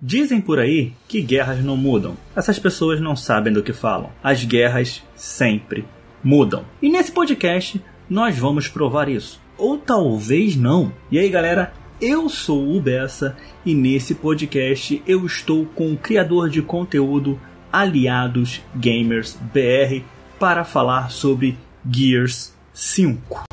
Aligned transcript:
Dizem 0.00 0.40
por 0.40 0.60
aí 0.60 0.92
que 1.08 1.20
guerras 1.20 1.62
não 1.64 1.76
mudam. 1.76 2.16
Essas 2.36 2.56
pessoas 2.56 3.00
não 3.00 3.16
sabem 3.16 3.52
do 3.52 3.64
que 3.64 3.72
falam. 3.72 4.10
As 4.22 4.44
guerras 4.44 5.02
sempre 5.16 5.84
mudam. 6.22 6.64
E 6.80 6.88
nesse 6.88 7.10
podcast 7.10 7.82
nós 8.08 8.38
vamos 8.38 8.68
provar 8.68 9.08
isso. 9.08 9.40
Ou 9.56 9.76
talvez 9.76 10.54
não. 10.54 10.92
E 11.10 11.18
aí, 11.18 11.28
galera, 11.28 11.72
eu 12.00 12.28
sou 12.28 12.76
o 12.76 12.80
Bessa 12.80 13.36
e 13.66 13.74
nesse 13.74 14.14
podcast 14.14 15.02
eu 15.04 15.26
estou 15.26 15.66
com 15.66 15.92
o 15.92 15.96
criador 15.96 16.48
de 16.48 16.62
conteúdo 16.62 17.40
Aliados 17.72 18.62
Gamers 18.76 19.36
BR 19.52 20.04
para 20.38 20.64
falar 20.64 21.10
sobre 21.10 21.58
Gears 21.84 22.54
5. 22.72 23.47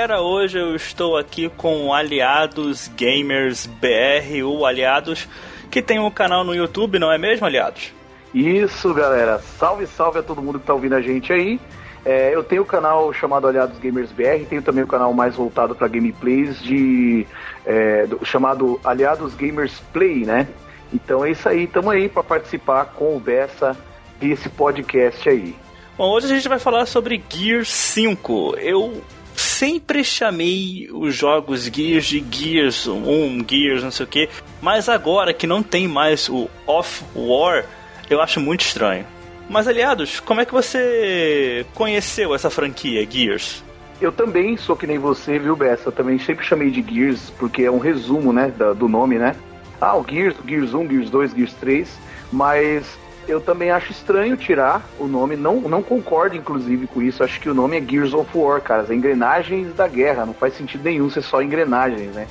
Galera, 0.00 0.22
hoje 0.22 0.58
eu 0.58 0.74
estou 0.74 1.18
aqui 1.18 1.50
com 1.58 1.92
Aliados 1.92 2.90
Gamers 2.96 3.66
BR, 3.66 4.42
o 4.42 4.64
Aliados 4.64 5.28
que 5.70 5.82
tem 5.82 5.98
um 5.98 6.10
canal 6.10 6.42
no 6.42 6.54
YouTube, 6.54 6.98
não 6.98 7.12
é 7.12 7.18
mesmo, 7.18 7.44
Aliados? 7.44 7.92
Isso, 8.32 8.94
galera. 8.94 9.40
Salve, 9.58 9.86
salve 9.86 10.20
a 10.20 10.22
todo 10.22 10.40
mundo 10.40 10.58
que 10.58 10.62
está 10.62 10.72
ouvindo 10.72 10.94
a 10.94 11.02
gente 11.02 11.30
aí. 11.34 11.60
É, 12.02 12.34
eu 12.34 12.42
tenho 12.42 12.62
o 12.62 12.64
um 12.64 12.66
canal 12.66 13.12
chamado 13.12 13.46
Aliados 13.46 13.78
Gamers 13.78 14.10
BR, 14.10 14.46
tenho 14.48 14.62
também 14.62 14.84
o 14.84 14.86
um 14.86 14.88
canal 14.88 15.12
mais 15.12 15.36
voltado 15.36 15.74
para 15.74 15.86
gameplays 15.86 16.58
de 16.62 17.26
é, 17.66 18.06
do, 18.06 18.24
chamado 18.24 18.80
Aliados 18.82 19.34
Gamers 19.34 19.82
Play, 19.92 20.24
né? 20.24 20.48
Então 20.94 21.26
é 21.26 21.30
isso 21.30 21.46
aí, 21.46 21.64
estamos 21.64 21.92
aí 21.92 22.08
para 22.08 22.22
participar 22.22 22.86
com 22.86 23.18
o 23.18 23.20
Bessa 23.20 23.76
desse 24.18 24.48
podcast 24.48 25.28
aí. 25.28 25.54
Bom, 25.98 26.10
hoje 26.10 26.24
a 26.24 26.34
gente 26.34 26.48
vai 26.48 26.58
falar 26.58 26.86
sobre 26.86 27.22
Gears 27.28 27.68
5. 27.70 28.56
Eu 28.56 29.02
sempre 29.34 30.02
chamei 30.04 30.88
os 30.92 31.14
jogos 31.14 31.64
Gears 31.64 32.06
de 32.06 32.24
Gears 32.30 32.86
1, 32.86 33.44
Gears, 33.48 33.82
não 33.82 33.90
sei 33.90 34.04
o 34.04 34.08
que, 34.08 34.28
mas 34.60 34.88
agora 34.88 35.32
que 35.32 35.46
não 35.46 35.62
tem 35.62 35.86
mais 35.88 36.28
o 36.28 36.48
Off 36.66 37.04
War, 37.14 37.64
eu 38.08 38.20
acho 38.20 38.40
muito 38.40 38.62
estranho. 38.62 39.06
Mas 39.48 39.66
aliados, 39.66 40.20
como 40.20 40.40
é 40.40 40.44
que 40.44 40.52
você 40.52 41.66
conheceu 41.74 42.34
essa 42.34 42.48
franquia 42.48 43.06
Gears? 43.08 43.64
Eu 44.00 44.12
também 44.12 44.56
sou 44.56 44.76
que 44.76 44.86
nem 44.86 44.98
você, 44.98 45.38
viu, 45.38 45.54
Bessa? 45.54 45.88
Eu 45.88 45.92
também 45.92 46.18
sempre 46.18 46.46
chamei 46.46 46.70
de 46.70 46.82
Gears, 46.82 47.30
porque 47.38 47.64
é 47.64 47.70
um 47.70 47.78
resumo, 47.78 48.32
né, 48.32 48.50
do 48.76 48.88
nome, 48.88 49.18
né? 49.18 49.36
Ah, 49.80 49.96
o 49.96 50.06
Gears, 50.08 50.36
o 50.38 50.48
Gears 50.48 50.72
1, 50.72 50.88
Gears 50.88 51.10
2, 51.10 51.34
Gears 51.34 51.54
3, 51.54 51.88
mas 52.32 52.98
eu 53.28 53.40
também 53.40 53.70
acho 53.70 53.92
estranho 53.92 54.36
tirar 54.36 54.82
o 54.98 55.06
nome, 55.06 55.36
não, 55.36 55.60
não 55.60 55.82
concordo 55.82 56.36
inclusive 56.36 56.86
com 56.86 57.02
isso, 57.02 57.22
acho 57.22 57.40
que 57.40 57.48
o 57.48 57.54
nome 57.54 57.78
é 57.78 57.80
Gears 57.80 58.12
of 58.14 58.30
War, 58.36 58.60
cara, 58.60 58.82
as 58.82 58.90
engrenagens 58.90 59.74
da 59.74 59.86
guerra, 59.86 60.26
não 60.26 60.34
faz 60.34 60.54
sentido 60.54 60.84
nenhum 60.84 61.08
ser 61.10 61.22
só 61.22 61.42
engrenagens, 61.42 62.14
né? 62.14 62.26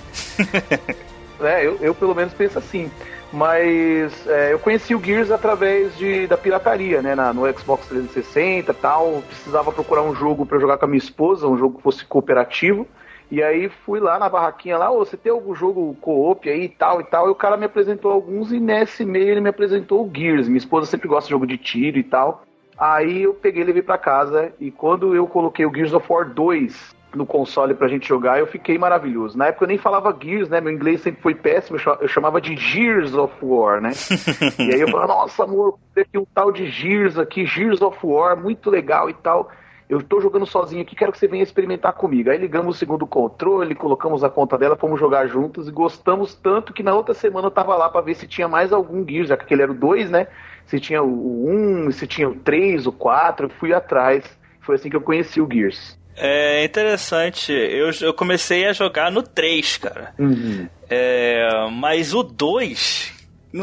é, 1.41 1.65
eu, 1.65 1.77
eu 1.81 1.95
pelo 1.95 2.15
menos 2.15 2.33
penso 2.33 2.57
assim. 2.57 2.91
Mas 3.31 4.27
é, 4.27 4.53
eu 4.53 4.57
conheci 4.57 4.95
o 4.95 5.03
Gears 5.03 5.29
através 5.29 5.95
de, 5.95 6.25
da 6.25 6.35
pirataria, 6.35 6.99
né? 6.99 7.13
Na, 7.13 7.31
no 7.31 7.41
Xbox 7.53 7.85
360 7.87 8.71
e 8.71 8.75
tal. 8.75 9.23
Precisava 9.27 9.71
procurar 9.71 10.01
um 10.01 10.15
jogo 10.15 10.47
para 10.47 10.59
jogar 10.59 10.79
com 10.79 10.85
a 10.85 10.87
minha 10.87 10.97
esposa, 10.97 11.47
um 11.47 11.55
jogo 11.55 11.77
que 11.77 11.83
fosse 11.83 12.03
cooperativo. 12.05 12.87
E 13.31 13.43
aí 13.43 13.69
fui 13.85 13.99
lá 13.99 14.17
na 14.17 14.27
barraquinha 14.27 14.77
lá, 14.77 14.91
oh, 14.91 15.05
você 15.05 15.15
tem 15.15 15.31
algum 15.31 15.53
jogo 15.53 15.95
co-op 16.01 16.49
aí 16.49 16.63
e 16.63 16.69
tal 16.69 16.99
e 16.99 17.03
tal. 17.03 17.27
E 17.27 17.31
o 17.31 17.35
cara 17.35 17.57
me 17.57 17.65
apresentou 17.65 18.11
alguns 18.11 18.51
e 18.51 18.59
nesse 18.59 19.05
meio 19.05 19.29
ele 19.29 19.41
me 19.41 19.49
apresentou 19.49 20.03
o 20.03 20.11
Gears. 20.11 20.47
Minha 20.47 20.57
esposa 20.57 20.87
sempre 20.87 21.07
gosta 21.07 21.27
de 21.27 21.31
jogo 21.31 21.45
de 21.45 21.57
tiro 21.57 21.97
e 21.99 22.03
tal. 22.03 22.43
Aí 22.77 23.23
eu 23.23 23.33
peguei 23.33 23.61
e 23.61 23.65
levei 23.65 23.81
pra 23.83 23.97
casa 23.97 24.51
e 24.59 24.71
quando 24.71 25.13
eu 25.13 25.27
coloquei 25.27 25.65
o 25.65 25.73
Gears 25.73 25.93
of 25.93 26.07
War 26.09 26.27
2 26.27 26.97
no 27.13 27.25
console 27.25 27.73
pra 27.73 27.87
gente 27.87 28.07
jogar, 28.07 28.39
eu 28.39 28.47
fiquei 28.47 28.77
maravilhoso. 28.77 29.37
Na 29.37 29.47
época 29.47 29.65
eu 29.65 29.69
nem 29.69 29.77
falava 29.77 30.15
Gears, 30.19 30.49
né? 30.49 30.61
Meu 30.61 30.71
inglês 30.71 31.01
sempre 31.01 31.21
foi 31.21 31.35
péssimo, 31.35 31.77
eu 31.99 32.07
chamava 32.07 32.39
de 32.39 32.55
Gears 32.55 33.13
of 33.13 33.33
War, 33.41 33.81
né? 33.81 33.91
e 34.59 34.73
aí 34.73 34.81
eu 34.81 34.87
falava, 34.89 35.13
nossa 35.13 35.43
amor, 35.43 35.77
tem 35.93 36.03
aqui 36.03 36.17
um 36.17 36.25
tal 36.33 36.51
de 36.51 36.69
Gears 36.69 37.17
aqui, 37.17 37.45
Gears 37.45 37.81
of 37.81 37.97
War, 38.03 38.37
muito 38.37 38.69
legal 38.69 39.09
e 39.09 39.13
tal 39.13 39.49
eu 39.89 39.97
estou 39.97 40.21
jogando 40.21 40.45
sozinho 40.45 40.83
aqui, 40.83 40.95
quero 40.95 41.11
que 41.11 41.17
você 41.17 41.27
venha 41.27 41.41
experimentar 41.41 41.93
comigo. 41.93 42.29
Aí 42.29 42.37
ligamos 42.37 42.75
o 42.75 42.77
segundo 42.77 43.07
controle, 43.07 43.73
colocamos 43.73 44.23
a 44.23 44.29
conta 44.29 44.55
dela, 44.55 44.75
fomos 44.75 44.99
jogar 44.99 45.25
juntos 45.25 45.67
e 45.67 45.71
gostamos 45.71 46.35
tanto 46.35 46.71
que 46.71 46.83
na 46.83 46.93
outra 46.93 47.15
semana 47.15 47.47
eu 47.47 47.51
tava 47.51 47.75
lá 47.75 47.89
para 47.89 48.01
ver 48.01 48.13
se 48.13 48.27
tinha 48.27 48.47
mais 48.47 48.71
algum 48.71 49.03
Gears, 49.03 49.29
já 49.29 49.35
que 49.35 49.45
aquele 49.45 49.63
era 49.63 49.71
o 49.71 49.75
2, 49.75 50.11
né? 50.11 50.27
Se 50.67 50.79
tinha 50.79 51.01
o 51.01 51.49
1, 51.49 51.87
um, 51.87 51.91
se 51.91 52.05
tinha 52.05 52.29
o 52.29 52.35
3, 52.35 52.85
o 52.85 52.91
4, 52.91 53.47
eu 53.47 53.49
fui 53.49 53.73
atrás. 53.73 54.23
Foi 54.61 54.75
assim 54.75 54.91
que 54.91 54.95
eu 54.95 55.01
conheci 55.01 55.41
o 55.41 55.49
Gears. 55.51 55.97
É 56.15 56.63
interessante, 56.63 57.51
eu, 57.51 57.89
eu 58.01 58.13
comecei 58.13 58.67
a 58.67 58.73
jogar 58.73 59.11
no 59.11 59.23
3, 59.23 59.77
cara. 59.77 60.13
Uhum. 60.19 60.67
É, 60.87 61.67
mas 61.71 62.13
o 62.13 62.21
2, 62.21 63.11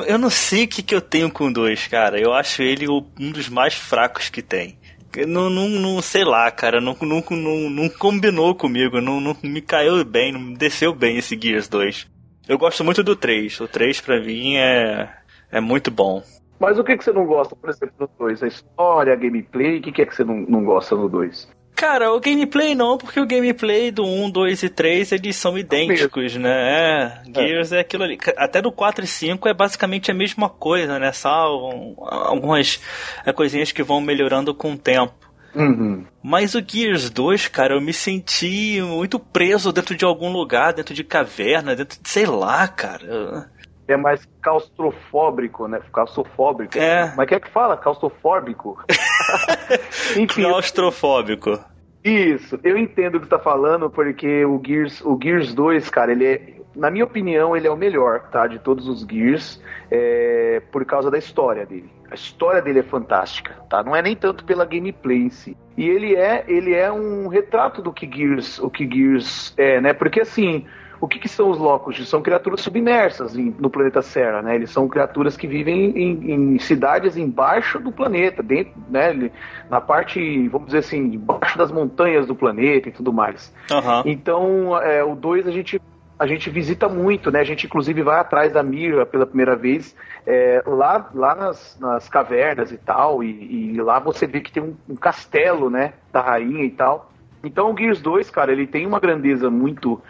eu 0.08 0.18
não 0.18 0.30
sei 0.30 0.64
o 0.64 0.68
que, 0.68 0.82
que 0.82 0.94
eu 0.94 1.00
tenho 1.00 1.30
com 1.30 1.46
o 1.46 1.52
2, 1.52 1.86
cara. 1.86 2.18
Eu 2.18 2.32
acho 2.32 2.62
ele 2.62 2.88
um 2.88 3.30
dos 3.30 3.48
mais 3.48 3.74
fracos 3.74 4.28
que 4.28 4.42
tem. 4.42 4.76
Não, 5.24 5.48
não, 5.48 5.68
não 5.68 6.02
sei 6.02 6.24
lá, 6.24 6.50
cara, 6.50 6.80
não, 6.80 6.96
não, 7.00 7.24
não, 7.30 7.70
não 7.70 7.88
combinou 7.88 8.54
comigo, 8.54 9.00
não, 9.00 9.20
não 9.20 9.36
me 9.42 9.62
caiu 9.62 10.04
bem, 10.04 10.32
não 10.32 10.40
me 10.40 10.56
desceu 10.56 10.92
bem 10.92 11.16
esse 11.16 11.38
Gears 11.40 11.68
2. 11.68 12.06
Eu 12.48 12.58
gosto 12.58 12.84
muito 12.84 13.02
do 13.02 13.16
3, 13.16 13.60
o 13.60 13.68
3 13.68 14.00
pra 14.00 14.20
mim 14.20 14.56
é, 14.56 15.08
é 15.50 15.60
muito 15.60 15.90
bom. 15.90 16.22
Mas 16.58 16.78
o 16.78 16.84
que, 16.84 16.96
que 16.96 17.04
você 17.04 17.12
não 17.12 17.26
gosta, 17.26 17.54
por 17.54 17.70
exemplo, 17.70 17.94
do 17.98 18.10
2? 18.18 18.42
A 18.42 18.46
história, 18.46 19.12
a 19.12 19.16
gameplay, 19.16 19.78
o 19.78 19.82
que, 19.82 19.92
que 19.92 20.02
é 20.02 20.06
que 20.06 20.14
você 20.14 20.24
não, 20.24 20.36
não 20.36 20.64
gosta 20.64 20.94
no 20.94 21.08
2? 21.08 21.48
Cara, 21.76 22.10
o 22.10 22.18
gameplay 22.18 22.74
não, 22.74 22.96
porque 22.96 23.20
o 23.20 23.26
gameplay 23.26 23.90
do 23.90 24.02
1, 24.02 24.30
2 24.30 24.62
e 24.62 24.68
3 24.70 25.12
eles 25.12 25.36
são 25.36 25.58
idênticos, 25.58 26.34
né? 26.34 26.50
É, 26.50 27.22
Gears 27.34 27.70
é. 27.70 27.76
é. 27.76 27.80
aquilo 27.80 28.02
ali. 28.02 28.18
Até 28.38 28.62
do 28.62 28.72
4 28.72 29.04
e 29.04 29.06
5 29.06 29.46
é 29.46 29.52
basicamente 29.52 30.10
a 30.10 30.14
mesma 30.14 30.48
coisa, 30.48 30.98
né? 30.98 31.12
Só 31.12 31.28
algumas 31.28 32.80
é, 33.26 33.32
coisinhas 33.32 33.72
que 33.72 33.82
vão 33.82 34.00
melhorando 34.00 34.54
com 34.54 34.72
o 34.72 34.78
tempo. 34.78 35.14
Uhum. 35.54 36.06
Mas 36.22 36.54
o 36.54 36.62
Gears 36.66 37.10
2, 37.10 37.48
cara, 37.48 37.74
eu 37.74 37.80
me 37.80 37.92
senti 37.92 38.80
muito 38.80 39.18
preso 39.18 39.70
dentro 39.70 39.94
de 39.94 40.04
algum 40.04 40.32
lugar, 40.32 40.72
dentro 40.72 40.94
de 40.94 41.04
caverna, 41.04 41.76
dentro 41.76 42.00
de, 42.02 42.08
sei 42.08 42.24
lá, 42.24 42.66
cara 42.66 43.50
é 43.88 43.96
mais 43.96 44.26
claustrofóbico, 44.42 45.68
né? 45.68 45.80
Claustrofóbico. 45.92 46.78
É. 46.78 47.12
Mas 47.16 47.28
que 47.28 47.34
é 47.34 47.40
que 47.40 47.50
fala? 47.50 47.76
Claustrofóbico? 47.76 48.78
Enfim, 50.16 50.42
claustrofóbico. 50.42 51.58
Isso, 52.04 52.58
eu 52.62 52.78
entendo 52.78 53.16
o 53.16 53.20
que 53.20 53.26
você 53.26 53.30
tá 53.30 53.38
falando, 53.38 53.90
porque 53.90 54.44
o 54.44 54.62
Gears, 54.64 55.00
o 55.04 55.18
Gears 55.20 55.52
2, 55.52 55.90
cara, 55.90 56.12
ele 56.12 56.24
é, 56.24 56.54
na 56.76 56.88
minha 56.88 57.04
opinião, 57.04 57.56
ele 57.56 57.66
é 57.66 57.70
o 57.70 57.76
melhor, 57.76 58.28
tá? 58.30 58.46
De 58.46 58.60
todos 58.60 58.86
os 58.86 59.00
Gears, 59.00 59.60
é, 59.90 60.62
por 60.70 60.84
causa 60.84 61.10
da 61.10 61.18
história 61.18 61.66
dele. 61.66 61.90
A 62.08 62.14
história 62.14 62.62
dele 62.62 62.78
é 62.78 62.82
fantástica, 62.84 63.54
tá? 63.68 63.82
Não 63.82 63.96
é 63.96 64.02
nem 64.02 64.14
tanto 64.14 64.44
pela 64.44 64.64
gameplay 64.64 65.18
em 65.18 65.30
si. 65.30 65.56
E 65.76 65.88
ele 65.88 66.14
é, 66.14 66.44
ele 66.46 66.74
é 66.74 66.92
um 66.92 67.26
retrato 67.26 67.82
do 67.82 67.92
que 67.92 68.08
Gears, 68.08 68.60
o 68.60 68.70
que 68.70 68.88
Gears 68.88 69.52
é, 69.56 69.80
né? 69.80 69.92
Porque 69.92 70.20
assim, 70.20 70.64
o 71.00 71.08
que, 71.08 71.18
que 71.18 71.28
são 71.28 71.50
os 71.50 71.58
Locust? 71.58 72.04
São 72.06 72.22
criaturas 72.22 72.60
submersas 72.60 73.36
em, 73.36 73.54
no 73.58 73.68
planeta 73.70 74.02
Serra, 74.02 74.42
né? 74.42 74.54
Eles 74.54 74.70
são 74.70 74.88
criaturas 74.88 75.36
que 75.36 75.46
vivem 75.46 75.90
em, 75.90 76.32
em, 76.32 76.58
cidades 76.58 77.16
embaixo 77.16 77.78
do 77.78 77.92
planeta, 77.92 78.42
dentro, 78.42 78.74
né? 78.88 79.30
Na 79.68 79.80
parte, 79.80 80.48
vamos 80.48 80.66
dizer 80.66 80.78
assim, 80.78 80.98
embaixo 80.98 81.58
das 81.58 81.70
montanhas 81.70 82.26
do 82.26 82.34
planeta 82.34 82.88
e 82.88 82.92
tudo 82.92 83.12
mais. 83.12 83.52
Uhum. 83.70 84.02
Então, 84.04 84.78
é, 84.82 85.04
o 85.04 85.14
2 85.14 85.46
a 85.46 85.50
gente 85.50 85.80
a 86.18 86.26
gente 86.26 86.48
visita 86.48 86.88
muito, 86.88 87.30
né? 87.30 87.40
A 87.40 87.44
gente 87.44 87.66
inclusive 87.66 88.02
vai 88.02 88.18
atrás 88.18 88.52
da 88.52 88.62
Mira 88.62 89.04
pela 89.04 89.26
primeira 89.26 89.54
vez 89.54 89.94
é, 90.26 90.62
lá, 90.66 91.10
lá 91.14 91.34
nas, 91.34 91.78
nas, 91.78 92.08
cavernas 92.08 92.72
e 92.72 92.78
tal, 92.78 93.22
e, 93.22 93.74
e, 93.74 93.80
lá 93.80 93.98
você 93.98 94.26
vê 94.26 94.40
que 94.40 94.50
tem 94.50 94.62
um, 94.62 94.74
um, 94.88 94.96
castelo, 94.96 95.68
né? 95.68 95.92
Da 96.10 96.22
rainha 96.22 96.64
e 96.64 96.70
tal. 96.70 97.12
Então 97.44 97.70
o 97.70 97.76
Gears 97.76 98.00
2, 98.00 98.30
cara, 98.30 98.50
ele 98.50 98.66
tem 98.66 98.86
uma 98.86 98.98
grandeza 98.98 99.50
muito 99.50 100.00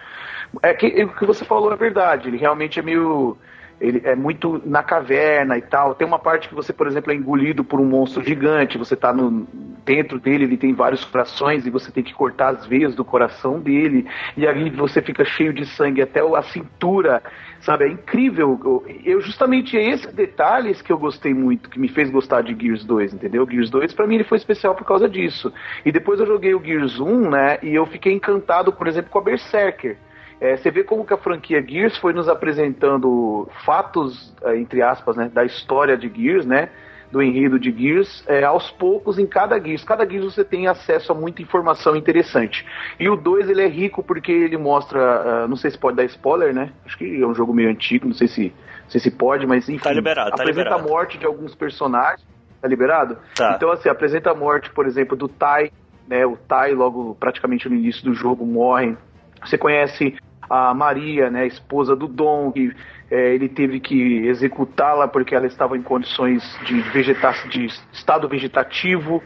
é 0.62 0.74
que 0.74 0.86
o 1.04 1.14
que 1.14 1.26
você 1.26 1.44
falou 1.44 1.72
é 1.72 1.76
verdade. 1.76 2.28
Ele 2.28 2.36
realmente 2.36 2.78
é 2.78 2.82
meio. 2.82 3.36
Ele 3.78 4.00
é 4.04 4.16
muito 4.16 4.62
na 4.64 4.82
caverna 4.82 5.58
e 5.58 5.62
tal. 5.62 5.94
Tem 5.94 6.06
uma 6.06 6.18
parte 6.18 6.48
que 6.48 6.54
você, 6.54 6.72
por 6.72 6.86
exemplo, 6.86 7.12
é 7.12 7.14
engolido 7.14 7.62
por 7.62 7.78
um 7.78 7.84
monstro 7.84 8.24
gigante. 8.24 8.78
Você 8.78 8.96
tá 8.96 9.12
no, 9.12 9.46
dentro 9.86 10.18
dele, 10.18 10.44
ele 10.44 10.56
tem 10.56 10.74
vários 10.74 11.04
corações 11.04 11.64
e 11.64 11.70
você 11.70 11.92
tem 11.92 12.02
que 12.02 12.12
cortar 12.12 12.48
as 12.48 12.66
veias 12.66 12.94
do 12.94 13.04
coração 13.04 13.60
dele. 13.60 14.04
E 14.36 14.46
ali 14.46 14.68
você 14.68 15.00
fica 15.00 15.24
cheio 15.24 15.52
de 15.54 15.64
sangue 15.64 16.02
até 16.02 16.20
a 16.20 16.42
cintura, 16.42 17.22
sabe? 17.60 17.84
É 17.84 17.88
incrível. 17.88 18.84
Eu 19.04 19.20
justamente 19.20 19.78
é 19.78 19.90
esses 19.90 20.12
detalhes 20.12 20.82
que 20.82 20.92
eu 20.92 20.98
gostei 20.98 21.32
muito, 21.32 21.70
que 21.70 21.78
me 21.78 21.88
fez 21.88 22.10
gostar 22.10 22.42
de 22.42 22.56
Gears 22.60 22.84
2, 22.84 23.14
entendeu? 23.14 23.46
Gears 23.48 23.70
2 23.70 23.94
para 23.94 24.06
mim 24.06 24.16
ele 24.16 24.24
foi 24.24 24.38
especial 24.38 24.74
por 24.74 24.84
causa 24.84 25.08
disso. 25.08 25.52
E 25.84 25.92
depois 25.92 26.18
eu 26.18 26.26
joguei 26.26 26.54
o 26.54 26.62
Gears 26.62 26.98
1, 26.98 27.30
né? 27.30 27.58
E 27.62 27.72
eu 27.72 27.86
fiquei 27.86 28.12
encantado, 28.12 28.72
por 28.72 28.88
exemplo, 28.88 29.10
com 29.10 29.20
a 29.20 29.22
Berserker. 29.22 29.96
É, 30.40 30.56
você 30.56 30.70
vê 30.70 30.84
como 30.84 31.04
que 31.04 31.14
a 31.14 31.16
franquia 31.16 31.64
Gears 31.66 31.96
foi 31.98 32.12
nos 32.12 32.28
apresentando 32.28 33.48
fatos, 33.64 34.34
é, 34.42 34.56
entre 34.56 34.82
aspas, 34.82 35.16
né, 35.16 35.30
da 35.32 35.44
história 35.44 35.96
de 35.96 36.08
Gears, 36.14 36.44
né? 36.44 36.68
do 37.10 37.22
enredo 37.22 37.58
de 37.58 37.70
Gears, 37.70 38.24
é, 38.26 38.44
aos 38.44 38.70
poucos 38.72 39.18
em 39.18 39.26
cada 39.26 39.58
Gears. 39.60 39.84
Cada 39.84 40.08
Gears 40.08 40.34
você 40.34 40.44
tem 40.44 40.66
acesso 40.66 41.12
a 41.12 41.14
muita 41.14 41.40
informação 41.40 41.96
interessante. 41.96 42.66
E 42.98 43.08
o 43.08 43.16
2 43.16 43.48
ele 43.48 43.62
é 43.62 43.68
rico 43.68 44.02
porque 44.02 44.32
ele 44.32 44.56
mostra, 44.56 45.44
uh, 45.44 45.48
não 45.48 45.56
sei 45.56 45.70
se 45.70 45.78
pode 45.78 45.96
dar 45.96 46.04
spoiler, 46.04 46.54
né? 46.54 46.72
Acho 46.84 46.98
que 46.98 47.22
é 47.22 47.26
um 47.26 47.34
jogo 47.34 47.54
meio 47.54 47.70
antigo, 47.70 48.06
não 48.06 48.14
sei 48.14 48.28
se, 48.28 48.52
não 48.82 48.90
sei 48.90 49.00
se 49.00 49.10
pode, 49.10 49.46
mas 49.46 49.68
enfim. 49.68 49.82
Tá 49.82 49.92
liberado, 49.92 50.30
tá 50.30 50.42
apresenta 50.42 50.70
liberado. 50.70 50.88
a 50.88 50.92
morte 50.92 51.18
de 51.18 51.26
alguns 51.26 51.54
personagens. 51.54 52.26
Tá 52.60 52.68
liberado? 52.68 53.18
Tá. 53.34 53.54
Então, 53.54 53.70
assim, 53.70 53.88
apresenta 53.88 54.30
a 54.30 54.34
morte, 54.34 54.70
por 54.70 54.86
exemplo, 54.86 55.16
do 55.16 55.28
Tai, 55.28 55.70
né? 56.08 56.26
O 56.26 56.36
Tai, 56.36 56.72
logo 56.72 57.14
praticamente 57.14 57.68
no 57.68 57.76
início 57.76 58.02
do 58.04 58.14
jogo, 58.14 58.44
morre. 58.44 58.96
Você 59.44 59.56
conhece 59.56 60.16
a 60.48 60.72
Maria, 60.74 61.30
né, 61.30 61.46
esposa 61.46 61.94
do 61.96 62.06
Dom, 62.06 62.52
que 62.52 62.74
é, 63.10 63.34
ele 63.34 63.48
teve 63.48 63.80
que 63.80 64.26
executá-la 64.26 65.06
porque 65.06 65.34
ela 65.34 65.46
estava 65.46 65.76
em 65.76 65.82
condições 65.82 66.42
de, 66.64 66.80
vegeta 66.90 67.32
de 67.48 67.66
estado 67.92 68.28
vegetativo. 68.28 69.22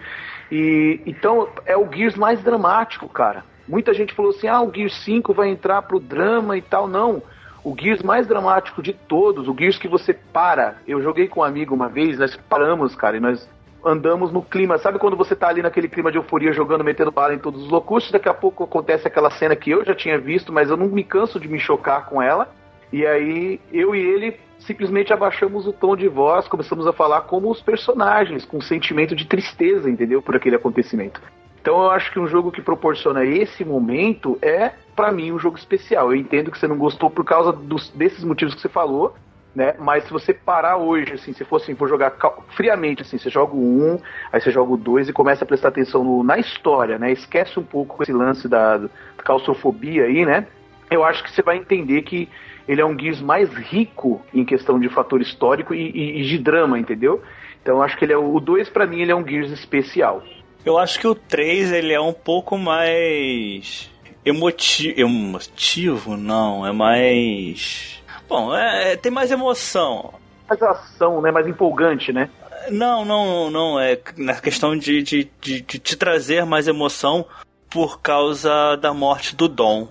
E 0.50 1.00
então 1.06 1.48
é 1.64 1.76
o 1.76 1.90
Gears 1.90 2.16
mais 2.16 2.42
dramático, 2.42 3.08
cara. 3.08 3.44
Muita 3.68 3.94
gente 3.94 4.14
falou 4.14 4.32
assim: 4.32 4.48
ah, 4.48 4.60
o 4.60 4.74
Gears 4.74 4.94
5 5.04 5.32
vai 5.32 5.48
entrar 5.48 5.82
pro 5.82 6.00
drama 6.00 6.56
e 6.56 6.62
tal. 6.62 6.88
Não. 6.88 7.22
O 7.62 7.76
Gears 7.78 8.02
mais 8.02 8.26
dramático 8.26 8.82
de 8.82 8.94
todos, 8.94 9.46
o 9.46 9.54
Gears 9.56 9.78
que 9.78 9.86
você 9.86 10.14
para. 10.14 10.76
Eu 10.88 11.02
joguei 11.02 11.28
com 11.28 11.40
um 11.40 11.44
amigo 11.44 11.74
uma 11.74 11.88
vez, 11.88 12.18
nós 12.18 12.34
paramos, 12.48 12.96
cara, 12.96 13.18
e 13.18 13.20
nós 13.20 13.46
andamos 13.84 14.32
no 14.32 14.42
clima. 14.42 14.78
Sabe 14.78 14.98
quando 14.98 15.16
você 15.16 15.34
tá 15.34 15.48
ali 15.48 15.62
naquele 15.62 15.88
clima 15.88 16.10
de 16.10 16.18
euforia 16.18 16.52
jogando, 16.52 16.84
metendo 16.84 17.10
bala 17.10 17.34
em 17.34 17.38
todos 17.38 17.62
os 17.62 17.68
locustos, 17.68 18.12
daqui 18.12 18.28
a 18.28 18.34
pouco 18.34 18.64
acontece 18.64 19.06
aquela 19.06 19.30
cena 19.30 19.56
que 19.56 19.70
eu 19.70 19.84
já 19.84 19.94
tinha 19.94 20.18
visto, 20.18 20.52
mas 20.52 20.70
eu 20.70 20.76
não 20.76 20.86
me 20.86 21.04
canso 21.04 21.40
de 21.40 21.48
me 21.48 21.58
chocar 21.58 22.06
com 22.06 22.20
ela. 22.20 22.48
E 22.92 23.06
aí 23.06 23.60
eu 23.72 23.94
e 23.94 24.00
ele 24.00 24.36
simplesmente 24.58 25.12
abaixamos 25.12 25.66
o 25.66 25.72
tom 25.72 25.96
de 25.96 26.08
voz, 26.08 26.46
começamos 26.48 26.86
a 26.86 26.92
falar 26.92 27.22
como 27.22 27.50
os 27.50 27.62
personagens, 27.62 28.44
com 28.44 28.58
um 28.58 28.60
sentimento 28.60 29.14
de 29.14 29.24
tristeza, 29.26 29.88
entendeu? 29.88 30.20
Por 30.20 30.36
aquele 30.36 30.56
acontecimento. 30.56 31.20
Então 31.60 31.82
eu 31.82 31.90
acho 31.90 32.10
que 32.10 32.18
um 32.18 32.26
jogo 32.26 32.50
que 32.50 32.62
proporciona 32.62 33.24
esse 33.24 33.64
momento 33.64 34.38
é, 34.40 34.72
para 34.96 35.12
mim, 35.12 35.32
um 35.32 35.38
jogo 35.38 35.56
especial. 35.56 36.10
Eu 36.10 36.16
entendo 36.16 36.50
que 36.50 36.58
você 36.58 36.66
não 36.66 36.76
gostou 36.76 37.10
por 37.10 37.24
causa 37.24 37.52
dos, 37.52 37.90
desses 37.90 38.24
motivos 38.24 38.54
que 38.54 38.60
você 38.60 38.68
falou, 38.68 39.14
né? 39.54 39.74
Mas 39.78 40.04
se 40.04 40.10
você 40.10 40.32
parar 40.32 40.76
hoje, 40.76 41.14
assim, 41.14 41.32
se 41.32 41.44
fosse 41.44 41.64
assim, 41.64 41.74
for 41.74 41.88
jogar 41.88 42.16
friamente, 42.56 43.02
assim, 43.02 43.18
você 43.18 43.30
joga 43.30 43.54
o 43.54 43.94
1, 43.94 43.98
aí 44.32 44.40
você 44.40 44.50
joga 44.50 44.72
o 44.72 44.76
2 44.76 45.08
e 45.08 45.12
começa 45.12 45.44
a 45.44 45.46
prestar 45.46 45.68
atenção 45.68 46.04
no, 46.04 46.22
na 46.22 46.38
história, 46.38 46.98
né? 46.98 47.10
Esquece 47.12 47.58
um 47.58 47.64
pouco 47.64 48.02
esse 48.02 48.12
lance 48.12 48.48
da, 48.48 48.76
da 48.76 48.88
claustrofobia 49.24 50.04
aí, 50.04 50.24
né? 50.24 50.46
Eu 50.90 51.04
acho 51.04 51.22
que 51.22 51.30
você 51.30 51.42
vai 51.42 51.56
entender 51.56 52.02
que 52.02 52.28
ele 52.66 52.80
é 52.80 52.86
um 52.86 52.98
Gears 52.98 53.20
mais 53.20 53.52
rico 53.52 54.22
em 54.32 54.44
questão 54.44 54.78
de 54.78 54.88
fator 54.88 55.20
histórico 55.20 55.74
e, 55.74 55.90
e, 55.90 56.20
e 56.20 56.24
de 56.24 56.38
drama, 56.38 56.78
entendeu? 56.78 57.22
Então 57.62 57.82
acho 57.82 57.96
que 57.96 58.04
ele 58.04 58.12
é 58.12 58.16
o 58.16 58.38
2 58.38 58.68
para 58.70 58.86
mim 58.86 59.00
ele 59.00 59.12
é 59.12 59.16
um 59.16 59.26
Gears 59.26 59.50
especial. 59.50 60.22
Eu 60.64 60.78
acho 60.78 61.00
que 61.00 61.06
o 61.06 61.14
3 61.14 61.72
ele 61.72 61.92
é 61.92 62.00
um 62.00 62.12
pouco 62.12 62.56
mais 62.56 63.90
emotivo, 64.24 65.00
emotivo 65.00 66.16
não, 66.16 66.66
é 66.66 66.72
mais 66.72 67.99
Bom, 68.30 68.54
é, 68.54 68.92
é, 68.92 68.96
tem 68.96 69.10
mais 69.10 69.32
emoção. 69.32 70.14
Mais 70.48 70.62
ação, 70.62 71.20
né? 71.20 71.32
Mais 71.32 71.48
empolgante, 71.48 72.12
né? 72.12 72.30
Não, 72.70 73.04
não, 73.04 73.50
não. 73.50 73.80
É 73.80 73.98
na 74.16 74.36
questão 74.36 74.76
de, 74.76 75.02
de, 75.02 75.28
de, 75.40 75.60
de 75.60 75.78
te 75.80 75.96
trazer 75.96 76.46
mais 76.46 76.68
emoção 76.68 77.26
por 77.68 78.00
causa 78.00 78.76
da 78.76 78.94
morte 78.94 79.34
do 79.34 79.48
Dom. 79.48 79.88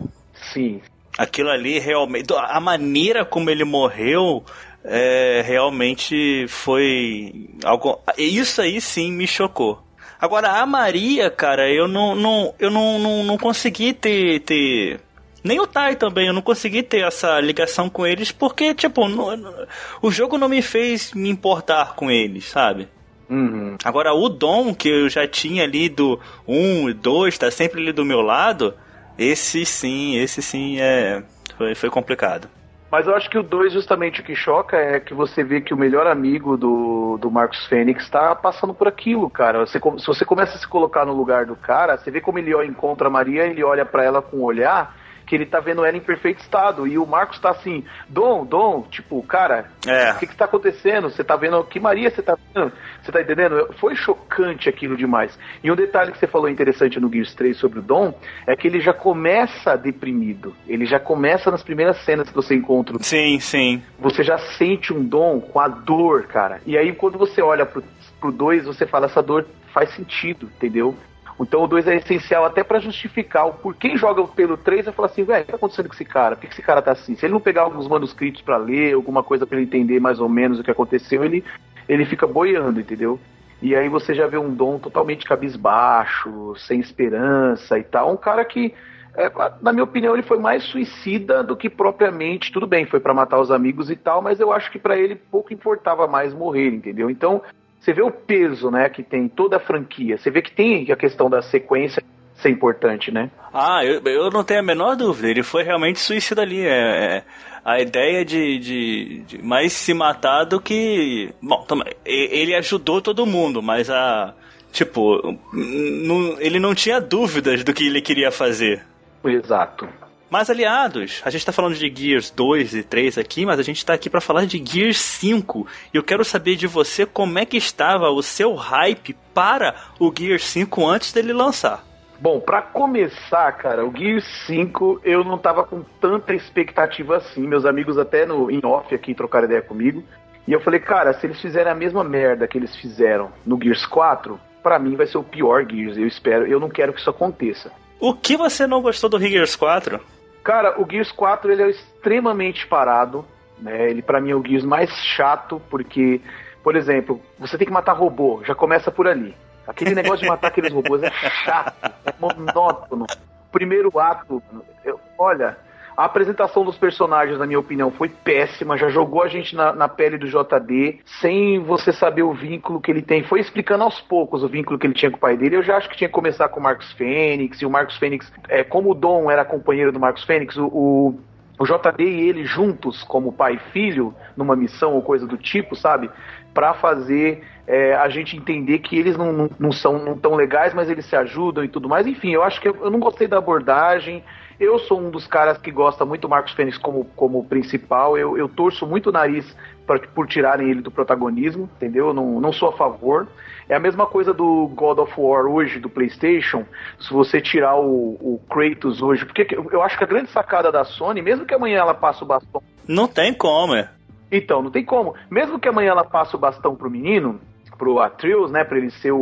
Sim. 0.53 0.81
Aquilo 1.18 1.50
ali 1.50 1.80
realmente. 1.80 2.33
A 2.33 2.62
maneira 2.62 3.25
como 3.25 3.50
ele 3.50 3.65
morreu 3.65 4.41
é, 4.86 5.44
realmente 5.45 6.45
foi 6.47 7.50
algo. 7.65 8.00
Isso 8.18 8.62
aí 8.62 8.80
sim 8.80 9.12
me 9.12 9.27
chocou. 9.27 9.83
Agora, 10.18 10.62
a 10.62 10.65
Maria, 10.65 11.30
cara, 11.30 11.69
eu 11.69 11.89
não, 11.89 12.15
não, 12.15 12.53
eu 12.57 12.71
não, 12.71 13.00
não, 13.00 13.24
não 13.24 13.38
consegui 13.38 13.94
ter, 13.94 14.39
ter 14.41 15.01
nem 15.44 15.59
o 15.59 15.68
Tai 15.68 15.95
também, 15.95 16.27
eu 16.27 16.33
não 16.33 16.41
consegui 16.41 16.83
ter 16.83 17.06
essa 17.06 17.39
ligação 17.39 17.89
com 17.89 18.06
eles 18.06 18.31
porque, 18.31 18.74
tipo, 18.74 19.07
não, 19.07 19.53
o 20.01 20.12
jogo 20.12 20.38
não 20.38 20.50
me 20.50 20.62
fez 20.62 21.13
me 21.13 21.30
importar 21.30 21.95
com 21.95 22.09
eles, 22.12 22.45
sabe? 22.50 22.88
Uhum. 23.30 23.77
Agora, 23.83 24.13
o 24.13 24.27
Dom, 24.27 24.74
que 24.74 24.89
eu 24.89 25.09
já 25.09 25.27
tinha 25.27 25.63
ali 25.63 25.88
do 25.88 26.19
1 26.47 26.89
e 26.89 26.94
2, 26.94 27.38
tá 27.38 27.51
sempre 27.51 27.81
ali 27.81 27.91
do 27.91 28.03
meu 28.03 28.21
lado, 28.21 28.74
esse 29.18 29.65
sim, 29.65 30.15
esse 30.18 30.41
sim 30.41 30.80
é. 30.80 31.24
Foi, 31.57 31.75
foi 31.75 31.89
complicado. 31.89 32.50
Mas 32.91 33.06
eu 33.06 33.15
acho 33.15 33.30
que 33.30 33.38
o 33.38 33.44
2, 33.44 33.74
justamente, 33.74 34.21
o 34.21 34.24
que 34.24 34.36
choca 34.36 34.75
é 34.75 35.00
que 35.00 35.13
você 35.13 35.44
vê 35.44 35.62
que 35.62 35.74
o 35.74 35.77
melhor 35.77 36.07
amigo 36.07 36.57
do, 36.57 37.19
do 37.21 37.30
Marcos 37.30 37.68
Fênix 37.68 38.03
está 38.03 38.33
passando 38.33 38.74
por 38.74 38.88
aquilo, 38.88 39.30
cara. 39.30 39.59
Você, 39.59 39.80
se 39.80 40.07
você 40.07 40.25
começa 40.25 40.56
a 40.56 40.57
se 40.57 40.68
colocar 40.68 41.06
no 41.06 41.13
lugar 41.13 41.45
do 41.45 41.56
cara, 41.56 41.97
você 41.97 42.09
vê 42.09 42.19
como 42.19 42.39
ele 42.39 42.51
encontra 42.65 43.07
a 43.07 43.12
Maria, 43.12 43.45
ele 43.45 43.63
olha 43.63 43.86
para 43.86 44.03
ela 44.03 44.24
com 44.24 44.38
um 44.38 44.44
olhar 44.44 44.95
que 45.30 45.36
ele 45.36 45.46
tá 45.46 45.60
vendo 45.60 45.86
ela 45.86 45.96
em 45.96 46.02
perfeito 46.02 46.42
estado. 46.42 46.88
E 46.88 46.98
o 46.98 47.06
Marcos 47.06 47.40
tá 47.40 47.52
assim, 47.52 47.86
Dom, 48.10 48.44
Dom, 48.44 48.81
tipo, 48.90 49.22
cara, 49.22 49.70
é. 49.86 50.12
o 50.12 50.18
que 50.18 50.26
que 50.26 50.36
tá 50.36 50.46
acontecendo? 50.46 51.08
Você 51.12 51.24
tá 51.24 51.36
vendo, 51.36 51.64
que 51.66 51.80
Maria 51.80 52.10
você 52.10 52.24
tá 52.24 52.36
vendo? 52.36 52.74
Você 53.00 53.12
tá 53.12 53.22
entendendo? 53.22 53.72
Foi 53.80 53.96
chocante 53.96 54.68
aquilo 54.68 54.98
demais. 54.98 55.38
E 55.64 55.72
um 55.72 55.76
detalhe 55.76 56.12
que 56.12 56.18
você 56.18 56.26
falou 56.26 56.50
interessante 56.50 57.00
no 57.00 57.12
Gears 57.14 57.36
3 57.36 57.56
sobre 57.56 57.78
o 57.78 57.84
Dom, 57.84 58.12
é 58.48 58.56
que 58.56 58.68
ele 58.68 58.81
já 58.81 58.92
começa 58.92 59.78
deprimido. 59.78 60.56
Ele 60.68 60.88
já 60.88 61.00
começa 61.00 61.52
nas 61.52 61.62
primeiras 61.62 62.04
cenas 62.04 62.28
que 62.28 62.36
você 62.36 62.56
encontra. 62.56 62.98
Sim, 63.00 63.40
sim. 63.40 63.84
Você 64.00 64.24
já 64.24 64.40
sente 64.40 64.92
um 64.92 65.04
Dom 65.06 65.40
com 65.40 65.60
a 65.60 65.68
dor, 65.68 66.24
cara. 66.24 66.60
E 66.66 66.75
aí 66.75 66.92
quando 66.94 67.20
você 67.20 67.40
olha 67.40 67.68
pro, 67.68 67.84
pro 68.20 68.32
2, 68.32 68.66
você 68.66 68.88
fala, 68.88 69.06
essa 69.06 69.22
dor 69.22 69.46
faz 69.72 69.94
sentido, 69.94 70.50
entendeu? 70.56 70.96
Então 71.39 71.63
o 71.63 71.68
2 71.68 71.88
é 71.88 71.95
essencial 71.95 72.45
até 72.45 72.63
para 72.63 72.80
justificar 72.80 73.47
o 73.47 73.53
por 73.53 73.75
quem 73.75 73.95
joga 73.95 74.24
pelo 74.27 74.57
3 74.57 74.86
vai 74.86 74.94
falar 74.94 75.07
assim, 75.07 75.24
velho, 75.24 75.41
o 75.41 75.45
que 75.45 75.51
tá 75.51 75.57
acontecendo 75.57 75.88
com 75.88 75.94
esse 75.94 76.06
cara? 76.06 76.36
Por 76.36 76.41
que 76.41 76.53
esse 76.53 76.62
cara 76.62 76.81
tá 76.81 76.91
assim? 76.91 77.15
Se 77.15 77.25
ele 77.25 77.33
não 77.33 77.39
pegar 77.39 77.62
alguns 77.62 77.88
manuscritos 77.88 78.41
para 78.41 78.57
ler, 78.57 78.94
alguma 78.94 79.24
coisa 79.24 79.47
para 79.47 79.57
ele 79.57 79.65
entender 79.65 80.00
mais 80.00 80.19
ou 80.19 80.27
menos 80.27 80.59
o 80.59 80.63
que 80.63 80.71
aconteceu, 80.71 81.24
ele, 81.24 81.44
ele 81.88 82.06
fica 82.06 82.27
boiando, 82.27 82.80
entendeu? 82.80 83.19
E 83.62 83.75
aí 83.75 83.89
você 83.89 84.13
já 84.13 84.25
vê 84.27 84.38
um 84.38 84.53
Dom 84.53 84.80
totalmente 84.80 85.25
cabisbaixo, 85.25 86.53
sem 86.57 86.80
esperança 86.80 87.77
e 87.77 87.83
tal. 87.83 88.12
Um 88.12 88.18
cara 88.18 88.44
que, 88.45 88.74
é, 89.15 89.30
na 89.62 89.74
minha 89.74 89.83
opinião, 89.83 90.13
ele 90.13 90.24
foi 90.24 90.39
mais 90.39 90.63
suicida 90.63 91.44
do 91.44 91.57
que 91.57 91.69
propriamente. 91.69 92.53
Tudo 92.53 92.65
bem, 92.65 92.86
foi 92.86 93.01
para 93.01 93.13
matar 93.13 93.39
os 93.39 93.51
amigos 93.51 93.89
e 93.89 93.97
tal, 93.97 94.21
mas 94.21 94.39
eu 94.39 94.53
acho 94.53 94.71
que 94.71 94.80
para 94.80 94.97
ele 94.97 95.15
pouco 95.15 95.53
importava 95.53 96.07
mais 96.07 96.33
morrer, 96.33 96.69
entendeu? 96.69 97.09
Então 97.09 97.41
você 97.89 97.94
vê 97.94 98.01
o 98.01 98.12
peso, 98.12 98.69
né, 98.69 98.88
que 98.89 99.01
tem 99.01 99.27
toda 99.27 99.57
a 99.57 99.59
franquia. 99.59 100.18
Você 100.18 100.30
vê 100.30 100.41
que 100.41 100.51
tem 100.51 100.91
a 100.91 100.95
questão 100.95 101.30
da 101.30 101.41
sequência 101.41 102.03
ser 102.36 102.50
importante, 102.50 103.12
né? 103.12 103.29
Ah, 103.53 103.84
eu, 103.84 104.01
eu 104.05 104.29
não 104.29 104.43
tenho 104.43 104.60
a 104.60 104.63
menor 104.63 104.96
dúvida. 104.96 105.27
Ele 105.27 105.43
foi 105.43 105.63
realmente 105.63 106.00
suicida 106.00 106.41
ali. 106.41 106.65
É, 106.65 106.69
é 106.69 107.24
a 107.65 107.81
ideia 107.81 108.24
de, 108.24 108.60
de, 108.60 109.19
de, 109.27 109.41
mais 109.43 109.74
se 109.74 109.93
matar 109.93 110.46
do 110.46 110.62
que. 110.62 111.34
Bom, 111.41 111.65
ele 112.05 112.55
ajudou 112.55 113.01
todo 113.01 113.25
mundo, 113.25 113.62
mas 113.62 113.89
a. 113.89 114.34
Tipo, 114.72 115.36
não, 115.51 116.39
ele 116.39 116.60
não 116.60 116.75
tinha 116.75 117.01
dúvidas 117.01 117.63
do 117.63 117.74
que 117.74 117.88
ele 117.88 118.01
queria 118.01 118.31
fazer. 118.31 118.84
Exato. 119.25 119.89
Mas 120.29 120.48
aliados, 120.48 121.24
a 121.25 121.31
gente 121.31 121.43
tá 121.43 121.51
falando 121.51 121.74
de 121.74 121.91
Gears 121.91 122.29
2 122.29 122.75
e 122.75 122.83
3 122.83 123.17
aqui, 123.17 123.48
mas 123.48 123.59
a 123.59 123.63
gente 123.63 123.83
tá 123.83 123.93
aqui 123.93 124.12
para 124.12 124.21
falar 124.21 124.45
de 124.45 124.63
Gears 124.63 125.00
5. 125.00 125.65
E 125.91 125.98
eu 125.98 126.03
quero 126.03 126.24
saber 126.24 126.55
de 126.55 126.67
você 126.67 127.03
como 127.03 127.39
é 127.39 127.45
que 127.45 127.57
estava 127.57 128.12
o 128.12 128.21
seu 128.21 128.53
hype 128.53 129.15
para 129.33 129.74
o 130.00 130.13
Gears 130.15 130.43
5 130.43 130.86
antes 130.86 131.12
dele 131.12 131.33
lançar. 131.33 131.83
Bom, 132.19 132.39
para 132.39 132.62
começar, 132.62 133.51
cara, 133.53 133.83
o 133.83 133.91
Gears 133.95 134.25
5 134.45 135.01
eu 135.03 135.24
não 135.24 135.38
tava 135.38 135.63
com 135.63 135.81
tanta 136.00 136.36
expectativa 136.36 137.17
assim. 137.17 137.48
Meus 137.48 137.65
amigos 137.65 137.98
até 137.98 138.24
no 138.24 138.51
in 138.51 138.62
off 138.63 138.93
aqui 138.93 139.15
trocaram 139.15 139.45
ideia 139.45 139.63
comigo. 139.63 140.03
E 140.48 140.53
eu 140.53 140.62
falei, 140.62 140.79
cara, 140.79 141.13
se 141.13 141.25
eles 141.25 141.41
fizerem 141.41 141.71
a 141.71 141.75
mesma 141.75 142.03
merda 142.03 142.48
que 142.48 142.57
eles 142.57 142.75
fizeram 142.75 143.31
no 143.43 143.59
Gears 143.59 143.86
4, 143.88 144.39
para 144.62 144.77
mim 144.77 144.95
vai 144.95 145.07
ser 145.07 145.17
o 145.17 145.24
pior 145.24 145.65
Gears. 145.67 145.98
Eu 145.98 146.05
espero, 146.05 146.45
eu 146.45 146.59
não 146.59 146.69
quero 146.69 146.93
que 146.93 147.00
isso 147.00 147.09
aconteça. 147.09 147.71
O 148.00 148.13
que 148.13 148.38
você 148.38 148.67
não 148.67 148.81
gostou 148.81 149.09
do 149.09 149.19
Gears 149.19 149.55
4? 149.55 150.19
Cara, 150.43 150.81
o 150.81 150.89
Gears 150.89 151.12
4 151.12 151.51
ele 151.51 151.63
é 151.63 151.69
extremamente 151.69 152.65
parado. 152.67 153.25
Né? 153.60 153.89
Ele 153.89 154.01
para 154.01 154.22
mim 154.22 154.31
é 154.31 154.36
o 154.36 154.43
Gears 154.46 154.63
mais 154.63 154.89
chato, 154.91 155.62
porque, 155.69 156.22
por 156.63 156.75
exemplo, 156.75 157.22
você 157.38 157.58
tem 157.58 157.67
que 157.67 157.74
matar 157.74 157.93
robô, 157.93 158.41
já 158.46 158.55
começa 158.55 158.91
por 158.91 159.08
ali. 159.08 159.36
Aquele 159.67 159.93
negócio 159.93 160.22
de 160.22 160.27
matar 160.27 160.48
aqueles 160.48 160.74
robôs 160.74 161.03
é 161.03 161.12
chato, 161.12 161.93
é 162.05 162.13
monótono. 162.19 163.05
Primeiro 163.51 164.00
ato, 164.00 164.41
eu, 164.84 165.00
olha, 165.17 165.58
a 166.00 166.06
apresentação 166.06 166.63
dos 166.63 166.77
personagens, 166.77 167.38
na 167.38 167.46
minha 167.46 167.60
opinião, 167.60 167.91
foi 167.91 168.08
péssima. 168.08 168.77
Já 168.77 168.88
jogou 168.88 169.22
a 169.22 169.27
gente 169.27 169.53
na, 169.53 169.74
na, 169.74 169.89
pele 169.89 170.18
do 170.18 170.27
JD, 170.27 171.00
sem 171.20 171.60
você 171.60 171.91
saber 171.91 172.24
o 172.24 172.32
vínculo 172.32 172.79
que 172.79 172.89
ele 172.89 173.01
tem. 173.01 173.22
Foi 173.24 173.41
explicando 173.41 173.84
aos 173.84 174.00
poucos 174.00 174.41
o 174.41 174.48
vínculo 174.48 174.79
que 174.79 174.88
ele 174.88 174.94
tinha 174.94 175.12
com 175.12 175.18
o 175.18 175.20
pai 175.20 175.36
dele. 175.36 175.58
Eu 175.58 175.63
já 175.63 175.75
acho 175.75 175.89
que 175.89 175.98
tinha 175.98 176.08
que 176.08 176.13
começar 176.13 176.48
com 176.48 176.62
o 176.62 176.63
Marcos 176.63 176.89
Fênix. 176.94 177.62
E 177.62 177.65
o 177.65 177.70
Marcos 177.70 177.98
Fênix, 177.98 178.32
é, 178.48 178.63
como 178.63 178.91
o 178.91 178.94
Dom 178.94 179.29
era 179.29 179.44
companheiro 179.44 179.91
do 179.91 180.00
Marcos 180.00 180.24
Fênix, 180.24 180.56
o, 180.56 180.68
o 180.68 181.20
o 181.60 181.65
JD 181.65 182.01
e 182.01 182.29
ele 182.29 182.46
juntos, 182.46 183.03
como 183.03 183.34
pai 183.34 183.56
e 183.56 183.72
filho, 183.74 184.15
numa 184.38 184.56
missão 184.56 184.94
ou 184.94 185.01
coisa 185.01 185.27
do 185.27 185.36
tipo, 185.36 185.75
sabe? 185.75 186.10
Para 186.53 186.74
fazer 186.74 187.44
é, 187.68 187.96
a 187.96 188.08
gente 188.08 188.38
entender 188.38 188.79
que 188.79 188.98
eles 188.98 189.18
não, 189.18 189.34
não, 189.34 189.50
não 189.60 189.72
são 189.74 190.00
não 190.00 190.18
tão 190.18 190.36
legais, 190.36 190.74
mas 190.74 190.89
eles 190.89 191.06
se 191.06 191.18
ajudam 191.18 191.62
e 191.62 191.68
tudo 191.68 191.89
mais. 191.89 192.08
Enfim, 192.08 192.32
eu 192.32 192.44
acho 192.44 192.62
que 192.62 192.70
eu, 192.70 192.77
eu 192.82 192.89
não 192.89 193.00
gostei 193.00 193.27
da 193.27 193.38
abordagem. 193.38 194.24
Eu 194.60 194.78
sou 194.78 195.00
um 195.00 195.10
dos 195.10 195.25
caras 195.25 195.58
que 195.58 195.72
gosta 195.72 196.04
muito 196.04 196.24
do 196.24 196.30
Marcos 196.30 196.51
Fênix 196.51 196.78
como, 196.78 197.06
como 197.16 197.46
principal. 197.46 198.18
Eu, 198.18 198.38
eu 198.38 198.50
torço 198.50 198.86
muito 198.86 199.08
o 199.08 199.12
nariz 199.12 199.56
pra, 199.88 199.98
por 200.00 200.28
tirarem 200.28 200.70
ele 200.70 200.82
do 200.82 200.92
protagonismo, 200.92 201.70
entendeu? 201.78 202.08
Eu 202.08 202.13
não, 202.13 202.42
não 202.42 202.51
sou 202.51 202.68
a 202.68 202.74
favor. 202.74 203.25
É 203.70 203.75
a 203.75 203.80
mesma 203.80 204.06
coisa 204.06 204.34
do 204.34 204.68
God 204.75 205.00
of 205.00 205.13
War 205.18 205.46
hoje, 205.46 205.80
do 205.80 205.89
PlayStation. 205.89 206.66
Se 207.00 207.13
você 207.13 207.39
tirar 207.39 207.80
o, 207.80 208.18
o 208.20 208.42
Kratos 208.50 209.01
hoje. 209.01 209.25
Porque 209.25 209.48
eu 209.72 209.82
acho 209.82 209.98
que 209.98 210.04
a 210.04 210.08
grande 210.08 210.30
sacada 210.30 210.70
da 210.72 210.84
Sony, 210.84 211.22
mesmo 211.22 211.46
que 211.46 211.54
amanhã 211.54 211.80
ela 211.80 211.94
passe 211.94 212.22
o 212.22 212.25
bastão. 212.25 212.62
Não 212.86 213.08
tem 213.08 213.34
como, 213.34 213.75
é. 213.75 213.89
Então, 214.30 214.62
não 214.62 214.72
tem 214.72 214.84
como. 214.84 215.16
Mesmo 215.32 215.58
que 215.58 215.70
amanhã 215.70 215.92
ela 215.92 216.04
passe 216.04 216.36
o 216.36 216.39
bastão 216.39 216.75
pro 216.75 216.89
menino, 216.89 217.39
pro 217.79 218.00
Atreus, 218.00 218.51
né, 218.51 218.65
para 218.65 218.77
ele 218.77 218.91
ser 218.91 219.13
o, 219.13 219.17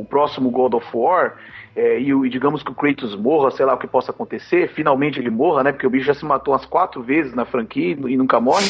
o, 0.00 0.06
próximo 0.10 0.50
God 0.50 0.74
of 0.74 0.86
War, 0.92 1.36
é, 1.76 2.00
e, 2.00 2.10
e, 2.10 2.28
digamos 2.28 2.60
que 2.60 2.72
o 2.72 2.74
Kratos 2.74 3.14
morra, 3.14 3.52
sei 3.52 3.64
lá 3.64 3.74
o 3.74 3.78
que 3.78 3.86
possa 3.86 4.10
acontecer, 4.10 4.68
finalmente 4.70 5.20
ele 5.20 5.30
morra, 5.30 5.62
né, 5.62 5.70
porque 5.72 5.86
o 5.86 5.90
bicho 5.90 6.06
já 6.06 6.14
se 6.14 6.24
matou 6.24 6.52
umas 6.52 6.66
quatro 6.66 7.00
vezes 7.00 7.32
na 7.32 7.44
franquia 7.44 7.92
e 7.92 8.16
nunca 8.16 8.40
morre. 8.40 8.68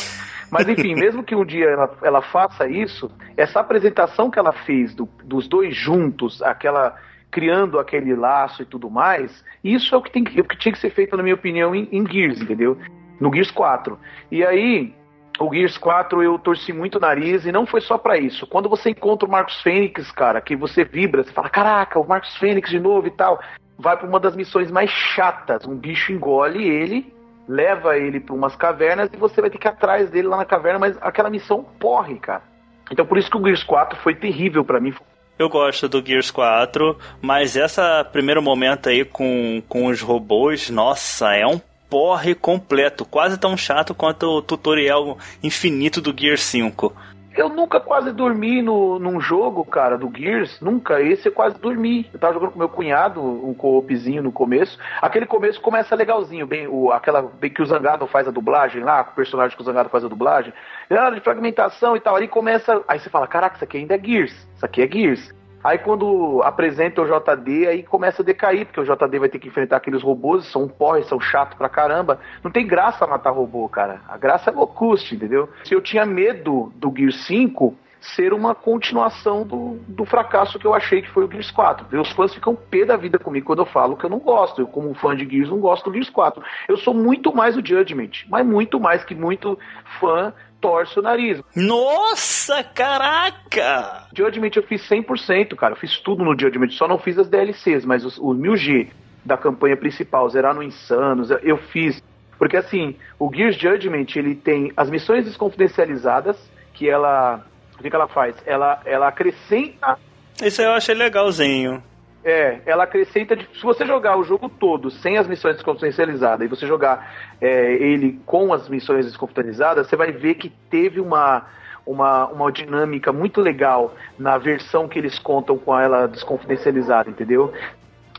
Mas 0.53 0.69
enfim, 0.69 0.95
mesmo 1.01 1.25
que 1.25 1.35
um 1.35 1.45
dia 1.45 1.71
ela, 1.71 1.91
ela 2.03 2.21
faça 2.21 2.69
isso, 2.69 3.11
essa 3.35 3.61
apresentação 3.61 4.31
que 4.31 4.39
ela 4.39 4.53
fez 4.53 4.95
do, 4.95 5.09
dos 5.25 5.49
dois 5.49 5.75
juntos, 5.75 6.43
aquela 6.43 6.95
criando 7.31 7.79
aquele 7.79 8.15
laço 8.15 8.61
e 8.61 8.67
tudo 8.67 8.91
mais, 8.91 9.45
isso 9.63 9.95
é 9.95 9.99
o 9.99 10.03
que, 10.03 10.11
tem, 10.11 10.23
o 10.23 10.45
que 10.45 10.59
tinha 10.59 10.73
que 10.73 10.81
ser 10.81 10.91
feito, 10.91 11.17
na 11.17 11.23
minha 11.23 11.37
opinião, 11.37 11.75
em, 11.75 11.89
em 11.93 12.07
Gears, 12.07 12.43
entendeu? 12.43 12.77
No 13.21 13.33
Gears 13.33 13.53
4. 13.53 13.97
E 14.33 14.45
aí, 14.45 14.93
o 15.41 15.53
Gears 15.53 15.79
4 15.79 16.23
eu 16.23 16.39
torci 16.39 16.73
muito 16.73 16.99
o 16.99 17.01
nariz 17.01 17.47
e 17.47 17.53
não 17.53 17.65
foi 17.67 17.81
só 17.81 17.97
para 17.97 18.19
isso. 18.19 18.47
Quando 18.47 18.69
você 18.69 18.91
encontra 18.91 19.27
o 19.27 19.31
Marcos 19.31 19.61
Fênix, 19.63 20.13
cara, 20.13 20.41
que 20.41 20.55
você 20.55 20.85
vibra, 20.85 21.25
você 21.25 21.33
fala, 21.33 21.49
caraca, 21.49 21.99
o 21.99 22.07
Marcos 22.07 22.37
Fênix 22.37 22.69
de 22.69 22.79
novo 22.79 23.07
e 23.07 23.11
tal, 23.11 23.41
vai 23.79 23.97
para 23.97 24.07
uma 24.07 24.21
das 24.21 24.37
missões 24.37 24.71
mais 24.71 24.91
chatas. 24.91 25.67
Um 25.67 25.75
bicho 25.75 26.13
engole 26.13 26.69
ele, 26.69 27.13
leva 27.49 27.97
ele 27.97 28.21
para 28.21 28.35
umas 28.35 28.55
cavernas 28.55 29.09
e 29.13 29.17
você 29.17 29.41
vai 29.41 29.49
ter 29.49 29.57
que 29.57 29.67
ir 29.67 29.71
atrás 29.71 30.11
dele 30.11 30.29
lá 30.29 30.37
na 30.37 30.45
caverna, 30.45 30.79
mas 30.79 30.99
aquela 31.01 31.31
missão 31.31 31.65
porre, 31.65 32.19
cara. 32.19 32.43
Então 32.91 33.07
por 33.07 33.17
isso 33.17 33.31
que 33.31 33.39
o 33.39 33.43
Gears 33.43 33.65
4 33.65 33.99
foi 34.01 34.15
terrível 34.15 34.63
para 34.63 34.79
mim. 34.79 34.95
Eu 35.39 35.49
gosto 35.49 35.89
do 35.89 36.05
Gears 36.05 36.31
4, 36.31 36.99
mas 37.23 37.57
essa 37.57 38.05
primeiro 38.05 38.43
momento 38.43 38.91
aí 38.91 39.07
com, 39.07 39.63
com 39.67 39.87
os 39.87 40.03
robôs, 40.03 40.69
nossa, 40.69 41.35
é 41.35 41.47
um 41.47 41.59
porre 41.91 42.35
completo, 42.35 43.05
quase 43.05 43.37
tão 43.37 43.57
chato 43.57 43.95
quanto 43.95 44.27
o 44.27 44.41
tutorial 44.41 45.19
infinito 45.43 46.01
do 46.01 46.15
Gear 46.17 46.39
5. 46.39 46.95
Eu 47.37 47.49
nunca 47.49 47.79
quase 47.81 48.13
dormi 48.13 48.61
no, 48.61 48.99
num 48.99 49.21
jogo, 49.21 49.65
cara, 49.65 49.97
do 49.97 50.11
Gears. 50.15 50.61
Nunca. 50.61 51.01
Esse 51.01 51.29
eu 51.29 51.33
quase 51.33 51.59
dormi. 51.59 52.09
Eu 52.13 52.19
tava 52.19 52.35
jogando 52.35 52.53
com 52.53 52.59
meu 52.59 52.69
cunhado, 52.69 53.23
um 53.23 53.55
co-opzinho 53.55 54.23
no 54.23 54.33
começo. 54.33 54.77
Aquele 55.01 55.27
começo 55.27 55.61
começa 55.61 55.95
legalzinho, 55.95 56.47
bem, 56.47 56.67
o, 56.67 56.91
aquela 56.91 57.23
bem 57.23 57.51
que 57.51 57.63
o 57.63 57.67
Zangado 57.67 58.07
faz 58.09 58.27
a 58.27 58.33
dublagem 58.33 58.83
lá, 58.83 59.03
o 59.03 59.15
personagem 59.15 59.57
que 59.57 59.63
o 59.63 59.65
Zangado 59.65 59.89
faz 59.89 60.05
a 60.05 60.09
dublagem. 60.09 60.53
Ah, 60.91 61.11
de 61.11 61.21
fragmentação 61.21 61.97
e 61.97 62.01
tal. 62.01 62.17
Aí 62.17 62.27
começa. 62.27 62.83
Aí 62.89 62.99
você 62.99 63.09
fala, 63.09 63.29
caraca, 63.29 63.55
isso 63.55 63.65
aqui 63.65 63.79
ainda 63.79 63.95
é 63.95 63.99
Gears. 63.99 64.33
Isso 64.33 64.67
aqui 64.67 64.83
é 64.83 64.89
Gears. 64.89 65.40
Aí 65.63 65.79
quando 65.79 66.43
apresenta 66.43 67.03
o 67.03 67.07
JD, 67.07 67.67
aí 67.67 67.83
começa 67.83 68.23
a 68.23 68.25
decair, 68.25 68.67
porque 68.67 68.81
o 68.81 68.85
JD 68.85 69.19
vai 69.19 69.29
ter 69.29 69.39
que 69.39 69.49
enfrentar 69.49 69.77
aqueles 69.77 70.03
robôs, 70.03 70.51
são 70.51 70.65
um 70.65 70.69
porre, 70.69 71.03
são 71.05 71.21
chato 71.21 71.57
pra 71.57 71.69
caramba. 71.69 72.19
Não 72.43 72.51
tem 72.51 72.67
graça 72.67 73.07
matar 73.07 73.31
robô, 73.31 73.69
cara. 73.69 74.01
A 74.09 74.17
graça 74.17 74.51
é 74.51 74.53
locuste, 74.53 75.15
entendeu? 75.15 75.49
Se 75.65 75.75
eu 75.75 75.81
tinha 75.81 76.07
medo 76.07 76.73
do 76.77 76.93
Gear 76.97 77.13
5 77.13 77.77
ser 78.01 78.33
uma 78.33 78.55
continuação 78.55 79.47
do, 79.47 79.79
do 79.87 80.05
fracasso 80.05 80.59
que 80.59 80.67
eu 80.67 80.75
achei 80.75 81.03
que 81.03 81.11
foi 81.11 81.25
o 81.25 81.31
Gears 81.31 81.51
4. 81.51 82.01
Os 82.01 82.11
fãs 82.13 82.35
ficam 82.35 82.57
pé 82.57 82.85
da 82.85 82.97
vida 82.97 83.19
comigo 83.19 83.47
quando 83.47 83.61
eu 83.61 83.67
falo 83.67 83.97
que 83.97 84.05
eu 84.05 84.11
não 84.11 84.19
gosto. 84.19 84.63
Eu, 84.63 84.67
como 84.67 84.95
fã 84.95 85.15
de 85.15 85.29
Gears, 85.29 85.51
não 85.51 85.61
gosto 85.61 85.85
do 85.85 85.93
Gears 85.93 86.11
4. 86.11 86.43
Eu 86.69 86.77
sou 86.79 86.95
muito 86.95 87.35
mais 87.35 87.57
o 87.57 87.65
Judgment, 87.65 88.25
mas 88.29 88.47
muito 88.47 88.81
mais 88.81 89.05
que 89.05 89.15
muito 89.15 89.59
fã 90.01 90.33
torce 90.61 90.99
o 90.99 91.03
nariz. 91.03 91.41
Nossa, 91.55 92.63
caraca! 92.63 94.07
Judgment 94.15 94.51
eu 94.57 94.63
fiz 94.63 94.87
100%, 94.89 95.55
cara. 95.57 95.75
Eu 95.75 95.79
fiz 95.79 95.99
tudo 96.01 96.25
no 96.25 96.39
Judgment, 96.39 96.71
só 96.71 96.87
não 96.87 96.99
fiz 96.99 97.19
as 97.19 97.29
DLCs, 97.29 97.85
mas 97.85 98.05
os, 98.05 98.19
os 98.19 98.37
1000G 98.37 98.89
da 99.25 99.37
campanha 99.37 99.77
principal, 99.77 100.29
zerar 100.29 100.55
no 100.55 100.63
Insanos, 100.63 101.31
eu 101.43 101.57
fiz. 101.57 102.03
Porque 102.39 102.57
assim, 102.57 102.97
o 103.19 103.31
Gears 103.33 103.57
Judgment, 103.57 104.07
ele 104.17 104.35
tem 104.35 104.73
as 104.77 104.89
missões 104.89 105.25
desconfidencializadas, 105.25 106.37
que 106.73 106.89
ela... 106.89 107.45
O 107.79 107.83
que, 107.83 107.89
que 107.89 107.97
ela 107.97 108.09
faz? 108.09 108.37
Ela, 108.47 108.81
ela 108.85 109.09
acrescenta... 109.09 109.99
Isso 110.43 110.63
eu 110.63 110.73
achei 110.73 110.95
legalzinho. 110.95 111.83
É, 112.23 112.61
ela 112.67 112.85
acrescenta. 112.85 113.35
De, 113.35 113.49
se 113.55 113.63
você 113.63 113.87
jogar 113.87 114.19
o 114.19 114.25
jogo 114.25 114.49
todo 114.49 114.91
sem 114.91 115.17
as 115.17 115.27
missões 115.27 115.57
desconfidencializadas 115.57 116.47
e 116.47 116.49
você 116.49 116.67
jogar 116.67 117.15
é, 117.41 117.73
ele 117.75 118.21
com 118.27 118.53
as 118.53 118.69
missões 118.69 119.07
desconfidencializadas, 119.07 119.87
você 119.87 119.97
vai 119.97 120.13
ver 120.13 120.35
que 120.35 120.51
teve 120.71 121.01
uma, 121.01 121.47
uma, 121.87 122.27
uma 122.27 122.53
dinâmica 122.53 123.13
muito 123.13 123.41
legal 123.41 123.95
na 124.19 124.37
versão 124.37 124.87
que 124.87 124.99
eles 124.99 125.19
contam 125.19 125.57
com 125.57 125.79
ela 125.79 126.07
desconfidencializada, 126.07 127.09
entendeu? 127.09 127.53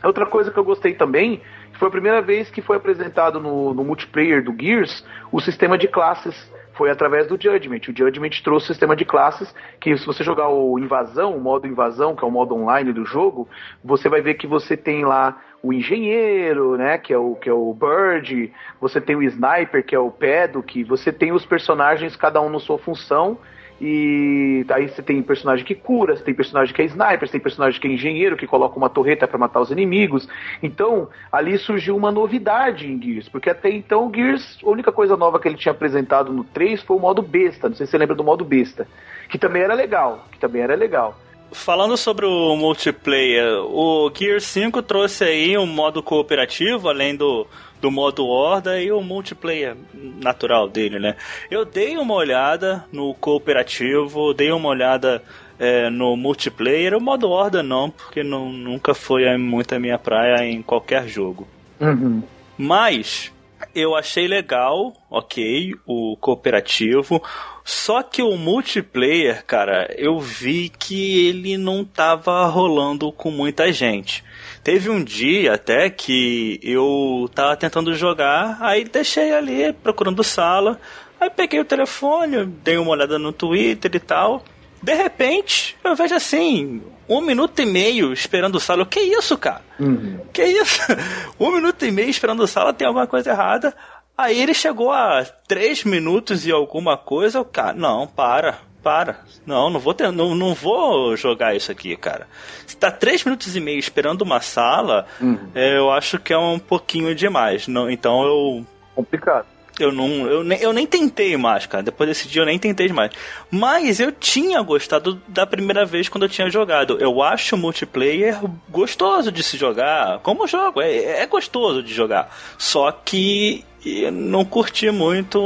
Outra 0.02 0.26
coisa 0.26 0.50
que 0.50 0.58
eu 0.58 0.64
gostei 0.64 0.94
também 0.94 1.40
foi 1.74 1.86
a 1.86 1.90
primeira 1.90 2.20
vez 2.20 2.50
que 2.50 2.60
foi 2.60 2.76
apresentado 2.76 3.38
no, 3.40 3.72
no 3.72 3.84
multiplayer 3.84 4.42
do 4.42 4.54
Gears 4.60 5.04
o 5.30 5.40
sistema 5.40 5.78
de 5.78 5.86
classes 5.86 6.50
foi 6.74 6.90
através 6.90 7.26
do 7.26 7.40
Judgment. 7.40 7.80
O 7.88 7.96
Judgment 7.96 8.30
trouxe 8.42 8.66
o 8.66 8.68
sistema 8.68 8.96
de 8.96 9.04
classes 9.04 9.54
que 9.80 9.96
se 9.96 10.06
você 10.06 10.24
jogar 10.24 10.48
o 10.48 10.78
Invasão, 10.78 11.36
o 11.36 11.40
modo 11.40 11.66
Invasão, 11.66 12.14
que 12.14 12.24
é 12.24 12.26
o 12.26 12.30
modo 12.30 12.54
online 12.54 12.92
do 12.92 13.04
jogo, 13.04 13.48
você 13.84 14.08
vai 14.08 14.20
ver 14.20 14.34
que 14.34 14.46
você 14.46 14.76
tem 14.76 15.04
lá 15.04 15.40
o 15.62 15.72
engenheiro, 15.72 16.76
né, 16.76 16.98
que 16.98 17.12
é 17.12 17.18
o 17.18 17.36
que 17.36 17.48
é 17.48 17.52
o 17.52 17.72
Bird, 17.72 18.52
você 18.80 19.00
tem 19.00 19.14
o 19.14 19.22
sniper, 19.22 19.84
que 19.84 19.94
é 19.94 19.98
o 19.98 20.10
Peduk, 20.10 20.82
você 20.84 21.12
tem 21.12 21.32
os 21.32 21.46
personagens 21.46 22.16
cada 22.16 22.40
um 22.40 22.50
na 22.50 22.58
sua 22.58 22.78
função 22.78 23.38
e 23.84 24.64
aí 24.68 24.88
você 24.88 25.02
tem 25.02 25.20
personagem 25.20 25.66
que 25.66 25.74
cura, 25.74 26.14
você 26.14 26.22
tem 26.22 26.32
personagem 26.32 26.72
que 26.72 26.80
é 26.80 26.84
sniper, 26.84 27.26
você 27.26 27.32
tem 27.32 27.40
personagem 27.40 27.80
que 27.80 27.88
é 27.88 27.90
engenheiro, 27.90 28.36
que 28.36 28.46
coloca 28.46 28.76
uma 28.76 28.88
torreta 28.88 29.26
para 29.26 29.36
matar 29.36 29.60
os 29.60 29.72
inimigos. 29.72 30.28
Então, 30.62 31.08
ali 31.32 31.58
surgiu 31.58 31.96
uma 31.96 32.12
novidade 32.12 32.86
em 32.86 33.02
Gears, 33.02 33.28
porque 33.28 33.50
até 33.50 33.70
então 33.70 34.06
o 34.06 34.14
Gears, 34.14 34.56
a 34.62 34.70
única 34.70 34.92
coisa 34.92 35.16
nova 35.16 35.40
que 35.40 35.48
ele 35.48 35.56
tinha 35.56 35.72
apresentado 35.72 36.32
no 36.32 36.44
3 36.44 36.80
foi 36.80 36.96
o 36.96 37.00
modo 37.00 37.20
besta. 37.22 37.68
Não 37.68 37.74
sei 37.74 37.86
se 37.86 37.90
você 37.90 37.98
lembra 37.98 38.14
do 38.14 38.22
modo 38.22 38.44
besta, 38.44 38.86
que 39.28 39.36
também 39.36 39.62
era 39.62 39.74
legal, 39.74 40.28
que 40.30 40.38
também 40.38 40.62
era 40.62 40.76
legal. 40.76 41.18
Falando 41.50 41.96
sobre 41.96 42.24
o 42.24 42.54
multiplayer, 42.54 43.64
o 43.64 44.12
Gear 44.14 44.40
5 44.40 44.80
trouxe 44.82 45.24
aí 45.24 45.58
um 45.58 45.66
modo 45.66 46.04
cooperativo, 46.04 46.88
além 46.88 47.16
do, 47.16 47.48
do 47.82 47.90
modo 47.90 48.24
horda 48.26 48.80
e 48.80 48.92
o 48.92 49.02
multiplayer 49.02 49.76
natural 50.22 50.68
dele, 50.68 51.00
né? 51.00 51.16
Eu 51.50 51.64
dei 51.64 51.98
uma 51.98 52.14
olhada 52.14 52.84
no 52.92 53.12
cooperativo, 53.12 54.32
dei 54.32 54.52
uma 54.52 54.68
olhada 54.68 55.20
é, 55.58 55.90
no 55.90 56.16
multiplayer, 56.16 56.96
o 56.96 57.00
modo 57.00 57.28
horda 57.28 57.60
não, 57.60 57.90
porque 57.90 58.22
não, 58.22 58.52
nunca 58.52 58.94
foi 58.94 59.36
muito 59.36 59.74
a 59.74 59.80
minha 59.80 59.98
praia 59.98 60.46
em 60.46 60.62
qualquer 60.62 61.08
jogo. 61.08 61.46
Uhum. 61.80 62.22
Mas 62.56 63.32
eu 63.74 63.96
achei 63.96 64.28
legal, 64.28 64.92
ok, 65.10 65.74
o 65.84 66.16
cooperativo. 66.20 67.20
Só 67.64 68.02
que 68.02 68.22
o 68.22 68.36
multiplayer, 68.36 69.44
cara, 69.44 69.92
eu 69.98 70.20
vi 70.20 70.68
que 70.68 71.26
ele 71.26 71.56
não 71.56 71.84
tava 71.84 72.46
rolando 72.46 73.10
com 73.10 73.30
muita 73.30 73.72
gente. 73.72 74.22
Teve 74.62 74.88
um 74.88 75.02
dia 75.02 75.54
até 75.54 75.90
que 75.90 76.60
eu 76.62 77.28
tava 77.34 77.56
tentando 77.56 77.94
jogar, 77.94 78.58
aí 78.60 78.84
deixei 78.84 79.34
ali 79.34 79.72
procurando 79.72 80.22
sala. 80.22 80.80
Aí 81.20 81.30
peguei 81.30 81.60
o 81.60 81.64
telefone, 81.64 82.44
dei 82.44 82.76
uma 82.78 82.92
olhada 82.92 83.18
no 83.18 83.32
Twitter 83.32 83.90
e 83.94 84.00
tal. 84.00 84.44
De 84.80 84.94
repente, 84.94 85.76
eu 85.84 85.94
vejo 85.94 86.14
assim, 86.14 86.82
um 87.08 87.20
minuto 87.20 87.60
e 87.60 87.66
meio 87.66 88.12
esperando 88.12 88.58
sala. 88.58 88.86
Que 88.86 89.00
isso, 89.00 89.36
cara? 89.36 89.62
Uhum. 89.78 90.18
Que 90.32 90.44
isso? 90.44 90.80
um 91.38 91.50
minuto 91.52 91.84
e 91.84 91.90
meio 91.90 92.10
esperando 92.10 92.46
sala, 92.46 92.72
tem 92.72 92.86
alguma 92.86 93.06
coisa 93.06 93.30
errada. 93.30 93.74
Aí 94.16 94.40
ele 94.40 94.54
chegou 94.54 94.92
a 94.92 95.24
três 95.48 95.84
minutos 95.84 96.46
e 96.46 96.52
alguma 96.52 96.96
coisa. 96.96 97.38
Eu, 97.38 97.44
cara, 97.44 97.72
não, 97.72 98.06
para, 98.06 98.58
para. 98.82 99.20
Não, 99.46 99.70
não 99.70 99.80
vou 99.80 99.94
ter, 99.94 100.10
não, 100.10 100.34
não 100.34 100.54
vou 100.54 101.16
jogar 101.16 101.54
isso 101.54 101.70
aqui, 101.70 101.96
cara. 101.96 102.26
Se 102.66 102.76
tá 102.76 102.90
três 102.90 103.24
minutos 103.24 103.54
e 103.54 103.60
meio 103.60 103.78
esperando 103.78 104.22
uma 104.22 104.40
sala, 104.40 105.06
uhum. 105.20 105.38
é, 105.54 105.76
eu 105.76 105.90
acho 105.90 106.18
que 106.18 106.32
é 106.32 106.38
um 106.38 106.58
pouquinho 106.58 107.14
demais. 107.14 107.68
Não, 107.68 107.90
então 107.90 108.22
eu. 108.24 108.66
Complicado. 108.94 109.46
Eu 109.80 109.90
não, 109.90 110.06
eu 110.26 110.44
nem, 110.44 110.60
eu 110.60 110.72
nem 110.72 110.86
tentei 110.86 111.34
mais, 111.36 111.64
cara. 111.64 111.82
Depois 111.82 112.08
desse 112.08 112.28
dia 112.28 112.42
eu 112.42 112.46
nem 112.46 112.58
tentei 112.58 112.88
mais. 112.88 113.10
Mas 113.50 114.00
eu 114.00 114.12
tinha 114.12 114.60
gostado 114.60 115.20
da 115.26 115.46
primeira 115.46 115.86
vez 115.86 116.10
quando 116.10 116.24
eu 116.24 116.28
tinha 116.28 116.50
jogado. 116.50 116.98
Eu 117.00 117.22
acho 117.22 117.56
o 117.56 117.58
multiplayer 117.58 118.38
gostoso 118.68 119.32
de 119.32 119.42
se 119.42 119.56
jogar. 119.56 120.18
Como 120.18 120.46
jogo, 120.46 120.82
é, 120.82 121.22
é 121.22 121.26
gostoso 121.26 121.82
de 121.82 121.94
jogar. 121.94 122.28
Só 122.58 122.92
que 122.92 123.64
não 124.12 124.44
curti 124.44 124.90
muito. 124.90 125.40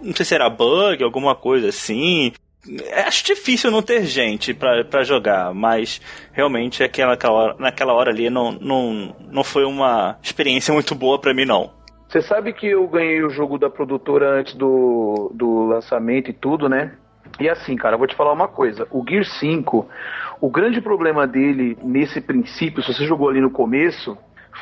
Não 0.00 0.14
sei 0.14 0.24
se 0.24 0.34
era 0.34 0.48
bug, 0.48 1.02
alguma 1.02 1.34
coisa 1.34 1.68
assim. 1.68 2.32
Acho 3.06 3.24
difícil 3.24 3.70
não 3.70 3.82
ter 3.82 4.04
gente 4.04 4.54
para 4.54 5.02
jogar, 5.02 5.54
mas 5.54 6.00
realmente 6.32 6.82
aquela, 6.82 7.12
naquela, 7.12 7.32
hora, 7.34 7.56
naquela 7.58 7.92
hora 7.92 8.10
ali 8.10 8.30
não, 8.30 8.52
não, 8.52 9.16
não 9.30 9.44
foi 9.44 9.64
uma 9.64 10.18
experiência 10.22 10.72
muito 10.72 10.94
boa 10.94 11.20
para 11.20 11.34
mim, 11.34 11.44
não. 11.44 11.70
Você 12.08 12.22
sabe 12.22 12.52
que 12.52 12.66
eu 12.66 12.86
ganhei 12.86 13.22
o 13.22 13.30
jogo 13.30 13.58
da 13.58 13.68
produtora 13.68 14.38
antes 14.38 14.54
do, 14.54 15.30
do 15.34 15.66
lançamento 15.66 16.30
e 16.30 16.32
tudo, 16.32 16.68
né? 16.68 16.92
E 17.40 17.48
assim, 17.48 17.76
cara, 17.76 17.94
eu 17.94 17.98
vou 17.98 18.06
te 18.06 18.14
falar 18.14 18.32
uma 18.32 18.48
coisa. 18.48 18.86
O 18.90 19.04
Gear 19.06 19.24
5, 19.24 19.88
o 20.40 20.48
grande 20.48 20.80
problema 20.80 21.26
dele 21.26 21.76
nesse 21.82 22.20
princípio, 22.20 22.82
se 22.82 22.94
você 22.94 23.04
jogou 23.04 23.28
ali 23.28 23.40
no 23.40 23.50
começo, 23.50 24.16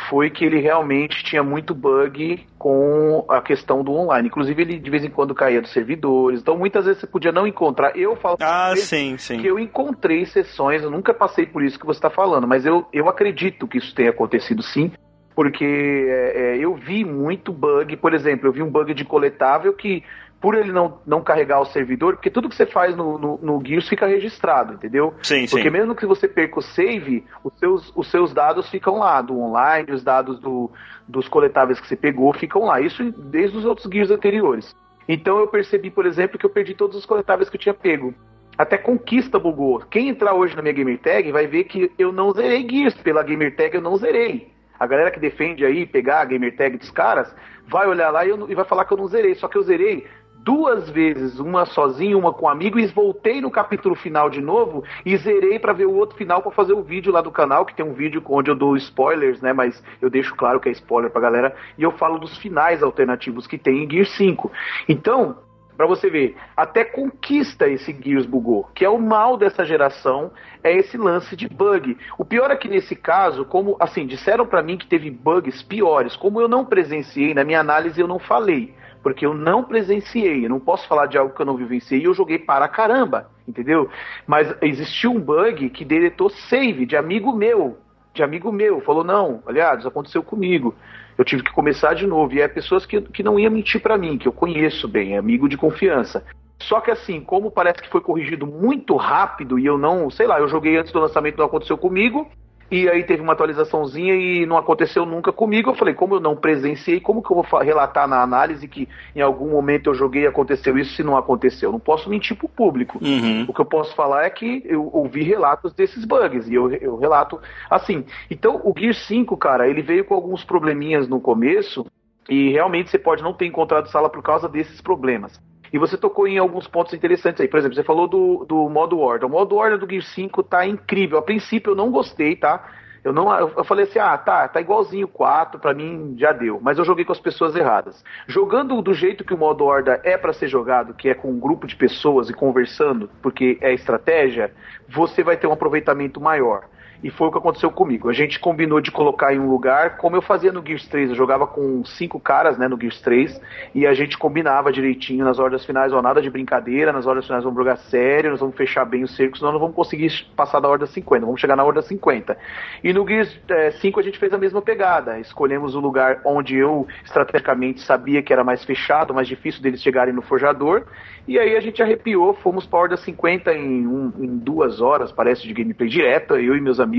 foi 0.09 0.29
que 0.31 0.45
ele 0.45 0.61
realmente 0.61 1.23
tinha 1.25 1.43
muito 1.43 1.75
bug 1.75 2.45
com 2.59 3.25
a 3.29 3.41
questão 3.41 3.83
do 3.83 3.93
online. 3.93 4.29
Inclusive, 4.29 4.63
ele 4.63 4.79
de 4.79 4.91
vez 4.91 5.05
em 5.05 5.11
quando 5.11 5.35
caía 5.35 5.61
dos 5.61 5.73
servidores. 5.73 6.41
Então, 6.41 6.57
muitas 6.57 6.85
vezes 6.85 7.01
você 7.01 7.07
podia 7.07 7.33
não 7.33 7.47
encontrar. 7.47 7.97
Eu 7.97 8.17
falo 8.17 8.37
ah, 8.41 8.75
sim, 8.77 9.17
sim. 9.19 9.41
que 9.41 9.47
eu 9.47 9.59
encontrei 9.59 10.27
sessões, 10.27 10.83
eu 10.83 10.91
nunca 10.91 11.15
passei 11.15 11.47
por 11.47 11.63
isso 11.63 11.79
que 11.79 11.87
você 11.87 11.99
está 11.99 12.11
falando, 12.11 12.47
mas 12.47 12.67
eu, 12.67 12.87
eu 12.93 13.09
acredito 13.09 13.69
que 13.69 13.79
isso 13.79 13.95
tenha 13.95 14.11
acontecido 14.11 14.63
sim. 14.63 14.93
Porque 15.35 15.65
é, 15.65 16.55
é, 16.55 16.59
eu 16.59 16.77
vi 16.77 17.05
muito 17.05 17.53
bug, 17.53 17.97
por 17.97 18.15
exemplo, 18.15 18.47
eu 18.47 18.53
vi 18.53 18.63
um 18.63 18.71
bug 18.71 18.95
de 18.95 19.05
coletável 19.05 19.73
que 19.73 20.05
por 20.45 20.55
ele 20.55 20.73
não, 20.73 20.99
não 21.07 21.23
carregar 21.23 21.59
o 21.59 21.65
servidor, 21.65 22.17
porque 22.17 22.29
tudo 22.29 22.51
que 22.51 22.55
você 22.55 22.67
faz 22.67 22.95
no, 22.95 23.17
no, 23.17 23.39
no 23.39 23.67
Gears 23.67 23.89
fica 23.89 24.07
registrado, 24.07 24.75
entendeu? 24.75 25.15
Sim, 25.23 25.47
porque 25.49 25.63
sim. 25.63 25.71
mesmo 25.71 25.95
que 25.95 26.05
você 26.05 26.29
perca 26.29 26.59
o 26.59 26.63
save, 26.63 27.25
os 27.43 27.59
seus, 27.59 27.91
os 27.97 28.11
seus 28.11 28.35
dados 28.35 28.69
ficam 28.69 28.99
lá, 28.99 29.23
do 29.23 29.41
online, 29.41 29.91
os 29.91 30.05
dados 30.05 30.39
do, 30.39 30.71
dos 31.09 31.29
coletáveis 31.29 31.81
que 31.81 31.89
você 31.89 31.97
pegou 31.97 32.31
ficam 32.35 32.67
lá. 32.67 32.79
Isso 32.79 33.11
desde 33.13 33.57
os 33.57 33.65
outros 33.65 33.91
Gears 33.91 34.11
anteriores. 34.11 34.77
Então 35.09 35.39
eu 35.39 35.47
percebi, 35.47 35.91
por 35.91 36.05
exemplo, 36.05 36.39
que 36.39 36.45
eu 36.45 36.51
perdi 36.51 36.75
todos 36.75 36.95
os 36.95 37.07
coletáveis 37.07 37.49
que 37.49 37.57
eu 37.57 37.61
tinha 37.61 37.73
pego. 37.73 38.13
Até 38.59 38.77
conquista 38.77 39.39
bugou. 39.39 39.81
Quem 39.91 40.11
entrar 40.11 40.35
hoje 40.35 40.55
na 40.55 40.61
minha 40.61 40.75
gamer 40.75 40.99
tag 40.99 41.33
vai 41.33 41.47
ver 41.47 41.65
que 41.65 41.91
eu 41.99 42.13
não 42.13 42.33
zerei 42.33 42.69
Gears. 42.69 42.95
Pela 42.97 43.23
gamer 43.23 43.57
tag 43.57 43.75
eu 43.75 43.81
não 43.81 43.97
zerei. 43.97 44.53
A 44.79 44.87
galera 44.87 45.11
que 45.11 45.19
defende 45.19 45.65
aí 45.65 45.87
pegar 45.87 46.21
a 46.21 46.25
gamer 46.27 46.55
tag 46.55 46.77
dos 46.77 46.91
caras 46.91 47.35
vai 47.67 47.87
olhar 47.87 48.11
lá 48.11 48.27
e, 48.27 48.29
eu, 48.29 48.51
e 48.51 48.55
vai 48.55 48.67
falar 48.67 48.85
que 48.85 48.93
eu 48.93 48.99
não 48.99 49.09
zerei. 49.09 49.35
Só 49.37 49.49
que 49.49 49.57
eu 49.57 49.63
zerei 49.63 50.07
duas 50.45 50.91
vezes, 50.91 51.41
uma 51.41 51.65
sozinho, 51.65 52.19
uma 52.19 52.33
com 52.33 52.45
um 52.45 52.49
amigo, 52.49 52.79
e 52.79 52.87
voltei 52.87 53.41
no 53.41 53.51
capítulo 53.51 53.95
final 53.95 54.29
de 54.29 54.43
novo 54.43 54.85
e 55.05 55.17
zerei 55.17 55.59
para 55.59 55.73
ver 55.73 55.87
o 55.87 55.95
outro 55.95 56.17
final 56.17 56.43
para 56.43 56.53
fazer 56.53 56.75
o 56.75 56.83
vídeo 56.83 57.11
lá 57.11 57.23
do 57.23 57.31
canal, 57.31 57.65
que 57.65 57.75
tem 57.75 57.85
um 57.85 57.95
vídeo 57.95 58.23
onde 58.29 58.51
eu 58.51 58.55
dou 58.55 58.77
spoilers, 58.77 59.41
né? 59.41 59.55
Mas 59.55 59.83
eu 60.03 60.11
deixo 60.11 60.37
claro 60.37 60.61
que 60.61 60.69
é 60.69 60.73
spoiler 60.73 61.11
pra 61.11 61.23
galera, 61.23 61.57
e 61.79 61.83
eu 61.83 61.93
falo 61.93 62.19
dos 62.19 62.37
finais 62.37 62.83
alternativos 62.83 63.47
que 63.47 63.57
tem 63.57 63.85
em 63.85 63.91
Gear 63.91 64.07
5. 64.07 64.53
Então, 64.87 65.39
para 65.77 65.87
você 65.87 66.09
ver, 66.11 66.37
até 66.57 66.85
conquista 66.85 67.67
esse 67.67 67.93
Gears 67.93 68.27
bugou, 68.27 68.69
que 68.75 68.85
é 68.85 68.89
o 68.89 69.01
mal 69.01 69.37
dessa 69.37 69.65
geração, 69.65 70.31
é 70.63 70.77
esse 70.77 70.97
lance 70.97 71.35
de 71.35 71.49
bug. 71.49 71.97
O 72.17 72.25
pior 72.25 72.51
é 72.51 72.57
que 72.57 72.69
nesse 72.69 72.95
caso, 72.95 73.45
como 73.45 73.77
assim, 73.81 74.07
disseram 74.07 74.47
para 74.47 74.63
mim 74.63 74.77
que 74.77 74.87
teve 74.87 75.11
bugs 75.11 75.63
piores, 75.63 76.15
como 76.15 76.41
eu 76.41 76.47
não 76.47 76.65
presenciei, 76.65 77.35
na 77.35 77.45
minha 77.45 77.61
análise 77.61 78.01
eu 78.01 78.07
não 78.07 78.19
falei 78.19 78.75
porque 79.04 79.26
eu 79.26 79.34
não 79.34 79.62
presenciei, 79.62 80.46
eu 80.46 80.49
não 80.49 80.58
posso 80.58 80.88
falar 80.88 81.04
de 81.04 81.18
algo 81.18 81.34
que 81.34 81.42
eu 81.42 81.44
não 81.44 81.58
vivenciei 81.58 82.00
e 82.00 82.04
eu 82.04 82.14
joguei 82.14 82.38
para 82.38 82.66
caramba, 82.66 83.30
entendeu? 83.46 83.90
Mas 84.26 84.56
existiu 84.62 85.12
um 85.12 85.20
bug 85.20 85.68
que 85.68 85.84
deletou 85.84 86.30
save 86.30 86.87
de 86.87 86.96
amigo 86.96 87.30
meu, 87.30 87.76
de 88.14 88.23
amigo 88.23 88.50
meu, 88.50 88.80
falou, 88.80 89.04
não, 89.04 89.42
aliás, 89.46 89.84
aconteceu 89.84 90.23
comigo, 90.23 90.75
eu 91.18 91.25
tive 91.25 91.42
que 91.42 91.52
começar 91.52 91.92
de 91.92 92.06
novo, 92.06 92.32
e 92.32 92.40
é 92.40 92.49
pessoas 92.49 92.87
que, 92.87 92.99
que 93.02 93.23
não 93.23 93.38
iam 93.38 93.52
mentir 93.52 93.82
para 93.82 93.99
mim, 93.99 94.16
que 94.16 94.26
eu 94.26 94.32
conheço 94.32 94.88
bem, 94.88 95.14
é 95.14 95.18
amigo 95.18 95.50
de 95.50 95.58
confiança. 95.58 96.25
Só 96.61 96.80
que 96.80 96.90
assim, 96.90 97.20
como 97.20 97.50
parece 97.50 97.82
que 97.82 97.90
foi 97.90 98.00
corrigido 98.00 98.46
muito 98.46 98.96
rápido 98.96 99.58
e 99.58 99.66
eu 99.66 99.76
não, 99.76 100.08
sei 100.08 100.26
lá, 100.26 100.40
eu 100.40 100.49
joguei 100.49 100.78
antes 100.78 100.92
do 100.92 100.99
lançamento, 100.99 101.37
não 101.37 101.44
aconteceu 101.44 101.76
comigo, 101.76 102.26
e 102.75 102.88
aí 102.88 103.04
teve 103.04 103.23
uma 103.23 103.35
atualizaçãozinha 103.35 104.16
e 104.16 104.45
não 104.45 104.57
aconteceu 104.57 105.07
nunca 105.07 105.33
comigo. 105.33 105.71
Eu 105.71 105.75
falei, 105.76 105.95
como 105.95 106.16
eu 106.16 106.21
não 106.21 106.34
presenciei, 106.34 106.99
como 106.99 107.23
que 107.23 107.30
eu 107.30 107.41
vou 107.41 107.60
relatar 107.60 108.08
na 108.08 108.21
análise 108.21 108.67
que 108.67 108.89
em 109.15 109.21
algum 109.21 109.49
momento 109.49 109.91
eu 109.91 109.95
joguei 109.95 110.25
e 110.25 110.26
aconteceu 110.26 110.76
isso 110.76 110.97
se 110.97 111.02
não 111.04 111.17
aconteceu? 111.17 111.71
Não 111.71 111.78
posso 111.78 112.10
mentir 112.10 112.37
pro 112.37 112.49
público. 112.49 112.99
Uhum. 113.00 113.47
O 113.47 113.54
que 113.54 113.60
eu 113.60 113.65
posso 113.65 113.95
falar 113.95 114.25
é 114.25 114.30
que 114.30 114.60
eu 114.65 114.91
ouvi 114.93 115.23
relatos 115.23 115.73
desses 115.73 116.04
bugs 116.04 116.49
e 116.49 116.54
eu, 116.54 116.69
eu 116.73 116.97
relato 116.97 117.41
assim. 117.71 118.04
Então, 118.28 118.60
o 118.65 118.75
Gear 118.76 118.95
5, 118.95 119.37
cara, 119.37 119.69
ele 119.69 119.80
veio 119.80 120.04
com 120.04 120.15
alguns 120.15 120.43
probleminhas 120.43 121.06
no 121.06 121.21
começo 121.21 121.87
e 122.28 122.50
realmente 122.50 122.91
você 122.91 122.99
pode 122.99 123.23
não 123.23 123.32
ter 123.32 123.47
encontrado 123.47 123.89
sala 123.89 124.10
por 124.10 124.21
causa 124.21 124.49
desses 124.49 124.80
problemas. 124.80 125.41
E 125.75 125.78
você 125.78 125.97
tocou 125.97 126.28
em 126.28 126.39
alguns 126.39 126.69
pontos 126.69 126.95
interessantes 126.95 127.41
aí. 127.41 127.49
Por 127.49 127.58
exemplo, 127.58 127.75
você 127.75 127.82
falou 127.82 128.06
do, 128.06 128.45
do 128.45 128.69
modo 128.69 129.00
Horda. 129.00 129.26
O 129.26 129.28
modo 129.28 129.56
Horda 129.56 129.76
do 129.76 129.91
Gear 129.91 130.04
5 130.04 130.41
tá 130.45 130.65
incrível. 130.65 131.19
A 131.19 131.23
princípio 131.23 131.73
eu 131.73 131.75
não 131.75 131.91
gostei, 131.91 132.37
tá? 132.37 132.65
Eu 133.02 133.13
não, 133.13 133.37
eu 133.37 133.65
falei 133.65 133.84
assim, 133.84 133.99
ah, 133.99 134.17
tá, 134.17 134.47
tá 134.47 134.60
igualzinho 134.60 135.06
o 135.06 135.08
4, 135.08 135.58
para 135.58 135.75
mim 135.75 136.15
já 136.17 136.30
deu. 136.30 136.60
Mas 136.63 136.78
eu 136.78 136.84
joguei 136.84 137.04
com 137.04 137.10
as 137.10 137.19
pessoas 137.19 137.56
erradas. 137.56 138.04
Jogando 138.28 138.80
do 138.80 138.95
jeito 138.95 139.25
que 139.25 139.34
o 139.34 139.37
modo 139.37 139.65
Horda 139.65 140.00
é 140.04 140.17
para 140.17 140.32
ser 140.32 140.47
jogado, 140.47 140.95
que 140.95 141.08
é 141.08 141.15
com 141.15 141.28
um 141.28 141.41
grupo 141.41 141.67
de 141.67 141.75
pessoas 141.75 142.30
e 142.30 142.32
conversando, 142.32 143.10
porque 143.21 143.58
é 143.60 143.75
estratégia, 143.75 144.52
você 144.89 145.25
vai 145.25 145.37
ter 145.37 145.49
um 145.49 145.52
aproveitamento 145.52 146.21
maior. 146.21 146.67
E 147.04 147.10
foi 147.10 147.28
o 147.28 147.30
que 147.30 147.36
aconteceu 147.36 147.71
comigo. 147.71 148.08
A 148.08 148.14
gente 148.14 148.40
combinou 148.40 148.80
de 148.80 148.90
colocar 148.90 149.34
em 149.34 149.38
um 149.38 149.50
lugar, 149.50 149.99
como 149.99 150.17
eu 150.17 150.23
fazia 150.23 150.50
no 150.50 150.67
Gears 150.67 150.88
3, 150.88 151.10
eu 151.10 151.14
jogava 151.14 151.47
com 151.47 151.84
cinco 151.84 152.19
caras, 152.19 152.56
né, 152.56 152.67
no 152.67 152.80
Gears 152.80 152.99
3, 153.02 153.38
e 153.75 153.86
a 153.86 153.93
gente 153.93 154.17
combinava 154.17 154.73
direitinho 154.73 155.23
nas 155.23 155.38
horas 155.38 155.67
finais, 155.67 155.93
ó, 155.93 156.00
nada 156.00 156.23
de 156.23 156.30
brincadeira, 156.30 156.95
nas 156.95 157.06
horas 157.06 157.26
finais 157.26 157.45
vamos 157.45 157.58
jogar 157.58 157.76
sério, 157.76 158.30
nós 158.30 158.40
vamos 158.40 158.56
fechar 158.56 158.86
bem 158.86 159.04
os 159.04 159.14
cercos, 159.14 159.38
senão 159.38 159.52
não 159.52 159.60
vamos 159.60 159.76
conseguir 159.76 160.10
passar 160.34 160.60
da 160.60 160.69
ordem 160.69 160.86
50, 160.86 161.26
vamos 161.26 161.38
chegar 161.38 161.56
na 161.56 161.62
ordem 161.62 161.82
50. 161.82 162.38
E 162.82 162.90
no 162.90 163.06
Gears 163.06 163.38
é, 163.50 163.73
5 163.73 164.00
a 164.00 164.02
gente 164.02 164.19
fez 164.19 164.32
a 164.32 164.38
mesma 164.38 164.62
pegada, 164.62 165.21
escolhemos 165.21 165.75
o 165.75 165.80
lugar 165.80 166.23
onde 166.25 166.56
eu 166.56 166.88
estrategicamente 167.04 167.82
sabia 167.82 168.23
que 168.23 168.32
era 168.32 168.43
mais 168.43 168.64
fechado, 168.64 169.12
mais 169.12 169.28
difícil 169.28 169.60
deles 169.60 169.82
chegarem 169.82 170.14
no 170.14 170.23
forjador, 170.23 170.86
e 171.28 171.38
aí 171.38 171.54
a 171.54 171.60
gente 171.60 171.82
arrepiou, 171.82 172.32
fomos 172.32 172.64
para 172.64 172.78
a 172.78 172.82
Horda 172.82 172.97
50 172.97 173.52
em, 173.52 173.86
um, 173.86 174.10
em 174.19 174.38
duas 174.38 174.80
horas, 174.80 175.12
parece, 175.12 175.47
de 175.47 175.52
gameplay 175.52 175.88
direta, 175.88 176.40
eu 176.40 176.56
e 176.56 176.60
meus 176.62 176.80
amigos. 176.80 176.94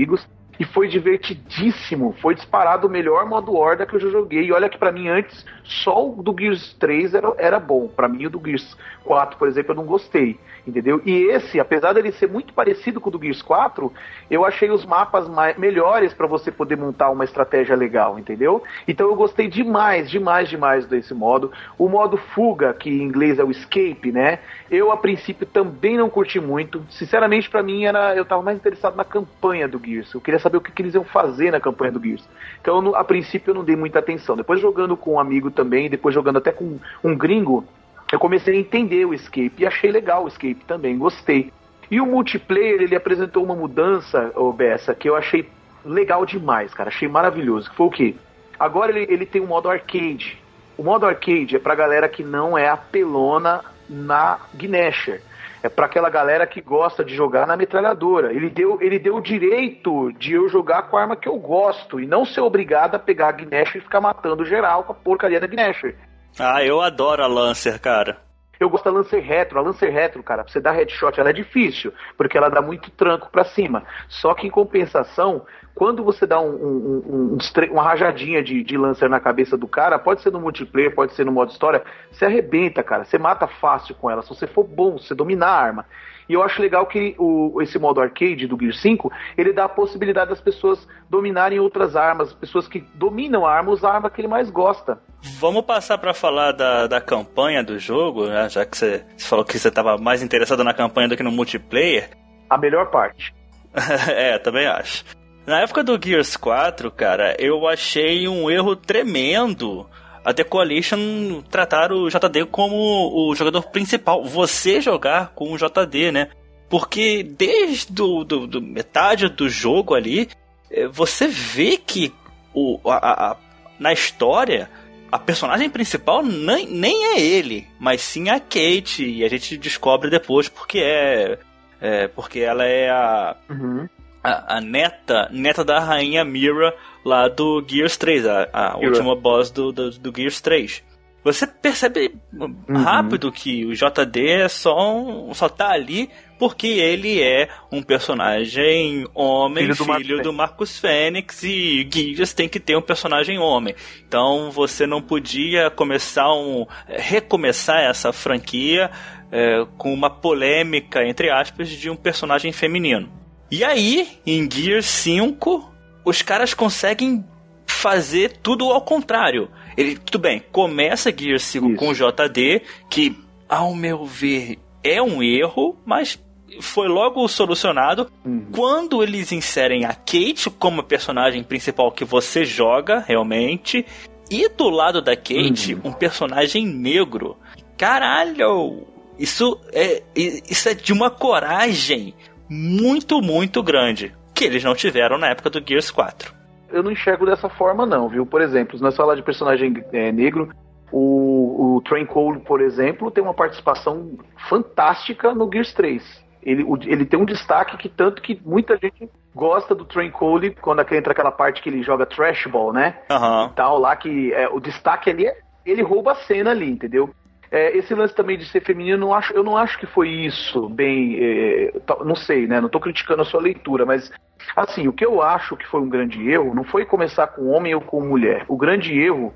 E 0.58 0.64
foi 0.64 0.88
divertidíssimo. 0.88 2.14
Foi 2.20 2.34
disparado 2.34 2.86
o 2.86 2.90
melhor 2.90 3.26
modo 3.26 3.54
Horda 3.54 3.84
que 3.86 3.94
eu 3.94 4.00
já 4.00 4.08
joguei. 4.08 4.44
E 4.44 4.52
olha 4.52 4.68
que 4.68 4.78
para 4.78 4.90
mim 4.90 5.08
antes, 5.08 5.44
só 5.62 6.08
o 6.08 6.22
do 6.22 6.34
Gears 6.38 6.74
3 6.74 7.14
era, 7.14 7.34
era 7.36 7.60
bom. 7.60 7.88
para 7.88 8.08
mim 8.08 8.26
o 8.26 8.30
do 8.30 8.40
Gears 8.42 8.76
4, 9.04 9.38
por 9.38 9.48
exemplo, 9.48 9.72
eu 9.72 9.76
não 9.76 9.84
gostei 9.84 10.38
entendeu? 10.66 11.00
E 11.06 11.30
esse, 11.30 11.60
apesar 11.60 11.92
dele 11.92 12.10
ser 12.12 12.28
muito 12.28 12.52
parecido 12.52 13.00
com 13.00 13.08
o 13.08 13.12
do 13.12 13.22
Gears 13.22 13.40
4, 13.40 13.92
eu 14.30 14.44
achei 14.44 14.70
os 14.70 14.84
mapas 14.84 15.28
mais, 15.28 15.56
melhores 15.56 16.12
para 16.12 16.26
você 16.26 16.50
poder 16.50 16.76
montar 16.76 17.10
uma 17.10 17.24
estratégia 17.24 17.76
legal, 17.76 18.18
entendeu? 18.18 18.62
Então 18.88 19.08
eu 19.08 19.14
gostei 19.14 19.48
demais, 19.48 20.10
demais, 20.10 20.48
demais 20.48 20.86
desse 20.86 21.14
modo. 21.14 21.52
O 21.78 21.88
modo 21.88 22.16
fuga, 22.16 22.74
que 22.74 22.90
em 22.90 23.02
inglês 23.02 23.38
é 23.38 23.44
o 23.44 23.50
escape, 23.50 24.10
né? 24.10 24.40
Eu 24.70 24.90
a 24.90 24.96
princípio 24.96 25.46
também 25.46 25.96
não 25.96 26.10
curti 26.10 26.40
muito. 26.40 26.84
Sinceramente, 26.90 27.48
para 27.48 27.62
mim 27.62 27.84
era, 27.84 28.16
eu 28.16 28.24
tava 28.24 28.42
mais 28.42 28.58
interessado 28.58 28.96
na 28.96 29.04
campanha 29.04 29.68
do 29.68 29.80
Gears. 29.84 30.12
Eu 30.12 30.20
queria 30.20 30.40
saber 30.40 30.56
o 30.56 30.60
que, 30.60 30.72
que 30.72 30.82
eles 30.82 30.94
iam 30.94 31.04
fazer 31.04 31.52
na 31.52 31.60
campanha 31.60 31.92
do 31.92 32.02
Gears. 32.02 32.28
Então, 32.60 32.94
a 32.94 33.04
princípio 33.04 33.50
eu 33.50 33.54
não 33.54 33.64
dei 33.64 33.76
muita 33.76 34.00
atenção. 34.00 34.36
Depois 34.36 34.60
jogando 34.60 34.96
com 34.96 35.14
um 35.14 35.20
amigo 35.20 35.50
também, 35.50 35.88
depois 35.88 36.14
jogando 36.14 36.38
até 36.38 36.50
com 36.50 36.78
um 37.04 37.16
gringo, 37.16 37.64
eu 38.12 38.18
comecei 38.18 38.56
a 38.56 38.60
entender 38.60 39.04
o 39.04 39.14
Escape 39.14 39.54
e 39.58 39.66
achei 39.66 39.90
legal 39.90 40.24
o 40.24 40.28
Escape 40.28 40.64
também, 40.66 40.98
gostei. 40.98 41.52
E 41.90 42.00
o 42.00 42.06
multiplayer, 42.06 42.82
ele 42.82 42.96
apresentou 42.96 43.44
uma 43.44 43.54
mudança, 43.54 44.32
ô 44.34 44.52
Bessa, 44.52 44.94
que 44.94 45.08
eu 45.08 45.14
achei 45.14 45.48
legal 45.84 46.26
demais, 46.26 46.74
cara. 46.74 46.88
Achei 46.88 47.08
maravilhoso. 47.08 47.70
Que 47.70 47.76
foi 47.76 47.86
o 47.86 47.90
quê? 47.90 48.14
Agora 48.58 48.90
ele, 48.90 49.12
ele 49.12 49.26
tem 49.26 49.40
um 49.40 49.46
modo 49.46 49.68
arcade. 49.68 50.42
O 50.76 50.82
modo 50.82 51.06
arcade 51.06 51.54
é 51.54 51.58
pra 51.58 51.74
galera 51.74 52.08
que 52.08 52.24
não 52.24 52.58
é 52.58 52.68
apelona 52.68 53.64
na 53.88 54.38
Gnasher. 54.54 55.22
É 55.62 55.68
para 55.68 55.86
aquela 55.86 56.08
galera 56.08 56.46
que 56.46 56.60
gosta 56.60 57.04
de 57.04 57.14
jogar 57.14 57.46
na 57.46 57.56
metralhadora. 57.56 58.32
Ele 58.32 58.48
deu, 58.48 58.78
ele 58.80 58.98
deu 58.98 59.16
o 59.16 59.20
direito 59.20 60.12
de 60.12 60.34
eu 60.34 60.48
jogar 60.48 60.82
com 60.84 60.96
a 60.96 61.02
arma 61.02 61.16
que 61.16 61.28
eu 61.28 61.36
gosto 61.38 61.98
e 61.98 62.06
não 62.06 62.24
ser 62.24 62.40
obrigado 62.40 62.94
a 62.94 62.98
pegar 62.98 63.28
a 63.28 63.32
Gnasher 63.32 63.78
e 63.78 63.84
ficar 63.84 64.00
matando 64.00 64.44
geral 64.44 64.84
com 64.84 64.92
a 64.92 64.94
porcaria 64.94 65.40
da 65.40 65.46
Gnasher. 65.46 65.96
Ah, 66.38 66.62
eu 66.62 66.80
adoro 66.80 67.22
a 67.22 67.26
Lancer, 67.26 67.78
cara. 67.80 68.18
Eu 68.58 68.70
gosto 68.70 68.84
da 68.84 68.90
Lancer 68.90 69.22
Retro. 69.22 69.58
A 69.58 69.62
Lancer 69.62 69.90
Retro, 69.90 70.22
cara, 70.22 70.42
pra 70.42 70.52
você 70.52 70.60
dar 70.60 70.72
headshot, 70.72 71.18
ela 71.18 71.30
é 71.30 71.32
difícil, 71.32 71.92
porque 72.16 72.36
ela 72.38 72.48
dá 72.48 72.62
muito 72.62 72.90
tranco 72.90 73.28
para 73.30 73.44
cima. 73.44 73.84
Só 74.08 74.34
que 74.34 74.46
em 74.46 74.50
compensação, 74.50 75.44
quando 75.76 76.02
você 76.02 76.26
dá 76.26 76.40
um, 76.40 76.54
um, 76.54 77.36
um, 77.36 77.38
uma 77.70 77.82
rajadinha 77.82 78.42
de, 78.42 78.64
de 78.64 78.78
lancer 78.78 79.10
na 79.10 79.20
cabeça 79.20 79.58
do 79.58 79.68
cara, 79.68 79.98
pode 79.98 80.22
ser 80.22 80.32
no 80.32 80.40
multiplayer, 80.40 80.94
pode 80.94 81.12
ser 81.12 81.26
no 81.26 81.30
modo 81.30 81.52
história, 81.52 81.84
você 82.10 82.24
arrebenta, 82.24 82.82
cara. 82.82 83.04
Você 83.04 83.18
mata 83.18 83.46
fácil 83.46 83.94
com 83.94 84.10
ela. 84.10 84.22
Se 84.22 84.30
você 84.30 84.46
for 84.46 84.64
bom, 84.64 84.96
se 84.96 85.08
você 85.08 85.14
dominar 85.14 85.48
a 85.48 85.60
arma. 85.60 85.84
E 86.26 86.32
eu 86.32 86.42
acho 86.42 86.62
legal 86.62 86.86
que 86.86 87.14
o, 87.18 87.60
esse 87.60 87.78
modo 87.78 88.00
arcade 88.00 88.46
do 88.46 88.58
Gear 88.58 88.72
5, 88.72 89.12
ele 89.36 89.52
dá 89.52 89.66
a 89.66 89.68
possibilidade 89.68 90.30
das 90.30 90.40
pessoas 90.40 90.88
dominarem 91.10 91.60
outras 91.60 91.94
armas, 91.94 92.32
pessoas 92.32 92.66
que 92.66 92.80
dominam 92.94 93.44
a 93.44 93.52
arma, 93.52 93.70
usar 93.70 93.90
a 93.90 93.94
arma 93.96 94.08
que 94.08 94.22
ele 94.22 94.28
mais 94.28 94.48
gosta. 94.48 94.98
Vamos 95.38 95.66
passar 95.66 95.98
para 95.98 96.14
falar 96.14 96.52
da, 96.52 96.86
da 96.86 97.02
campanha 97.02 97.62
do 97.62 97.78
jogo, 97.78 98.28
né? 98.28 98.48
já 98.48 98.64
que 98.64 98.78
você, 98.78 99.04
você 99.14 99.28
falou 99.28 99.44
que 99.44 99.58
você 99.58 99.68
estava 99.68 99.98
mais 99.98 100.22
interessado 100.22 100.64
na 100.64 100.72
campanha 100.72 101.08
do 101.08 101.16
que 101.18 101.22
no 101.22 101.30
multiplayer. 101.30 102.08
A 102.48 102.56
melhor 102.56 102.90
parte. 102.90 103.34
é, 104.08 104.38
também 104.38 104.66
acho. 104.66 105.04
Na 105.46 105.60
época 105.60 105.84
do 105.84 105.98
Gears 106.02 106.36
4, 106.36 106.90
cara, 106.90 107.36
eu 107.38 107.68
achei 107.68 108.26
um 108.26 108.50
erro 108.50 108.74
tremendo 108.74 109.88
a 110.24 110.34
The 110.34 110.42
Coalition 110.42 111.40
tratar 111.48 111.92
o 111.92 112.08
JD 112.08 112.46
como 112.46 112.74
o 113.14 113.32
jogador 113.36 113.62
principal. 113.70 114.24
Você 114.24 114.80
jogar 114.80 115.28
com 115.36 115.52
o 115.52 115.56
JD, 115.56 116.10
né? 116.10 116.30
Porque 116.68 117.22
desde 117.22 117.92
do, 117.92 118.24
do, 118.24 118.44
do 118.48 118.60
metade 118.60 119.28
do 119.28 119.48
jogo 119.48 119.94
ali, 119.94 120.28
eh, 120.68 120.88
você 120.88 121.28
vê 121.28 121.76
que 121.76 122.12
o, 122.52 122.80
a, 122.90 123.30
a, 123.30 123.36
na 123.78 123.92
história 123.92 124.68
a 125.12 125.18
personagem 125.20 125.70
principal 125.70 126.24
nem, 126.24 126.66
nem 126.66 127.14
é 127.14 127.20
ele, 127.20 127.68
mas 127.78 128.00
sim 128.00 128.28
a 128.30 128.40
Kate. 128.40 129.08
E 129.08 129.24
a 129.24 129.28
gente 129.28 129.56
descobre 129.56 130.10
depois 130.10 130.48
porque 130.48 130.80
é. 130.80 131.38
é 131.80 132.08
porque 132.08 132.40
ela 132.40 132.64
é 132.64 132.90
a. 132.90 133.36
Uhum 133.48 133.88
a, 134.26 134.56
a, 134.56 134.60
neta, 134.60 135.28
neta 135.30 135.64
da 135.64 135.78
rainha 135.78 136.24
Mira 136.24 136.74
lá 137.04 137.28
do 137.28 137.64
Gears 137.66 137.96
3, 137.96 138.26
a, 138.26 138.48
a 138.52 138.76
última 138.76 139.14
boss 139.14 139.50
do, 139.52 139.70
do, 139.70 139.90
do, 139.90 140.12
Gears 140.14 140.40
3. 140.40 140.82
Você 141.22 141.46
percebe 141.46 142.14
uhum. 142.32 142.58
rápido 142.68 143.32
que 143.32 143.64
o 143.64 143.72
JD 143.72 144.28
é 144.28 144.48
só, 144.48 144.96
um, 144.96 145.32
só 145.34 145.48
tá 145.48 145.70
ali 145.70 146.08
porque 146.38 146.66
ele 146.66 147.20
é 147.20 147.48
um 147.72 147.82
personagem 147.82 149.08
homem, 149.14 149.64
filho 149.64 149.76
do, 149.76 149.94
filho 149.94 150.22
do 150.22 150.32
Marcus 150.32 150.78
Fênix, 150.78 151.42
e 151.42 151.88
Gears 151.90 152.32
tem 152.32 152.48
que 152.48 152.60
ter 152.60 152.76
um 152.76 152.82
personagem 152.82 153.38
homem. 153.38 153.74
Então 154.06 154.50
você 154.50 154.86
não 154.86 155.00
podia 155.00 155.70
começar 155.70 156.32
um. 156.32 156.66
recomeçar 156.86 157.80
essa 157.80 158.12
franquia 158.12 158.90
é, 159.32 159.66
com 159.76 159.92
uma 159.92 160.10
polêmica, 160.10 161.04
entre 161.04 161.30
aspas, 161.30 161.68
de 161.68 161.90
um 161.90 161.96
personagem 161.96 162.52
feminino. 162.52 163.25
E 163.50 163.62
aí, 163.62 164.18
em 164.26 164.50
Gear 164.50 164.82
5, 164.82 165.72
os 166.04 166.22
caras 166.22 166.52
conseguem 166.54 167.24
fazer 167.66 168.38
tudo 168.42 168.70
ao 168.70 168.80
contrário. 168.80 169.48
Ele, 169.76 169.96
tudo 169.96 170.18
bem, 170.18 170.42
começa 170.50 171.14
Gear 171.16 171.38
5 171.38 171.68
Isso. 171.68 171.76
com 171.76 171.88
o 171.88 171.94
JD, 171.94 172.62
que, 172.90 173.16
ao 173.48 173.74
meu 173.74 174.04
ver, 174.04 174.58
é 174.82 175.00
um 175.00 175.22
erro, 175.22 175.76
mas 175.84 176.18
foi 176.60 176.88
logo 176.88 177.26
solucionado 177.28 178.10
uhum. 178.24 178.46
quando 178.52 179.02
eles 179.02 179.32
inserem 179.32 179.84
a 179.84 179.94
Kate 179.94 180.50
como 180.58 180.82
personagem 180.82 181.42
principal 181.42 181.92
que 181.92 182.04
você 182.04 182.44
joga 182.44 183.04
realmente. 183.06 183.84
E 184.30 184.48
do 184.48 184.68
lado 184.68 185.00
da 185.00 185.14
Kate, 185.14 185.74
uhum. 185.74 185.80
um 185.84 185.92
personagem 185.92 186.66
negro. 186.66 187.36
Caralho! 187.76 188.86
Isso 189.18 189.58
é, 189.72 190.02
isso 190.14 190.68
é 190.68 190.74
de 190.74 190.92
uma 190.92 191.10
coragem 191.10 192.14
muito, 192.48 193.20
muito 193.20 193.62
grande, 193.62 194.14
que 194.34 194.44
eles 194.44 194.62
não 194.62 194.74
tiveram 194.74 195.18
na 195.18 195.28
época 195.28 195.50
do 195.50 195.62
Gears 195.66 195.90
4. 195.90 196.34
Eu 196.70 196.82
não 196.82 196.90
enxergo 196.90 197.24
dessa 197.26 197.48
forma, 197.48 197.86
não, 197.86 198.08
viu? 198.08 198.26
Por 198.26 198.42
exemplo, 198.42 198.76
se 198.76 198.82
nós 198.82 198.96
falar 198.96 199.14
de 199.14 199.22
personagem 199.22 199.84
é, 199.92 200.10
negro, 200.10 200.48
o, 200.90 201.76
o 201.76 201.80
Train 201.82 202.06
Cole, 202.06 202.40
por 202.40 202.60
exemplo, 202.60 203.10
tem 203.10 203.22
uma 203.22 203.34
participação 203.34 204.18
fantástica 204.48 205.34
no 205.34 205.50
Gears 205.50 205.72
3. 205.74 206.26
Ele, 206.42 206.64
ele 206.86 207.04
tem 207.04 207.18
um 207.18 207.24
destaque 207.24 207.76
que 207.76 207.88
tanto 207.88 208.22
que 208.22 208.40
muita 208.44 208.76
gente 208.76 209.08
gosta 209.34 209.74
do 209.74 209.84
Train 209.84 210.10
Cole 210.10 210.56
quando 210.60 210.80
entra 210.94 211.12
aquela 211.12 211.32
parte 211.32 211.60
que 211.60 211.68
ele 211.68 211.82
joga 211.82 212.06
trash 212.06 212.46
ball, 212.46 212.72
né? 212.72 212.98
Uhum. 213.10 213.46
E 213.46 213.50
tal, 213.50 213.78
lá 213.78 213.96
que 213.96 214.32
é, 214.32 214.48
o 214.48 214.60
destaque 214.60 215.10
ali 215.10 215.26
é 215.26 215.36
ele 215.66 215.82
rouba 215.82 216.12
a 216.12 216.14
cena 216.14 216.52
ali, 216.52 216.70
entendeu? 216.70 217.10
É, 217.50 217.76
esse 217.76 217.94
lance 217.94 218.14
também 218.14 218.36
de 218.36 218.44
ser 218.46 218.60
feminino, 218.62 218.98
não 218.98 219.14
acho, 219.14 219.32
eu 219.32 219.42
não 219.42 219.56
acho 219.56 219.78
que 219.78 219.86
foi 219.86 220.08
isso, 220.08 220.68
bem. 220.68 221.16
É, 221.20 221.72
não 222.04 222.14
sei, 222.14 222.46
né? 222.46 222.60
Não 222.60 222.66
estou 222.66 222.80
criticando 222.80 223.22
a 223.22 223.24
sua 223.24 223.40
leitura, 223.40 223.86
mas 223.86 224.12
assim, 224.54 224.86
o 224.88 224.92
que 224.92 225.04
eu 225.04 225.22
acho 225.22 225.56
que 225.56 225.66
foi 225.66 225.80
um 225.80 225.88
grande 225.88 226.28
erro 226.28 226.54
não 226.54 226.64
foi 226.64 226.84
começar 226.84 227.26
com 227.28 227.48
homem 227.48 227.74
ou 227.74 227.80
com 227.80 228.00
mulher. 228.00 228.44
O 228.48 228.56
grande 228.56 228.98
erro 228.98 229.32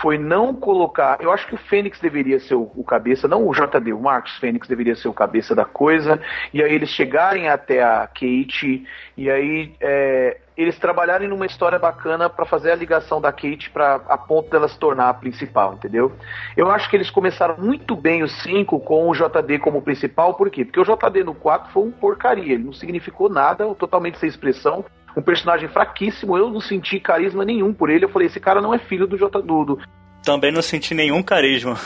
foi 0.00 0.18
não 0.18 0.54
colocar. 0.54 1.18
Eu 1.20 1.30
acho 1.30 1.46
que 1.46 1.54
o 1.54 1.58
Fênix 1.58 2.00
deveria 2.00 2.40
ser 2.40 2.54
o, 2.54 2.70
o, 2.74 2.84
cabeça, 2.84 3.28
não 3.28 3.46
o 3.46 3.52
JD, 3.52 3.92
o 3.92 4.00
Marcos 4.00 4.36
Fênix 4.38 4.66
deveria 4.66 4.96
ser 4.96 5.08
o 5.08 5.12
cabeça 5.12 5.54
da 5.54 5.64
coisa, 5.64 6.20
e 6.52 6.62
aí 6.62 6.72
eles 6.74 6.90
chegarem 6.90 7.48
até 7.48 7.82
a 7.82 8.06
Kate, 8.06 8.86
e 9.16 9.30
aí 9.30 9.74
é, 9.80 10.38
eles 10.56 10.78
trabalharem 10.78 11.28
numa 11.28 11.46
história 11.46 11.78
bacana 11.78 12.28
para 12.28 12.44
fazer 12.44 12.72
a 12.72 12.76
ligação 12.76 13.20
da 13.20 13.32
Kate 13.32 13.70
para 13.70 13.96
a 14.08 14.18
ponto 14.18 14.50
dela 14.50 14.68
se 14.68 14.78
tornar 14.78 15.08
a 15.08 15.14
principal, 15.14 15.74
entendeu? 15.74 16.12
Eu 16.56 16.70
acho 16.70 16.88
que 16.88 16.96
eles 16.96 17.10
começaram 17.10 17.56
muito 17.58 17.96
bem 17.96 18.22
os 18.22 18.32
5 18.42 18.80
com 18.80 19.08
o 19.08 19.14
JD 19.14 19.58
como 19.60 19.82
principal, 19.82 20.34
por 20.34 20.50
quê? 20.50 20.64
Porque 20.64 20.80
o 20.80 20.84
JD 20.84 21.24
no 21.24 21.34
4 21.34 21.72
foi 21.72 21.82
um 21.82 21.90
porcaria, 21.90 22.54
ele 22.54 22.64
não 22.64 22.72
significou 22.72 23.28
nada, 23.28 23.72
totalmente 23.74 24.18
sem 24.18 24.28
expressão, 24.28 24.84
um 25.16 25.22
personagem 25.22 25.68
fraquíssimo, 25.68 26.36
eu 26.36 26.50
não 26.50 26.60
senti 26.60 26.98
carisma 26.98 27.44
nenhum 27.44 27.72
por 27.72 27.90
ele, 27.90 28.04
eu 28.04 28.08
falei, 28.08 28.26
esse 28.26 28.40
cara 28.40 28.60
não 28.60 28.74
é 28.74 28.78
filho 28.78 29.06
do 29.06 29.16
J. 29.16 29.40
Dudo. 29.42 29.78
Também 30.24 30.50
não 30.50 30.62
senti 30.62 30.94
nenhum 30.94 31.22
carisma. 31.22 31.76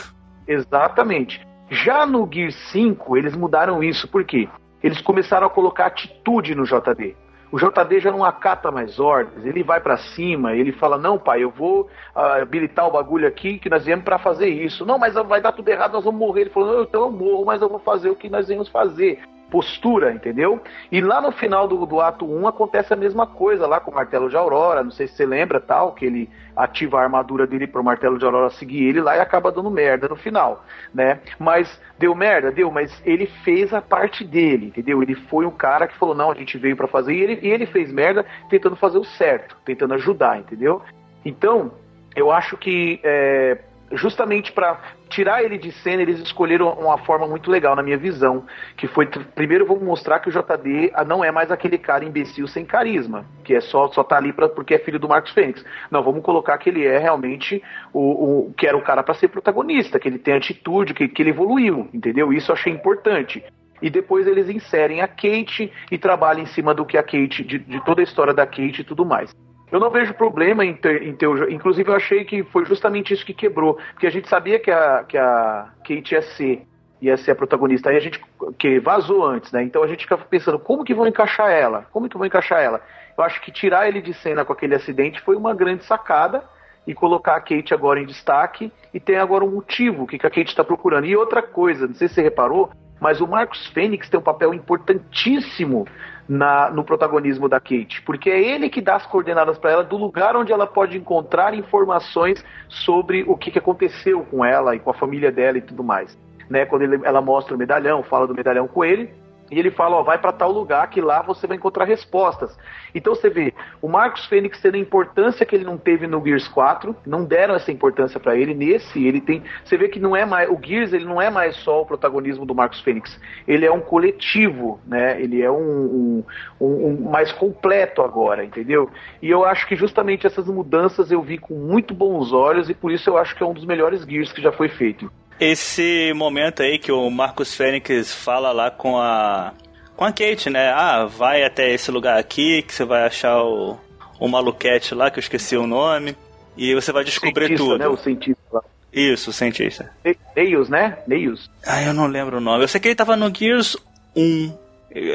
Exatamente. 0.47 1.45
Já 1.69 2.05
no 2.05 2.27
Gear 2.31 2.51
5, 2.71 3.17
eles 3.17 3.35
mudaram 3.35 3.83
isso, 3.83 4.07
por 4.07 4.23
quê? 4.23 4.49
Eles 4.81 5.01
começaram 5.01 5.45
a 5.45 5.49
colocar 5.49 5.87
atitude 5.87 6.55
no 6.55 6.63
JD. 6.63 7.15
O 7.51 7.57
JD 7.57 7.99
já 7.99 8.11
não 8.11 8.23
acata 8.23 8.71
mais 8.71 8.99
ordens, 8.99 9.43
ele 9.43 9.63
vai 9.63 9.79
para 9.81 9.97
cima, 9.97 10.53
ele 10.55 10.71
fala: 10.71 10.97
Não, 10.97 11.17
pai, 11.17 11.43
eu 11.43 11.49
vou 11.49 11.89
uh, 12.15 12.41
habilitar 12.41 12.87
o 12.87 12.91
bagulho 12.91 13.27
aqui 13.27 13.57
que 13.57 13.69
nós 13.69 13.85
viemos 13.85 14.05
para 14.05 14.19
fazer 14.19 14.47
isso. 14.47 14.85
Não, 14.85 14.99
mas 14.99 15.15
vai 15.15 15.41
dar 15.41 15.51
tudo 15.51 15.67
errado, 15.67 15.93
nós 15.93 16.03
vamos 16.03 16.19
morrer. 16.19 16.41
Ele 16.41 16.49
falou: 16.51 16.83
Então 16.83 17.01
eu 17.01 17.11
morro, 17.11 17.45
mas 17.45 17.61
eu 17.61 17.67
vou 17.67 17.79
fazer 17.79 18.09
o 18.09 18.15
que 18.15 18.29
nós 18.29 18.47
viemos 18.47 18.69
fazer 18.69 19.19
postura, 19.49 20.13
entendeu? 20.13 20.61
E 20.91 21.01
lá 21.01 21.21
no 21.21 21.31
final 21.31 21.67
do, 21.67 21.85
do 21.85 21.99
ato 21.99 22.25
1 22.25 22.47
acontece 22.47 22.93
a 22.93 22.95
mesma 22.97 23.25
coisa 23.25 23.67
lá 23.67 23.79
com 23.79 23.91
o 23.91 23.93
martelo 23.93 24.29
de 24.29 24.37
Aurora, 24.37 24.83
não 24.83 24.91
sei 24.91 25.07
se 25.07 25.15
você 25.15 25.25
lembra 25.25 25.59
tal, 25.59 25.93
que 25.93 26.05
ele 26.05 26.29
ativa 26.55 26.99
a 26.99 27.03
armadura 27.03 27.47
dele 27.47 27.67
pro 27.67 27.83
martelo 27.83 28.17
de 28.17 28.25
Aurora 28.25 28.49
seguir 28.51 28.83
ele 28.85 29.01
lá 29.01 29.15
e 29.15 29.19
acaba 29.19 29.51
dando 29.51 29.69
merda 29.71 30.07
no 30.07 30.15
final, 30.15 30.63
né? 30.93 31.19
Mas 31.37 31.81
deu 31.97 32.13
merda, 32.13 32.51
deu, 32.51 32.69
mas 32.71 33.01
ele 33.05 33.27
fez 33.43 33.73
a 33.73 33.81
parte 33.81 34.23
dele, 34.23 34.67
entendeu? 34.67 35.01
Ele 35.01 35.15
foi 35.15 35.45
um 35.45 35.51
cara 35.51 35.87
que 35.87 35.97
falou, 35.97 36.15
não, 36.15 36.31
a 36.31 36.35
gente 36.35 36.57
veio 36.57 36.75
para 36.75 36.87
fazer, 36.87 37.13
e 37.13 37.21
ele, 37.21 37.39
e 37.41 37.47
ele 37.49 37.65
fez 37.65 37.91
merda 37.91 38.25
tentando 38.49 38.75
fazer 38.75 38.97
o 38.97 39.03
certo, 39.03 39.55
tentando 39.65 39.93
ajudar, 39.95 40.37
entendeu? 40.37 40.81
Então, 41.25 41.71
eu 42.15 42.31
acho 42.31 42.57
que 42.57 42.99
é, 43.03 43.57
justamente 43.91 44.51
para 44.51 44.79
tirar 45.09 45.43
ele 45.43 45.57
de 45.57 45.71
cena, 45.71 46.01
eles 46.01 46.19
escolheram 46.19 46.71
uma 46.73 46.97
forma 46.99 47.27
muito 47.27 47.49
legal, 47.49 47.75
na 47.75 47.83
minha 47.83 47.97
visão. 47.97 48.45
Que 48.77 48.87
foi, 48.87 49.07
primeiro, 49.07 49.65
vamos 49.65 49.83
mostrar 49.83 50.19
que 50.19 50.29
o 50.29 50.31
JD 50.31 50.91
não 51.07 51.23
é 51.23 51.31
mais 51.31 51.51
aquele 51.51 51.77
cara 51.77 52.05
imbecil 52.05 52.47
sem 52.47 52.65
carisma, 52.65 53.25
que 53.43 53.55
é 53.55 53.61
só, 53.61 53.87
só 53.89 54.03
tá 54.03 54.17
ali 54.17 54.31
pra, 54.31 54.49
porque 54.49 54.75
é 54.75 54.79
filho 54.79 54.99
do 54.99 55.09
Marcos 55.09 55.31
Fênix. 55.31 55.63
Não, 55.89 56.03
vamos 56.03 56.23
colocar 56.23 56.57
que 56.57 56.69
ele 56.69 56.85
é 56.85 56.97
realmente 56.97 57.61
o, 57.93 58.47
o 58.47 58.53
que 58.53 58.67
era 58.67 58.77
o 58.77 58.81
cara 58.81 59.03
para 59.03 59.13
ser 59.13 59.29
protagonista, 59.29 59.99
que 59.99 60.07
ele 60.07 60.19
tem 60.19 60.35
atitude, 60.35 60.93
que, 60.93 61.07
que 61.07 61.21
ele 61.21 61.31
evoluiu, 61.31 61.89
entendeu? 61.93 62.31
Isso 62.31 62.51
eu 62.51 62.55
achei 62.55 62.71
importante 62.71 63.43
e 63.81 63.89
depois 63.89 64.27
eles 64.27 64.49
inserem 64.49 65.01
a 65.01 65.07
Kate 65.07 65.71
e 65.89 65.97
trabalham 65.97 66.43
em 66.43 66.47
cima 66.47 66.73
do 66.73 66.85
que 66.85 66.97
a 66.97 67.03
Kate, 67.03 67.43
de, 67.43 67.59
de, 67.59 67.83
toda 67.85 68.01
a 68.01 68.03
história 68.03 68.33
da 68.33 68.45
Kate 68.45 68.81
e 68.81 68.83
tudo 68.83 69.05
mais. 69.05 69.33
Eu 69.71 69.79
não 69.79 69.89
vejo 69.89 70.13
problema 70.13 70.65
em 70.65 70.73
ter, 70.73 71.03
em 71.03 71.15
ter 71.15 71.27
o 71.27 71.49
Inclusive, 71.49 71.89
eu 71.89 71.95
achei 71.95 72.25
que 72.25 72.43
foi 72.43 72.65
justamente 72.65 73.13
isso 73.13 73.25
que 73.25 73.33
quebrou. 73.33 73.77
Porque 73.93 74.07
a 74.07 74.11
gente 74.11 74.27
sabia 74.27 74.59
que 74.59 74.71
a, 74.71 75.03
que 75.03 75.17
a 75.17 75.69
Kate 75.83 76.13
ia 76.13 76.21
ser, 76.21 76.63
ia 77.01 77.17
ser 77.17 77.31
a 77.31 77.35
protagonista. 77.35 77.89
Aí 77.89 77.97
a 77.97 77.99
gente. 77.99 78.19
que 78.57 78.79
vazou 78.79 79.25
antes, 79.25 79.51
né? 79.51 79.63
Então 79.63 79.83
a 79.83 79.87
gente 79.87 80.03
ficava 80.03 80.23
pensando, 80.25 80.59
como 80.59 80.83
que 80.83 80.93
vão 80.93 81.07
encaixar 81.07 81.51
ela? 81.51 81.85
Como 81.91 82.09
que 82.09 82.17
vão 82.17 82.25
encaixar 82.25 82.61
ela? 82.61 82.81
Eu 83.17 83.23
acho 83.23 83.41
que 83.41 83.51
tirar 83.51 83.87
ele 83.87 84.01
de 84.01 84.13
cena 84.13 84.45
com 84.45 84.53
aquele 84.53 84.75
acidente 84.75 85.21
foi 85.21 85.35
uma 85.35 85.53
grande 85.53 85.83
sacada 85.83 86.43
e 86.87 86.93
colocar 86.93 87.35
a 87.35 87.41
Kate 87.41 87.73
agora 87.73 87.99
em 87.99 88.05
destaque 88.05 88.71
e 88.93 88.99
tem 88.99 89.17
agora 89.17 89.43
um 89.43 89.51
motivo 89.51 90.07
que 90.07 90.15
a 90.15 90.29
Kate 90.29 90.47
está 90.47 90.63
procurando. 90.63 91.05
E 91.05 91.15
outra 91.15 91.41
coisa, 91.43 91.85
não 91.85 91.93
sei 91.93 92.07
se 92.07 92.15
você 92.15 92.21
reparou, 92.21 92.71
mas 92.99 93.21
o 93.21 93.27
Marcos 93.27 93.67
Fênix 93.67 94.09
tem 94.09 94.19
um 94.19 94.23
papel 94.23 94.53
importantíssimo 94.53 95.85
na, 96.29 96.69
no 96.69 96.83
protagonismo 96.83 97.49
da 97.49 97.59
Kate, 97.59 98.03
porque 98.05 98.29
é 98.29 98.39
ele 98.39 98.69
que 98.69 98.79
dá 98.79 98.95
as 98.95 99.05
coordenadas 99.07 99.57
para 99.57 99.71
ela 99.71 99.83
do 99.83 99.97
lugar 99.97 100.37
onde 100.37 100.53
ela 100.53 100.67
pode 100.67 100.95
encontrar 100.95 101.55
informações 101.55 102.45
sobre 102.67 103.23
o 103.27 103.35
que, 103.35 103.49
que 103.49 103.57
aconteceu 103.57 104.23
com 104.29 104.45
ela 104.45 104.75
e 104.75 104.79
com 104.79 104.91
a 104.91 104.93
família 104.93 105.31
dela 105.31 105.57
e 105.57 105.61
tudo 105.61 105.83
mais. 105.83 106.15
Né, 106.47 106.65
quando 106.65 106.83
ele, 106.83 106.99
ela 107.03 107.21
mostra 107.21 107.55
o 107.55 107.57
medalhão, 107.57 108.03
fala 108.03 108.27
do 108.27 108.35
medalhão 108.35 108.67
com 108.67 108.85
ele, 108.85 109.11
e 109.51 109.57
ele 109.57 109.71
fala, 109.71 109.97
ó, 109.97 110.03
vai 110.03 110.17
para 110.17 110.31
tal 110.31 110.51
lugar 110.51 110.89
que 110.89 111.01
lá 111.01 111.21
você 111.21 111.47
vai 111.47 111.57
encontrar 111.57 111.85
respostas. 111.85 112.57
Então 112.93 113.15
você 113.15 113.29
vê, 113.29 113.53
o 113.81 113.87
Marcos 113.87 114.25
Fênix 114.25 114.59
tendo 114.61 114.75
a 114.75 114.79
importância 114.79 115.45
que 115.45 115.55
ele 115.55 115.63
não 115.63 115.77
teve 115.77 116.07
no 116.07 116.23
Gears 116.23 116.47
4, 116.47 116.95
não 117.05 117.23
deram 117.23 117.55
essa 117.55 117.71
importância 117.71 118.19
para 118.19 118.35
ele, 118.35 118.53
nesse 118.53 119.05
ele 119.05 119.21
tem, 119.21 119.43
você 119.63 119.77
vê 119.77 119.87
que 119.87 119.99
não 119.99 120.15
é 120.15 120.25
mais, 120.25 120.49
o 120.49 120.59
Gears 120.61 120.93
ele 120.93 121.05
não 121.05 121.21
é 121.21 121.29
mais 121.29 121.55
só 121.57 121.81
o 121.81 121.85
protagonismo 121.85 122.45
do 122.45 122.55
Marcos 122.55 122.81
Fênix, 122.81 123.19
ele 123.47 123.65
é 123.65 123.71
um 123.71 123.81
coletivo, 123.81 124.79
né, 124.85 125.21
ele 125.21 125.41
é 125.41 125.51
um, 125.51 125.55
um, 125.55 126.23
um, 126.59 126.87
um 126.87 127.09
mais 127.09 127.31
completo 127.31 128.01
agora, 128.01 128.43
entendeu? 128.43 128.89
E 129.21 129.29
eu 129.29 129.45
acho 129.45 129.67
que 129.67 129.75
justamente 129.75 130.27
essas 130.27 130.47
mudanças 130.47 131.11
eu 131.11 131.21
vi 131.21 131.37
com 131.37 131.55
muito 131.55 131.93
bons 131.93 132.31
olhos 132.31 132.69
e 132.69 132.73
por 132.73 132.91
isso 132.91 133.09
eu 133.09 133.17
acho 133.17 133.35
que 133.35 133.43
é 133.43 133.45
um 133.45 133.53
dos 133.53 133.65
melhores 133.65 134.03
Gears 134.03 134.31
que 134.31 134.41
já 134.41 134.51
foi 134.51 134.69
feito. 134.69 135.11
Esse 135.39 136.11
momento 136.13 136.61
aí 136.61 136.77
que 136.77 136.91
o 136.91 137.09
Marcos 137.09 137.55
Fênix 137.55 138.13
fala 138.13 138.51
lá 138.51 138.69
com 138.69 138.97
a 138.99 139.53
com 139.95 140.05
a 140.05 140.13
Kate, 140.13 140.49
né? 140.49 140.71
Ah, 140.71 141.05
vai 141.05 141.43
até 141.43 141.73
esse 141.73 141.91
lugar 141.91 142.17
aqui 142.17 142.61
que 142.61 142.73
você 142.73 142.85
vai 142.85 143.05
achar 143.05 143.43
o, 143.43 143.77
o 144.17 144.27
maluquete 144.29 144.95
lá, 144.95 145.11
que 145.11 145.19
eu 145.19 145.21
esqueci 145.21 145.57
o 145.57 145.67
nome, 145.67 146.15
e 146.55 146.73
você 146.73 146.93
vai 146.93 147.03
descobrir 147.03 147.47
cientista, 147.47 147.65
tudo. 147.65 147.79
Né? 147.79 147.87
O 147.87 147.97
cientista 147.97 148.41
lá. 148.51 148.63
Isso, 148.93 149.29
o 149.29 149.33
cientista. 149.33 149.91
Neils, 150.35 150.69
né? 150.69 150.97
Neils. 151.05 151.49
Ah, 151.65 151.83
eu 151.83 151.93
não 151.93 152.07
lembro 152.07 152.37
o 152.37 152.41
nome. 152.41 152.63
Eu 152.63 152.67
sei 152.69 152.79
que 152.79 152.87
ele 152.87 152.95
tava 152.95 153.15
no 153.15 153.33
Gears 153.33 153.77
1. 154.15 154.53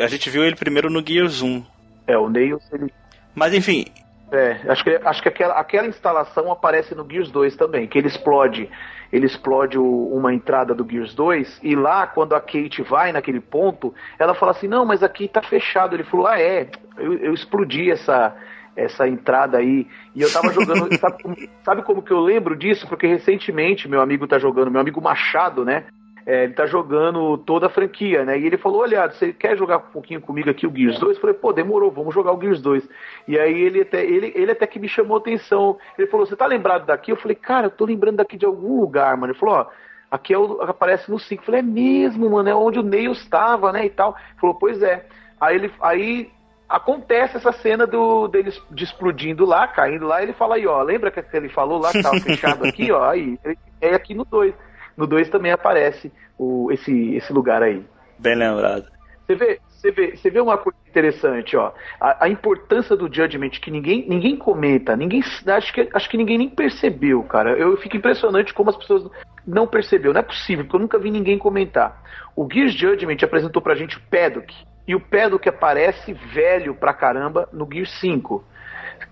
A 0.02 0.06
gente 0.06 0.28
viu 0.28 0.44
ele 0.44 0.54
primeiro 0.54 0.90
no 0.90 1.02
Gears 1.06 1.42
1. 1.42 1.64
É, 2.06 2.18
o 2.18 2.28
Neils, 2.28 2.62
ele... 2.72 2.92
Mas 3.34 3.54
enfim... 3.54 3.87
É, 4.30 4.60
acho 4.68 4.84
que, 4.84 4.90
acho 4.90 5.22
que 5.22 5.28
aquela, 5.28 5.54
aquela 5.54 5.87
instalação 5.87 6.50
aparece 6.50 6.94
no 6.94 7.08
Gears 7.10 7.30
2 7.30 7.56
também, 7.56 7.87
que 7.87 7.98
ele 7.98 8.08
explode 8.08 8.68
ele 9.14 9.27
explode 9.27 9.79
o, 9.79 10.09
uma 10.09 10.35
entrada 10.35 10.74
do 10.74 10.85
Gears 10.85 11.14
2, 11.14 11.61
e 11.62 11.77
lá, 11.77 12.05
quando 12.05 12.35
a 12.35 12.40
Kate 12.40 12.83
vai 12.83 13.12
naquele 13.12 13.40
ponto, 13.40 13.94
ela 14.18 14.35
fala 14.35 14.50
assim, 14.50 14.66
não, 14.66 14.85
mas 14.85 15.05
aqui 15.05 15.29
tá 15.29 15.40
fechado. 15.40 15.94
Ele 15.94 16.03
falou, 16.03 16.27
ah, 16.27 16.40
é, 16.40 16.68
eu, 16.98 17.12
eu 17.18 17.33
explodi 17.33 17.92
essa, 17.92 18.35
essa 18.74 19.07
entrada 19.07 19.57
aí, 19.59 19.87
e 20.16 20.20
eu 20.20 20.33
tava 20.33 20.53
jogando, 20.53 20.92
sabe, 20.98 21.22
como, 21.22 21.37
sabe 21.64 21.83
como 21.85 22.03
que 22.03 22.11
eu 22.11 22.18
lembro 22.18 22.57
disso? 22.57 22.88
Porque 22.88 23.07
recentemente 23.07 23.88
meu 23.88 24.00
amigo 24.00 24.27
tá 24.27 24.37
jogando, 24.37 24.68
meu 24.68 24.81
amigo 24.81 25.00
Machado, 25.00 25.64
né, 25.64 25.85
é, 26.26 26.44
ele 26.44 26.54
tá 26.54 26.64
jogando 26.64 27.37
toda 27.38 27.66
a 27.66 27.70
franquia, 27.70 28.24
né? 28.24 28.38
E 28.38 28.46
ele 28.46 28.56
falou: 28.56 28.80
Olha, 28.80 29.08
você 29.08 29.32
quer 29.32 29.56
jogar 29.56 29.76
um 29.76 29.92
pouquinho 29.92 30.20
comigo 30.22 30.48
aqui 30.48 30.66
o 30.66 30.74
Gears 30.74 30.98
2? 30.98 31.16
Eu 31.16 31.20
falei: 31.20 31.37
Pô, 31.37 31.52
demorou, 31.52 31.90
vamos 31.90 32.14
jogar 32.14 32.32
o 32.32 32.40
Gears 32.40 32.62
2. 32.62 32.88
E 33.28 33.38
aí 33.38 33.60
ele 33.60 33.82
até, 33.82 34.02
ele, 34.02 34.32
ele 34.34 34.52
até 34.52 34.66
que 34.66 34.78
me 34.78 34.88
chamou 34.88 35.18
atenção. 35.18 35.76
Ele 35.98 36.08
falou: 36.08 36.24
Você 36.24 36.34
tá 36.34 36.46
lembrado 36.46 36.87
daqui? 36.87 37.12
Eu 37.12 37.16
falei: 37.16 37.34
Cara, 37.34 37.66
eu 37.66 37.70
tô 37.70 37.84
lembrando 37.84 38.16
daqui 38.16 38.38
de 38.38 38.46
algum 38.46 38.80
lugar, 38.80 39.14
mano. 39.18 39.32
Ele 39.32 39.38
falou: 39.38 39.56
Ó, 39.56 39.66
aqui 40.10 40.32
é 40.32 40.38
o, 40.38 40.62
aparece 40.62 41.10
no 41.10 41.18
5. 41.18 41.42
Eu 41.42 41.44
falei: 41.44 41.60
É 41.60 41.62
mesmo, 41.62 42.30
mano, 42.30 42.48
é 42.48 42.54
onde 42.54 42.78
o 42.78 42.82
Nails 42.82 43.18
estava, 43.18 43.70
né? 43.70 43.84
E 43.84 43.90
tal. 43.90 44.16
Ele 44.30 44.40
falou: 44.40 44.56
Pois 44.56 44.82
é. 44.82 45.04
Aí 45.38 45.56
ele. 45.56 45.70
Aí, 45.78 46.32
acontece 46.66 47.37
essa 47.37 47.52
cena 47.52 47.87
do 47.87 48.28
deles 48.28 48.60
de 48.70 48.84
explodindo 48.84 49.44
lá, 49.44 49.68
caindo 49.68 50.06
lá, 50.06 50.22
ele 50.22 50.32
fala 50.32 50.56
aí, 50.56 50.66
ó, 50.66 50.82
lembra 50.82 51.10
que 51.10 51.22
ele 51.37 51.48
falou 51.50 51.78
lá 51.78 51.92
que 51.92 52.02
tava 52.02 52.18
fechado 52.18 52.66
aqui, 52.66 52.90
ó, 52.90 53.10
aí, 53.10 53.38
é 53.80 53.94
aqui 53.94 54.14
no 54.14 54.24
2. 54.24 54.54
No 54.96 55.07
2 55.07 55.28
também 55.28 55.52
aparece 55.52 56.12
o, 56.38 56.70
esse, 56.72 57.14
esse 57.14 57.33
lugar 57.33 57.62
aí. 57.62 57.85
Bem 58.18 58.35
lembrado. 58.35 58.87
Você 59.26 59.35
vê, 59.35 59.61
você 59.68 59.90
vê, 59.90 60.16
você 60.16 60.30
vê 60.30 60.40
uma 60.40 60.59
coisa 60.59 60.78
interessante, 60.88 61.57
ó. 61.57 61.72
A, 62.00 62.26
a, 62.26 62.28
importância 62.28 62.94
do 62.94 63.12
judgment 63.12 63.50
que 63.50 63.70
ninguém, 63.70 64.07
ninguém 64.09 64.37
comenta, 64.37 64.96
ninguém 64.96 65.22
acho 65.46 65.72
que, 65.72 65.88
acho 65.92 66.11
que 66.11 66.16
ninguém 66.16 66.38
nem 66.38 66.48
percebeu, 66.48 67.22
cara. 67.22 67.52
Eu 67.52 67.76
fico 67.78 67.96
impressionante 67.96 68.52
como 68.52 68.70
as 68.70 68.76
pessoas 68.76 69.11
não 69.46 69.66
percebeu. 69.66 70.12
Não 70.12 70.20
é 70.20 70.24
possível, 70.24 70.64
porque 70.64 70.76
eu 70.76 70.80
nunca 70.80 70.98
vi 70.98 71.11
ninguém 71.11 71.38
comentar. 71.38 72.02
O 72.37 72.46
Gears 72.50 72.74
Judgment 72.74 73.16
apresentou 73.22 73.62
pra 73.62 73.74
gente 73.74 73.96
o 73.96 74.02
Paddock. 74.11 74.54
E 74.87 74.94
o 74.94 75.00
Paddock 75.00 75.48
aparece 75.48 76.12
velho 76.12 76.74
pra 76.74 76.92
caramba 76.92 77.48
no 77.52 77.66
Gears 77.70 77.90
5. 78.00 78.44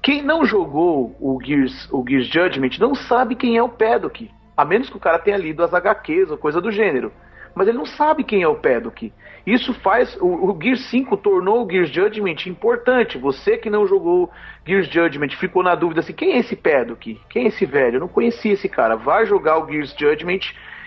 Quem 0.02 0.22
não 0.22 0.44
jogou 0.44 1.16
o 1.20 1.38
Gears, 1.42 1.88
o 1.90 2.04
Gears 2.06 2.26
Judgment 2.26 2.78
não 2.78 2.94
sabe 2.94 3.34
quem 3.34 3.56
é 3.56 3.62
o 3.62 3.68
Paddock. 3.68 4.30
A 4.56 4.64
menos 4.64 4.90
que 4.90 4.96
o 4.96 5.00
cara 5.00 5.18
tenha 5.18 5.36
lido 5.36 5.62
as 5.62 5.72
HQs 5.72 6.30
ou 6.30 6.38
coisa 6.38 6.60
do 6.60 6.70
gênero. 6.70 7.12
Mas 7.54 7.68
ele 7.68 7.78
não 7.78 7.86
sabe 7.86 8.24
quem 8.24 8.42
é 8.42 8.48
o 8.48 8.56
Paddock. 8.56 9.12
Isso 9.46 9.74
faz. 9.74 10.16
O, 10.20 10.50
o 10.50 10.58
Gears 10.60 10.88
5 10.88 11.16
tornou 11.18 11.64
o 11.64 11.70
Gears 11.70 11.90
Judgment 11.90 12.46
importante. 12.46 13.18
Você 13.18 13.56
que 13.56 13.68
não 13.68 13.86
jogou 13.86 14.30
Gears 14.66 14.88
Judgment 14.88 15.30
ficou 15.30 15.62
na 15.62 15.74
dúvida 15.74 16.00
assim: 16.00 16.12
quem 16.12 16.32
é 16.32 16.38
esse 16.38 16.56
Paddock? 16.56 17.20
Quem 17.28 17.44
é 17.44 17.48
esse 17.48 17.66
velho? 17.66 17.96
Eu 17.96 18.00
não 18.00 18.08
conhecia 18.08 18.52
esse 18.52 18.68
cara. 18.68 18.96
Vai 18.96 19.26
jogar 19.26 19.58
o 19.58 19.70
Gears 19.70 19.94
Judgment 19.98 20.40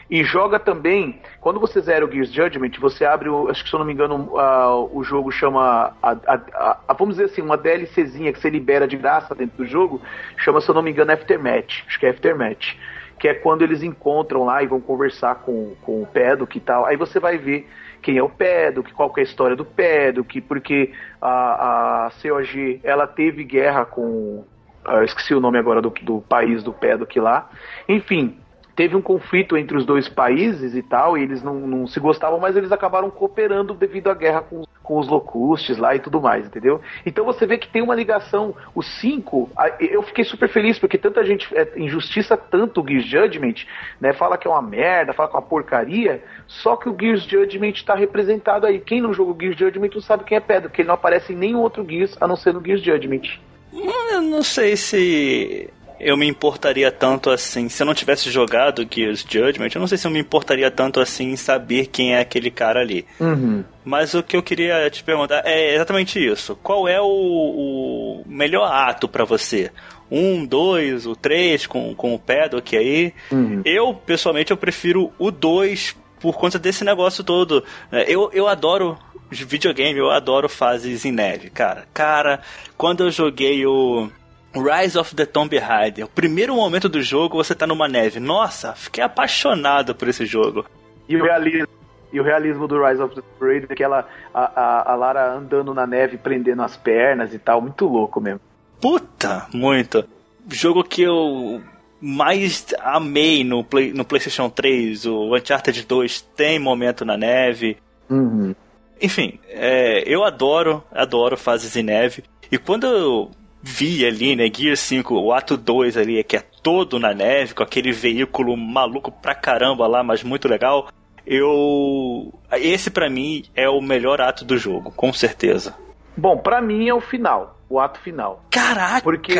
e 0.09 0.23
joga 0.23 0.57
também. 0.57 1.19
Quando 1.41 1.59
você 1.59 1.81
zera 1.81 2.05
o 2.05 2.11
Gears 2.11 2.31
Judgment, 2.31 2.71
você 2.79 3.05
abre, 3.05 3.29
o, 3.29 3.49
acho 3.49 3.63
que 3.63 3.69
se 3.69 3.75
eu 3.75 3.79
não 3.79 3.85
me 3.85 3.93
engano, 3.93 4.31
uh, 4.33 4.89
o 4.97 5.03
jogo 5.03 5.31
chama. 5.31 5.93
A, 6.01 6.11
a, 6.11 6.77
a, 6.87 6.93
vamos 6.93 7.17
dizer 7.17 7.25
assim, 7.25 7.41
uma 7.41 7.57
DLCzinha 7.57 8.31
que 8.31 8.39
você 8.39 8.49
libera 8.49 8.87
de 8.87 8.95
graça 8.95 9.35
dentro 9.35 9.57
do 9.57 9.65
jogo, 9.65 10.01
chama, 10.37 10.61
se 10.61 10.69
eu 10.69 10.75
não 10.75 10.81
me 10.81 10.91
engano, 10.91 11.11
Aftermath. 11.11 11.83
Acho 11.87 11.99
que 11.99 12.05
é 12.05 12.09
Aftermath 12.09 12.75
que 13.19 13.27
é 13.27 13.33
quando 13.33 13.61
eles 13.61 13.81
encontram 13.83 14.43
lá 14.43 14.61
e 14.61 14.67
vão 14.67 14.81
conversar 14.81 15.35
com, 15.35 15.75
com 15.81 16.01
o 16.01 16.07
Pedro 16.07 16.47
e 16.53 16.59
tal. 16.59 16.85
Aí 16.85 16.97
você 16.97 17.19
vai 17.19 17.37
ver 17.37 17.67
quem 18.01 18.17
é 18.17 18.23
o 18.23 18.29
Pedro, 18.29 18.83
qual 18.93 19.11
que 19.11 19.19
é 19.19 19.23
a 19.23 19.25
história 19.25 19.55
do 19.55 19.65
Pedro, 19.65 20.23
que 20.23 20.41
porque 20.41 20.91
a, 21.21 22.07
a 22.07 22.11
COG 22.11 22.79
ela 22.83 23.07
teve 23.07 23.43
guerra 23.43 23.85
com. 23.85 24.43
Eu 24.87 25.03
esqueci 25.03 25.33
o 25.33 25.39
nome 25.39 25.57
agora 25.57 25.81
do, 25.81 25.89
do 25.89 26.21
país 26.21 26.61
do 26.61 26.71
Pedro 26.71 27.07
lá. 27.15 27.49
Enfim, 27.89 28.37
teve 28.75 28.95
um 28.95 29.01
conflito 29.01 29.57
entre 29.57 29.75
os 29.75 29.85
dois 29.85 30.07
países 30.07 30.75
e 30.75 30.83
tal, 30.83 31.17
e 31.17 31.23
eles 31.23 31.41
não, 31.41 31.55
não 31.55 31.87
se 31.87 31.99
gostavam, 31.99 32.39
mas 32.39 32.55
eles 32.55 32.71
acabaram 32.71 33.09
cooperando 33.09 33.73
devido 33.73 34.09
à 34.09 34.13
guerra 34.13 34.41
com, 34.41 34.64
com 34.85 34.99
os 34.99 35.07
locustes 35.07 35.77
lá 35.77 35.95
e 35.95 35.99
tudo 35.99 36.21
mais, 36.21 36.45
entendeu? 36.45 36.79
Então 37.05 37.25
você 37.25 37.45
vê 37.45 37.57
que 37.57 37.67
tem 37.67 37.81
uma 37.81 37.95
ligação. 37.95 38.55
O 38.73 38.83
5, 38.83 39.49
eu 39.79 40.03
fiquei 40.03 40.23
super 40.23 40.47
feliz, 40.47 40.77
porque 40.77 40.97
tanta 40.97 41.25
gente 41.25 41.47
é, 41.57 41.73
injustiça 41.75 42.37
tanto 42.37 42.81
o 42.81 42.87
Gears 42.87 43.05
Judgment, 43.05 43.65
né? 43.99 44.13
Fala 44.13 44.37
que 44.37 44.47
é 44.47 44.51
uma 44.51 44.61
merda, 44.61 45.11
fala 45.13 45.27
que 45.27 45.35
é 45.35 45.39
uma 45.39 45.45
porcaria, 45.45 46.23
só 46.47 46.75
que 46.75 46.87
o 46.87 46.95
Gears 46.97 47.23
Judgment 47.23 47.71
está 47.71 47.95
representado 47.95 48.65
aí. 48.65 48.79
Quem 48.79 49.01
não 49.01 49.13
jogou 49.13 49.35
Gears 49.37 49.57
Judgment 49.57 49.89
não 49.95 50.01
sabe 50.01 50.23
quem 50.23 50.37
é 50.37 50.41
Pedro, 50.41 50.69
porque 50.69 50.81
ele 50.81 50.87
não 50.87 50.95
aparece 50.95 51.33
em 51.33 51.35
nenhum 51.35 51.59
outro 51.59 51.85
Gears 51.87 52.15
a 52.21 52.27
não 52.27 52.35
ser 52.35 52.53
no 52.53 52.63
Gears 52.63 52.83
Judgment. 52.83 53.39
Eu 53.73 54.21
não 54.21 54.41
sei 54.41 54.77
se 54.77 55.69
eu 56.05 56.15
me 56.15 56.27
importaria 56.27 56.91
tanto 56.91 57.31
assim. 57.31 57.67
Se 57.67 57.81
eu 57.81 57.87
não 57.87 57.95
tivesse 57.95 58.29
jogado 58.29 58.87
Gears 58.89 59.25
Judgment, 59.27 59.69
eu 59.73 59.81
não 59.81 59.87
sei 59.87 59.97
se 59.97 60.05
eu 60.05 60.11
me 60.11 60.19
importaria 60.19 60.69
tanto 60.69 60.99
assim 60.99 61.31
em 61.31 61.35
saber 61.35 61.87
quem 61.87 62.13
é 62.13 62.19
aquele 62.19 62.51
cara 62.51 62.79
ali. 62.79 63.07
Uhum. 63.19 63.63
Mas 63.83 64.13
o 64.13 64.21
que 64.21 64.37
eu 64.37 64.43
queria 64.43 64.87
te 64.91 65.03
perguntar 65.03 65.41
é 65.45 65.73
exatamente 65.73 66.23
isso. 66.23 66.55
Qual 66.61 66.87
é 66.87 67.01
o, 67.01 67.07
o 67.07 68.23
melhor 68.27 68.71
ato 68.71 69.07
para 69.07 69.25
você? 69.25 69.71
Um, 70.11 70.45
dois, 70.45 71.07
o 71.07 71.15
três 71.15 71.65
com, 71.65 71.95
com 71.95 72.13
o 72.13 72.19
Paddock 72.19 72.77
aí. 72.77 73.11
Uhum. 73.31 73.63
Eu, 73.65 73.91
pessoalmente, 73.95 74.51
eu 74.51 74.57
prefiro 74.57 75.11
o 75.17 75.31
dois 75.31 75.95
por 76.19 76.37
conta 76.37 76.59
desse 76.59 76.83
negócio 76.83 77.23
todo. 77.23 77.63
É, 77.91 78.05
eu, 78.07 78.29
eu 78.31 78.47
adoro 78.47 78.95
videogame, 79.31 79.97
eu 79.97 80.11
adoro 80.11 80.47
fases 80.47 81.03
em 81.03 81.11
neve, 81.11 81.49
cara. 81.49 81.87
Cara, 81.91 82.41
quando 82.77 83.05
eu 83.05 83.09
joguei 83.09 83.65
o 83.65 84.07
Rise 84.55 84.97
of 84.97 85.15
the 85.15 85.25
Tomb 85.25 85.57
Raider. 85.57 86.05
O 86.05 86.09
primeiro 86.09 86.55
momento 86.55 86.87
do 86.87 87.01
jogo 87.01 87.37
você 87.37 87.53
tá 87.53 87.67
numa 87.67 87.87
neve. 87.87 88.19
Nossa, 88.19 88.73
fiquei 88.73 89.03
apaixonado 89.03 89.93
por 89.93 90.07
esse 90.07 90.25
jogo. 90.25 90.65
E 91.07 91.15
o 91.15 91.23
realismo, 91.23 91.67
e 92.11 92.19
o 92.19 92.23
realismo 92.23 92.67
do 92.67 92.83
Rise 92.83 93.01
of 93.01 93.15
the 93.15 93.21
Tomb 93.21 93.51
Raider, 93.51 93.71
aquela 93.71 94.07
a, 94.33 94.61
a, 94.61 94.91
a 94.91 94.95
Lara 94.95 95.33
andando 95.33 95.73
na 95.73 95.85
neve, 95.85 96.17
prendendo 96.17 96.61
as 96.61 96.77
pernas 96.77 97.33
e 97.33 97.39
tal, 97.39 97.61
muito 97.61 97.85
louco 97.85 98.21
mesmo. 98.21 98.41
Puta, 98.79 99.47
muito. 99.53 100.05
Jogo 100.49 100.83
que 100.83 101.01
eu 101.01 101.61
mais 101.99 102.67
amei 102.81 103.43
no, 103.43 103.63
Play, 103.63 103.91
no 103.93 104.05
PlayStation 104.05 104.49
3, 104.49 105.05
o 105.05 105.35
Uncharted 105.35 105.85
2 105.85 106.21
tem 106.35 106.59
momento 106.59 107.03
na 107.03 107.17
neve. 107.17 107.77
Uhum. 108.09 108.53
Enfim, 109.01 109.39
é, 109.49 110.03
eu 110.05 110.23
adoro, 110.23 110.83
adoro 110.91 111.35
fases 111.35 111.75
em 111.75 111.83
neve. 111.83 112.23
E 112.51 112.57
quando 112.57 112.85
eu 112.85 113.31
vi 113.65 114.05
ali, 114.05 114.35
né, 114.35 114.49
Gear 114.53 114.77
5, 114.77 115.15
o 115.15 115.33
ato 115.33 115.57
2 115.57 115.97
ali, 115.97 116.23
que 116.23 116.37
é 116.37 116.43
todo 116.61 116.99
na 116.99 117.13
neve, 117.13 117.55
com 117.55 117.63
aquele 117.63 117.91
veículo 117.91 118.55
maluco 118.55 119.11
pra 119.11 119.33
caramba 119.33 119.87
lá, 119.87 120.03
mas 120.03 120.23
muito 120.23 120.47
legal. 120.47 120.87
Eu. 121.25 122.31
Esse 122.51 122.91
para 122.91 123.09
mim 123.09 123.43
é 123.55 123.67
o 123.67 123.81
melhor 123.81 124.21
ato 124.21 124.45
do 124.45 124.55
jogo, 124.57 124.91
com 124.91 125.11
certeza. 125.11 125.75
Bom, 126.15 126.37
para 126.37 126.61
mim 126.61 126.87
é 126.87 126.93
o 126.93 127.01
final, 127.01 127.59
o 127.67 127.79
ato 127.79 127.99
final. 127.99 128.43
Caraca! 128.51 129.01
Porque 129.01 129.33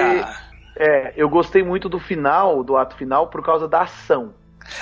é, 0.75 1.13
eu 1.15 1.29
gostei 1.29 1.63
muito 1.63 1.87
do 1.87 1.99
final, 1.99 2.63
do 2.63 2.75
ato 2.75 2.95
final, 2.95 3.27
por 3.27 3.43
causa 3.43 3.67
da 3.67 3.83
ação. 3.83 4.33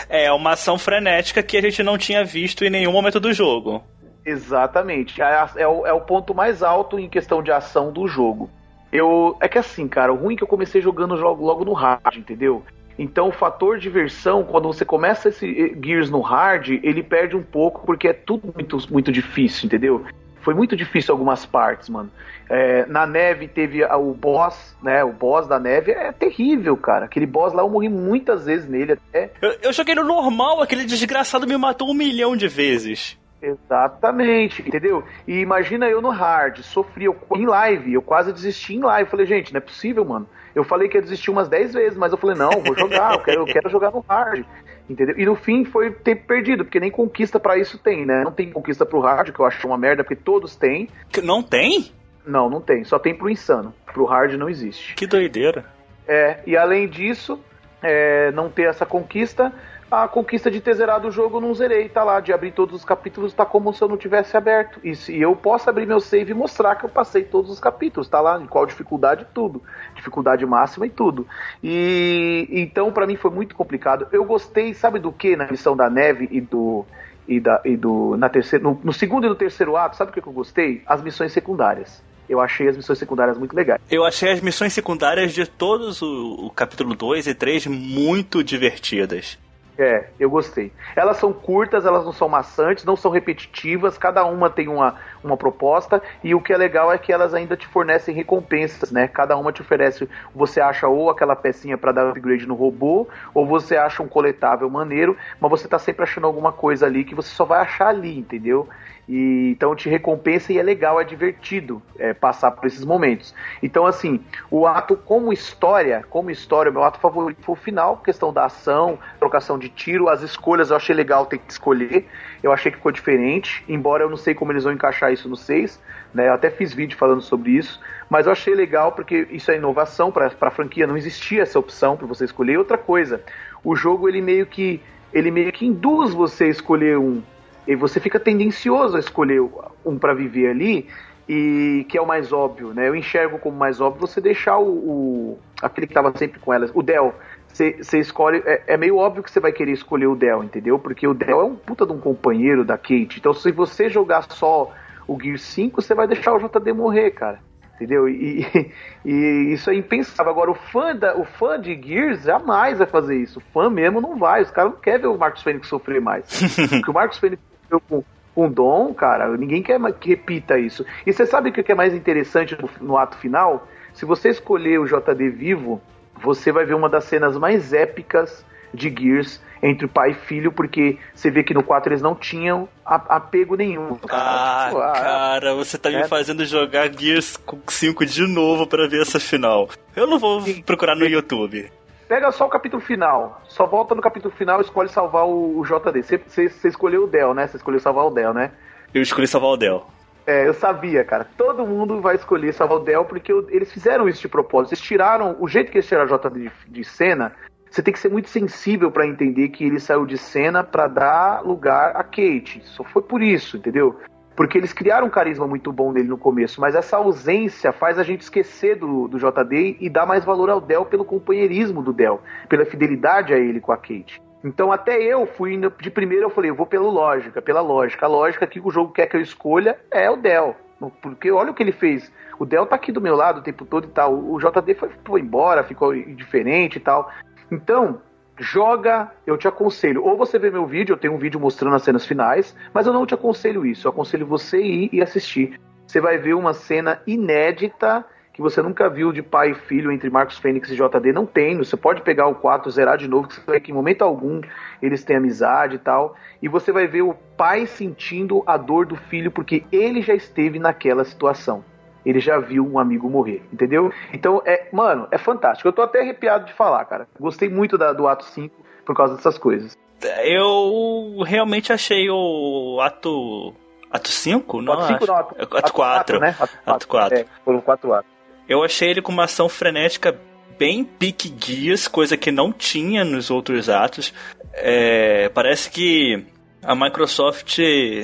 É 0.07 0.31
uma 0.31 0.51
ação 0.51 0.77
frenética 0.77 1.43
que 1.43 1.57
a 1.57 1.61
gente 1.61 1.83
não 1.83 1.97
tinha 1.97 2.23
visto 2.23 2.63
em 2.63 2.69
nenhum 2.69 2.93
momento 2.93 3.19
do 3.19 3.33
jogo. 3.33 3.83
Exatamente. 4.25 5.21
É, 5.21 5.45
é, 5.57 5.67
o, 5.67 5.85
é 5.85 5.91
o 5.91 5.99
ponto 5.99 6.33
mais 6.33 6.63
alto 6.63 6.97
em 6.97 7.09
questão 7.09 7.43
de 7.43 7.51
ação 7.51 7.91
do 7.91 8.07
jogo. 8.07 8.49
Eu. 8.93 9.35
É 9.41 9.47
que 9.47 9.57
assim, 9.57 9.87
cara, 9.87 10.13
o 10.13 10.15
ruim 10.15 10.35
é 10.35 10.37
que 10.37 10.43
eu 10.43 10.47
comecei 10.47 10.79
jogando 10.79 11.15
logo, 11.15 11.43
logo 11.43 11.65
no 11.65 11.73
hard, 11.73 12.15
entendeu? 12.15 12.63
Então 12.97 13.27
o 13.27 13.31
fator 13.31 13.79
diversão, 13.79 14.43
quando 14.43 14.67
você 14.67 14.85
começa 14.85 15.29
esse 15.29 15.47
eh, 15.47 15.75
Gears 15.83 16.11
no 16.11 16.21
hard, 16.21 16.69
ele 16.83 17.01
perde 17.01 17.35
um 17.35 17.41
pouco 17.41 17.83
porque 17.85 18.07
é 18.07 18.13
tudo 18.13 18.53
muito, 18.53 18.77
muito 18.91 19.11
difícil, 19.11 19.65
entendeu? 19.65 20.05
Foi 20.41 20.53
muito 20.53 20.75
difícil 20.75 21.11
algumas 21.11 21.45
partes, 21.45 21.89
mano. 21.89 22.11
É, 22.49 22.85
na 22.85 23.07
neve 23.07 23.47
teve 23.47 23.83
o 23.83 24.13
boss, 24.13 24.75
né? 24.83 25.03
O 25.03 25.13
boss 25.13 25.47
da 25.47 25.57
neve 25.57 25.91
é 25.91 26.11
terrível, 26.11 26.75
cara. 26.75 27.05
Aquele 27.05 27.25
boss 27.25 27.53
lá 27.53 27.63
eu 27.63 27.69
morri 27.69 27.87
muitas 27.89 28.45
vezes 28.45 28.69
nele 28.69 28.91
até. 28.91 29.31
Eu, 29.41 29.55
eu 29.63 29.73
joguei 29.73 29.95
no 29.95 30.03
normal, 30.03 30.61
aquele 30.61 30.83
desgraçado 30.83 31.47
me 31.47 31.57
matou 31.57 31.89
um 31.89 31.93
milhão 31.93 32.35
de 32.35 32.47
vezes. 32.47 33.17
Exatamente, 33.43 34.61
entendeu? 34.61 35.03
E 35.27 35.39
imagina 35.39 35.89
eu 35.89 36.01
no 36.01 36.09
hard, 36.09 36.59
sofri 36.61 37.03
eu, 37.03 37.17
em 37.35 37.45
live, 37.45 37.93
eu 37.93 38.01
quase 38.01 38.31
desisti 38.31 38.75
em 38.75 38.79
live. 38.79 39.09
Falei, 39.09 39.25
gente, 39.25 39.51
não 39.51 39.57
é 39.57 39.61
possível, 39.61 40.05
mano. 40.05 40.27
Eu 40.55 40.63
falei 40.63 40.87
que 40.87 40.97
ia 40.97 41.01
desistir 41.01 41.29
umas 41.29 41.49
10 41.49 41.73
vezes, 41.73 41.97
mas 41.97 42.13
eu 42.13 42.17
falei, 42.17 42.37
não, 42.37 42.51
vou 42.61 42.77
jogar, 42.77 43.15
eu 43.15 43.19
quero, 43.19 43.41
eu 43.41 43.45
quero 43.45 43.69
jogar 43.69 43.91
no 43.91 43.99
hard. 44.07 44.45
Entendeu? 44.89 45.17
E 45.17 45.25
no 45.25 45.35
fim 45.35 45.65
foi 45.65 45.91
tempo 45.91 46.25
perdido, 46.25 46.63
porque 46.63 46.79
nem 46.79 46.91
conquista 46.91 47.37
para 47.37 47.57
isso 47.57 47.77
tem, 47.77 48.05
né? 48.05 48.23
Não 48.23 48.31
tem 48.31 48.49
conquista 48.49 48.85
pro 48.85 49.01
hard, 49.01 49.31
que 49.31 49.39
eu 49.39 49.45
acho 49.45 49.67
uma 49.67 49.77
merda, 49.77 50.03
porque 50.03 50.15
todos 50.15 50.55
têm. 50.55 50.87
Não 51.21 51.43
tem? 51.43 51.91
Não, 52.25 52.49
não 52.49 52.61
tem. 52.61 52.85
Só 52.85 52.97
tem 52.97 53.13
pro 53.13 53.29
insano. 53.29 53.73
Pro 53.93 54.05
hard 54.05 54.33
não 54.35 54.49
existe. 54.49 54.95
Que 54.95 55.05
doideira. 55.05 55.65
É, 56.07 56.39
e 56.45 56.55
além 56.55 56.87
disso, 56.87 57.39
é, 57.81 58.31
não 58.31 58.49
ter 58.49 58.63
essa 58.63 58.85
conquista, 58.85 59.53
a 59.93 60.07
conquista 60.07 60.49
de 60.49 60.59
ter 60.59 60.73
zerado 60.73 61.07
o 61.07 61.11
jogo 61.11 61.39
não 61.39 61.53
zerei, 61.53 61.87
tá 61.87 62.03
lá, 62.03 62.19
de 62.19 62.33
abrir 62.33 62.51
todos 62.51 62.75
os 62.75 62.83
capítulos, 62.83 63.31
tá 63.31 63.45
como 63.45 63.71
se 63.71 63.81
eu 63.83 63.87
não 63.87 63.95
tivesse 63.95 64.35
aberto. 64.35 64.79
E, 64.83 64.95
se, 64.95 65.15
eu 65.19 65.35
posso 65.35 65.69
abrir 65.69 65.85
meu 65.85 65.99
save 65.99 66.31
e 66.31 66.33
mostrar 66.33 66.75
que 66.75 66.83
eu 66.83 66.89
passei 66.89 67.23
todos 67.23 67.51
os 67.51 67.59
capítulos, 67.59 68.07
tá 68.09 68.19
lá, 68.19 68.41
em 68.41 68.47
qual 68.47 68.65
dificuldade 68.65 69.27
tudo, 69.35 69.61
dificuldade 69.95 70.43
máxima 70.47 70.87
e 70.87 70.89
tudo. 70.89 71.27
E 71.63 72.47
então 72.51 72.91
para 72.91 73.05
mim 73.05 73.15
foi 73.15 73.29
muito 73.29 73.55
complicado. 73.55 74.07
Eu 74.11 74.25
gostei, 74.25 74.73
sabe 74.73 74.97
do 74.97 75.11
que 75.11 75.35
na 75.35 75.45
missão 75.45 75.77
da 75.77 75.89
neve 75.89 76.27
e 76.31 76.41
do 76.41 76.83
e, 77.27 77.39
da, 77.39 77.61
e 77.63 77.77
do 77.77 78.17
na 78.17 78.29
terceira, 78.29 78.63
no, 78.63 78.79
no 78.83 78.91
segundo 78.91 79.27
e 79.27 79.29
no 79.29 79.35
terceiro 79.35 79.77
ato, 79.77 79.95
sabe 79.95 80.09
o 80.09 80.13
que 80.13 80.27
eu 80.27 80.33
gostei? 80.33 80.81
As 80.87 81.03
missões 81.03 81.31
secundárias 81.31 82.01
eu 82.27 82.39
achei 82.39 82.67
as 82.67 82.77
missões 82.77 82.97
secundárias 82.97 83.37
muito 83.37 83.53
legais. 83.53 83.81
Eu 83.91 84.05
achei 84.05 84.31
as 84.31 84.41
missões 84.41 84.73
secundárias 84.73 85.33
de 85.33 85.45
todos 85.45 86.01
o, 86.01 86.45
o 86.45 86.49
capítulo 86.49 86.95
2 86.95 87.27
e 87.27 87.35
3 87.35 87.67
muito 87.67 88.43
divertidas. 88.43 89.37
É, 89.77 90.09
eu 90.19 90.29
gostei. 90.29 90.71
Elas 90.95 91.17
são 91.17 91.33
curtas, 91.33 91.85
elas 91.85 92.05
não 92.05 92.13
são 92.13 92.29
maçantes, 92.29 92.85
não 92.85 92.95
são 92.95 93.09
repetitivas, 93.09 93.97
cada 93.97 94.23
uma 94.23 94.49
tem 94.49 94.67
uma, 94.67 94.99
uma 95.23 95.37
proposta, 95.37 96.01
e 96.23 96.35
o 96.35 96.41
que 96.41 96.53
é 96.53 96.57
legal 96.57 96.91
é 96.91 96.97
que 96.97 97.11
elas 97.11 97.33
ainda 97.33 97.55
te 97.55 97.67
fornecem 97.67 98.13
recompensas, 98.13 98.91
né? 98.91 99.07
Cada 99.07 99.37
uma 99.37 99.51
te 99.51 99.61
oferece, 99.61 100.07
você 100.33 100.59
acha 100.59 100.87
ou 100.87 101.09
aquela 101.09 101.35
pecinha 101.35 101.77
para 101.77 101.91
dar 101.91 102.09
upgrade 102.09 102.47
no 102.47 102.55
robô, 102.55 103.07
ou 103.33 103.45
você 103.45 103.77
acha 103.77 104.03
um 104.03 104.07
coletável 104.07 104.69
maneiro, 104.69 105.17
mas 105.39 105.49
você 105.49 105.67
tá 105.67 105.79
sempre 105.79 106.03
achando 106.03 106.27
alguma 106.27 106.51
coisa 106.51 106.85
ali 106.85 107.03
que 107.03 107.15
você 107.15 107.29
só 107.29 107.45
vai 107.45 107.59
achar 107.61 107.87
ali, 107.87 108.17
entendeu? 108.17 108.67
E, 109.07 109.51
então 109.51 109.75
te 109.75 109.89
recompensa 109.89 110.53
e 110.53 110.57
é 110.57 110.63
legal, 110.63 110.99
é 110.99 111.03
divertido 111.03 111.81
é, 111.99 112.13
passar 112.13 112.51
por 112.51 112.65
esses 112.65 112.85
momentos. 112.85 113.35
Então, 113.61 113.85
assim, 113.85 114.23
o 114.49 114.65
ato 114.65 114.95
como 114.95 115.33
história, 115.33 116.05
como 116.09 116.31
história, 116.31 116.71
meu 116.71 116.83
ato 116.83 116.99
favorito 116.99 117.43
foi 117.43 117.53
o 117.53 117.57
final, 117.57 117.97
questão 117.97 118.31
da 118.31 118.45
ação, 118.45 118.97
trocação 119.19 119.59
de 119.59 119.69
tiro, 119.69 120.09
as 120.09 120.21
escolhas 120.21 120.69
eu 120.69 120.77
achei 120.77 120.95
legal 120.95 121.25
ter 121.25 121.37
que 121.37 121.51
escolher, 121.51 122.07
eu 122.41 122.51
achei 122.51 122.71
que 122.71 122.77
ficou 122.77 122.91
diferente, 122.91 123.63
embora 123.67 124.03
eu 124.03 124.09
não 124.09 124.17
sei 124.17 124.33
como 124.33 124.51
eles 124.51 124.63
vão 124.63 124.73
encaixar 124.73 125.11
isso 125.13 125.29
no 125.29 125.35
6, 125.35 125.79
né? 126.13 126.27
Eu 126.27 126.33
até 126.33 126.49
fiz 126.49 126.73
vídeo 126.73 126.97
falando 126.97 127.21
sobre 127.21 127.51
isso, 127.51 127.79
mas 128.09 128.25
eu 128.25 128.31
achei 128.31 128.53
legal 128.53 128.91
porque 128.91 129.27
isso 129.31 129.51
é 129.51 129.57
inovação 129.57 130.11
para 130.11 130.27
a 130.27 130.51
franquia, 130.51 130.87
não 130.87 130.97
existia 130.97 131.43
essa 131.43 131.57
opção 131.57 131.95
para 131.95 132.07
você 132.07 132.25
escolher. 132.25 132.57
Outra 132.57 132.77
coisa, 132.77 133.21
o 133.63 133.75
jogo 133.75 134.09
ele 134.09 134.21
meio 134.21 134.45
que 134.45 134.81
ele 135.13 135.29
meio 135.29 135.51
que 135.51 135.65
induz 135.65 136.13
você 136.13 136.45
a 136.45 136.49
escolher 136.49 136.97
um 136.97 137.21
e 137.67 137.75
você 137.75 137.99
fica 137.99 138.19
tendencioso 138.19 138.97
a 138.97 138.99
escolher 138.99 139.41
um 139.85 139.97
para 139.97 140.13
viver 140.13 140.49
ali, 140.49 140.87
e 141.27 141.85
que 141.87 141.97
é 141.97 142.01
o 142.01 142.05
mais 142.05 142.33
óbvio, 142.33 142.73
né? 142.73 142.89
Eu 142.89 142.95
enxergo 142.95 143.39
como 143.39 143.57
mais 143.57 143.79
óbvio 143.79 144.05
você 144.05 144.19
deixar 144.19 144.57
o, 144.57 144.67
o 144.67 145.39
aquele 145.61 145.87
que 145.87 145.93
estava 145.93 146.15
sempre 146.17 146.39
com 146.39 146.53
elas, 146.53 146.71
o 146.73 146.83
Del. 146.83 147.15
Você 147.47 147.99
escolhe. 147.99 148.41
É, 148.45 148.63
é, 148.67 148.77
meio 148.77 148.97
óbvio 148.97 149.23
que 149.23 149.31
você 149.31 149.39
vai 149.39 149.51
querer 149.51 149.71
escolher 149.71 150.07
o 150.07 150.15
Del, 150.15 150.43
entendeu? 150.43 150.77
Porque 150.77 151.07
o 151.07 151.13
Del 151.13 151.39
é 151.39 151.43
um 151.43 151.55
puta 151.55 151.85
de 151.85 151.93
um 151.93 151.99
companheiro 151.99 152.65
da 152.65 152.77
Kate. 152.77 153.19
Então, 153.19 153.33
se 153.33 153.51
você 153.51 153.89
jogar 153.89 154.23
só 154.29 154.71
o 155.07 155.19
Gear 155.21 155.37
5, 155.37 155.81
você 155.81 155.93
vai 155.93 156.07
deixar 156.07 156.33
o 156.33 156.39
JD 156.39 156.73
morrer, 156.73 157.11
cara 157.11 157.39
entendeu? 157.83 158.07
E, 158.07 158.45
e, 159.05 159.53
isso 159.53 159.69
é 159.69 159.75
impensável. 159.75 160.31
Agora, 160.31 160.51
o 160.51 160.55
fã, 160.55 160.95
da, 160.95 161.15
o 161.15 161.25
fã 161.25 161.59
de 161.59 161.79
Gears 161.79 162.23
jamais 162.23 162.77
vai 162.77 162.87
fazer 162.87 163.17
isso. 163.17 163.39
O 163.39 163.41
fã 163.53 163.69
mesmo 163.69 164.01
não 164.01 164.17
vai. 164.17 164.41
Os 164.41 164.51
caras 164.51 164.71
não 164.71 164.79
querem 164.79 165.01
ver 165.01 165.07
o 165.07 165.17
Marcos 165.17 165.43
Fênix 165.43 165.67
sofrer 165.67 166.01
mais. 166.01 166.25
Porque 166.69 166.89
o 166.89 166.93
Marcos 166.93 167.17
Fênix 167.17 167.41
sofreu 167.61 167.81
com, 167.89 168.03
com 168.33 168.51
Dom, 168.51 168.93
cara, 168.93 169.35
ninguém 169.37 169.61
quer 169.61 169.79
que 169.93 170.09
repita 170.09 170.57
isso. 170.57 170.85
E 171.05 171.13
você 171.13 171.25
sabe 171.25 171.49
o 171.49 171.53
que 171.53 171.71
é 171.71 171.75
mais 171.75 171.93
interessante 171.93 172.57
no, 172.59 172.69
no 172.81 172.97
ato 172.97 173.17
final? 173.17 173.67
Se 173.93 174.05
você 174.05 174.29
escolher 174.29 174.79
o 174.79 174.85
JD 174.85 175.29
vivo, 175.29 175.81
você 176.21 176.51
vai 176.51 176.65
ver 176.65 176.73
uma 176.73 176.89
das 176.89 177.03
cenas 177.05 177.37
mais 177.37 177.73
épicas 177.73 178.45
de 178.73 178.89
Gears 178.89 179.41
entre 179.63 179.87
pai 179.87 180.11
e 180.11 180.13
filho, 180.13 180.51
porque 180.51 180.97
você 181.15 181.31
vê 181.31 181.41
que 181.41 181.53
no 181.53 181.63
4 181.63 181.93
eles 181.93 182.01
não 182.01 182.13
tinham 182.13 182.67
apego 182.85 183.55
nenhum. 183.55 183.97
Ah, 184.09 184.65
tipo, 184.67 184.81
ah, 184.81 184.91
cara, 184.91 185.55
você 185.55 185.77
tá 185.77 185.89
é. 185.89 186.01
me 186.01 186.07
fazendo 186.07 186.45
jogar 186.45 186.91
Gears 186.91 187.39
5 187.67 188.05
de 188.05 188.27
novo 188.27 188.67
para 188.67 188.87
ver 188.89 189.01
essa 189.01 189.21
final. 189.21 189.69
Eu 189.95 190.05
não 190.05 190.19
vou 190.19 190.41
Sim. 190.41 190.61
procurar 190.61 190.95
no 190.95 191.05
YouTube. 191.05 191.71
Pega 192.09 192.29
só 192.31 192.45
o 192.45 192.49
capítulo 192.49 192.81
final. 192.81 193.41
Só 193.47 193.65
volta 193.65 193.95
no 193.95 194.01
capítulo 194.01 194.33
final 194.35 194.59
e 194.59 194.63
escolhe 194.63 194.89
salvar 194.89 195.25
o, 195.25 195.57
o 195.57 195.63
JD. 195.63 196.19
Você, 196.27 196.67
escolheu 196.67 197.05
o 197.05 197.07
Del, 197.07 197.33
né? 197.33 197.47
Você 197.47 197.55
escolheu 197.55 197.79
salvar 197.79 198.05
o 198.05 198.11
Del, 198.11 198.33
né? 198.33 198.51
Eu 198.93 199.01
escolhi 199.01 199.27
salvar 199.27 199.51
o 199.51 199.57
Del. 199.57 199.87
É, 200.27 200.47
eu 200.47 200.53
sabia, 200.53 201.03
cara. 201.03 201.25
Todo 201.37 201.65
mundo 201.65 202.01
vai 202.01 202.15
escolher 202.15 202.53
salvar 202.53 202.77
o 202.77 202.83
Del 202.83 203.05
porque 203.05 203.31
eles 203.49 203.71
fizeram 203.71 204.09
isso 204.09 204.21
de 204.21 204.27
propósito. 204.27 204.73
Eles 204.73 204.81
tiraram. 204.81 205.37
O 205.39 205.47
jeito 205.47 205.71
que 205.71 205.77
eles 205.77 205.87
tiraram 205.87 206.13
a 206.13 206.17
JD 206.17 206.39
de, 206.39 206.51
de 206.67 206.83
cena 206.83 207.33
você 207.73 207.81
tem 207.81 207.91
que 207.91 207.99
ser 207.99 208.09
muito 208.09 208.29
sensível 208.29 208.91
para 208.91 209.07
entender 209.07 209.49
que 209.49 209.65
ele 209.65 209.79
saiu 209.79 210.05
de 210.05 210.15
cena 210.15 210.63
para 210.63 210.87
dar 210.87 211.43
lugar 211.43 211.95
a 211.95 212.03
Kate. 212.03 212.61
Só 212.65 212.83
foi 212.83 213.01
por 213.01 213.19
isso, 213.19 213.57
entendeu? 213.57 213.99
Porque 214.35 214.59
eles 214.59 214.71
criaram 214.71 215.07
um 215.07 215.09
carisma 215.09 215.47
muito 215.47 215.73
bom 215.73 215.91
nele 215.91 216.07
no 216.07 216.17
começo, 216.17 216.61
mas 216.61 216.75
essa 216.75 216.97
ausência 216.97 217.71
faz 217.71 217.97
a 217.97 218.03
gente 218.03 218.21
esquecer 218.21 218.75
do, 218.75 219.07
do 219.07 219.17
JD 219.17 219.77
e 219.79 219.89
dar 219.89 220.05
mais 220.05 220.23
valor 220.23 220.51
ao 220.51 220.61
Del 220.61 220.85
pelo 220.85 221.03
companheirismo 221.03 221.81
do 221.81 221.91
Del, 221.91 222.21
pela 222.47 222.63
fidelidade 222.63 223.33
a 223.33 223.39
ele 223.39 223.59
com 223.59 223.71
a 223.71 223.77
Kate. 223.77 224.21
Então 224.43 224.71
até 224.71 225.01
eu 225.01 225.25
fui 225.25 225.59
de 225.81 225.89
primeiro 225.89 226.25
eu 226.25 226.29
falei, 226.29 226.51
eu 226.51 226.55
vou 226.55 226.67
pela 226.67 226.91
lógica, 226.91 227.41
pela 227.41 227.61
lógica. 227.61 228.05
A 228.05 228.09
lógica 228.09 228.45
que 228.45 228.59
o 228.59 228.69
jogo 228.69 228.93
quer 228.93 229.07
que 229.07 229.17
eu 229.17 229.21
escolha 229.21 229.79
é 229.89 230.11
o 230.11 230.17
Del. 230.17 230.55
Porque 231.01 231.31
olha 231.31 231.49
o 231.49 231.53
que 231.55 231.63
ele 231.63 231.71
fez. 231.71 232.11
O 232.37 232.45
Del 232.45 232.67
tá 232.67 232.75
aqui 232.75 232.91
do 232.91 233.01
meu 233.01 233.15
lado 233.15 233.39
o 233.39 233.43
tempo 233.43 233.65
todo 233.65 233.85
e 233.85 233.91
tal. 233.91 234.13
O 234.13 234.37
JD 234.37 234.75
foi, 234.75 234.91
foi 235.03 235.21
embora, 235.21 235.63
ficou 235.63 235.95
indiferente 235.95 236.77
e 236.77 236.81
tal. 236.81 237.09
Então, 237.53 238.01
joga, 238.39 239.11
eu 239.27 239.37
te 239.37 239.47
aconselho. 239.47 240.03
Ou 240.03 240.17
você 240.17 240.39
vê 240.39 240.49
meu 240.49 240.65
vídeo, 240.65 240.93
eu 240.93 240.97
tenho 240.97 241.13
um 241.13 241.19
vídeo 241.19 241.39
mostrando 241.39 241.75
as 241.75 241.83
cenas 241.83 242.03
finais, 242.03 242.55
mas 242.73 242.87
eu 242.87 242.93
não 242.93 243.05
te 243.05 243.13
aconselho 243.13 243.63
isso. 243.63 243.85
Eu 243.85 243.91
aconselho 243.91 244.25
você 244.25 244.59
ir 244.59 244.89
e 244.91 245.03
assistir. 245.03 245.59
Você 245.85 246.01
vai 246.01 246.17
ver 246.17 246.33
uma 246.33 246.53
cena 246.53 246.99
inédita 247.05 248.03
que 248.33 248.41
você 248.41 248.59
nunca 248.63 248.89
viu 248.89 249.11
de 249.11 249.21
pai 249.21 249.51
e 249.51 249.53
filho 249.53 249.91
entre 249.91 250.09
Marcos 250.09 250.39
Fênix 250.39 250.71
e 250.71 250.75
JD. 250.75 251.13
Não 251.13 251.27
tem. 251.27 251.55
Você 251.57 251.77
pode 251.77 252.01
pegar 252.01 252.25
o 252.25 252.33
4, 252.33 252.71
zerar 252.71 252.97
de 252.97 253.07
novo, 253.07 253.27
que 253.27 253.35
você 253.35 253.51
ver 253.51 253.59
que 253.59 253.69
em 253.69 253.75
momento 253.75 254.01
algum 254.01 254.41
eles 254.81 255.03
têm 255.03 255.17
amizade 255.17 255.75
e 255.75 255.79
tal. 255.79 256.15
E 256.41 256.47
você 256.47 256.71
vai 256.71 256.87
ver 256.87 257.03
o 257.03 257.13
pai 257.37 257.67
sentindo 257.67 258.41
a 258.47 258.57
dor 258.57 258.87
do 258.87 258.95
filho 258.95 259.29
porque 259.29 259.63
ele 259.71 260.01
já 260.01 260.15
esteve 260.15 260.57
naquela 260.57 261.03
situação 261.03 261.63
ele 262.05 262.19
já 262.19 262.39
viu 262.39 262.65
um 262.65 262.79
amigo 262.79 263.09
morrer, 263.09 263.41
entendeu? 263.51 263.91
Então, 264.13 264.41
é, 264.45 264.67
mano, 264.71 265.07
é 265.11 265.17
fantástico. 265.17 265.67
Eu 265.67 265.73
tô 265.73 265.81
até 265.81 266.01
arrepiado 266.01 266.45
de 266.45 266.53
falar, 266.53 266.83
cara. 266.85 267.07
Gostei 267.19 267.49
muito 267.49 267.77
da, 267.77 267.93
do 267.93 268.07
ato 268.07 268.25
5 268.25 268.55
por 268.85 268.95
causa 268.95 269.15
dessas 269.15 269.37
coisas. 269.37 269.77
Eu 270.23 271.23
realmente 271.25 271.71
achei 271.71 272.09
o 272.09 272.79
ato. 272.81 273.53
Ato 273.89 274.09
5? 274.09 274.61
Não, 274.61 274.73
ato 274.73 274.87
5 274.87 275.05
não, 275.05 275.15
ato, 275.15 275.35
ato, 275.39 275.57
ato 275.57 275.73
4. 275.73 275.73
4 275.73 276.19
né? 276.19 276.35
Ato 276.65 276.87
4. 276.87 277.17
É, 277.19 277.25
foram 277.45 277.61
4 277.61 277.93
atos. 277.93 278.11
Eu 278.49 278.63
achei 278.63 278.89
ele 278.89 279.01
com 279.01 279.11
uma 279.11 279.23
ação 279.25 279.47
frenética 279.47 280.19
bem 280.57 280.83
pique 280.83 281.29
guias, 281.29 281.87
coisa 281.87 282.17
que 282.17 282.31
não 282.31 282.51
tinha 282.51 283.03
nos 283.03 283.31
outros 283.31 283.69
atos. 283.69 284.13
É, 284.53 285.29
parece 285.29 285.69
que 285.69 286.25
a 286.61 286.75
Microsoft, 286.75 287.59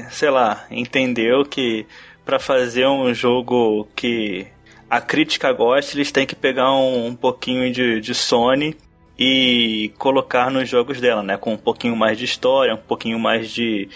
sei 0.09 0.29
lá, 0.29 0.65
entendeu 0.69 1.43
que 1.43 1.85
para 2.29 2.37
fazer 2.37 2.85
um 2.85 3.11
jogo 3.11 3.87
que 3.95 4.45
a 4.87 5.01
crítica 5.01 5.51
gosta, 5.51 5.95
eles 5.95 6.11
têm 6.11 6.27
que 6.27 6.35
pegar 6.35 6.71
um, 6.71 7.07
um 7.07 7.15
pouquinho 7.15 7.73
de, 7.73 7.99
de 7.99 8.13
Sony 8.13 8.77
e 9.17 9.91
colocar 9.97 10.51
nos 10.51 10.69
jogos 10.69 11.01
dela, 11.01 11.23
né? 11.23 11.37
Com 11.37 11.53
um 11.53 11.57
pouquinho 11.57 11.95
mais 11.95 12.19
de 12.19 12.25
história, 12.25 12.75
um 12.75 12.77
pouquinho 12.77 13.17
mais 13.17 13.49
de 13.49 13.89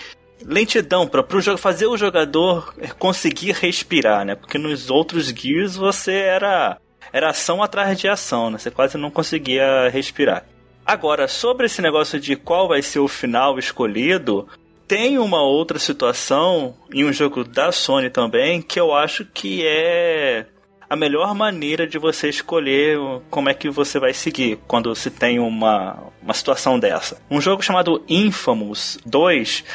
lentidão 0.43 1.07
para 1.07 1.23
fazer 1.59 1.85
o 1.85 1.95
jogador 1.95 2.73
conseguir 2.97 3.51
respirar, 3.51 4.25
né? 4.25 4.33
Porque 4.33 4.57
nos 4.57 4.89
outros 4.89 5.27
Gears 5.27 5.75
você 5.75 6.13
era 6.13 6.79
era 7.11 7.29
ação 7.29 7.61
atrás 7.61 7.99
de 7.99 8.07
ação, 8.07 8.49
né? 8.49 8.57
Você 8.57 8.71
quase 8.71 8.97
não 8.97 9.11
conseguia 9.11 9.89
respirar. 9.89 10.43
Agora, 10.83 11.27
sobre 11.27 11.67
esse 11.67 11.83
negócio 11.83 12.19
de 12.19 12.35
qual 12.35 12.67
vai 12.67 12.81
ser 12.81 12.97
o 12.97 13.07
final 13.07 13.59
escolhido, 13.59 14.47
tem 14.93 15.17
uma 15.17 15.41
outra 15.41 15.79
situação 15.79 16.75
em 16.93 17.03
um 17.03 17.11
jogo 17.11 17.43
da 17.43 17.71
Sony 17.71 18.11
também 18.11 18.61
que 18.61 18.79
eu 18.79 18.93
acho 18.93 19.25
que 19.25 19.65
é 19.65 20.45
a 20.87 20.95
melhor 20.95 21.33
maneira 21.33 21.87
de 21.87 21.97
você 21.97 22.29
escolher 22.29 22.99
como 23.27 23.49
é 23.49 23.55
que 23.55 23.71
você 23.71 23.97
vai 23.97 24.13
seguir 24.13 24.59
quando 24.67 24.93
se 24.93 25.09
tem 25.09 25.39
uma, 25.39 25.97
uma 26.21 26.33
situação 26.35 26.77
dessa. 26.77 27.19
Um 27.27 27.41
jogo 27.41 27.63
chamado 27.63 28.03
Infamous 28.07 28.99
2. 29.03 29.65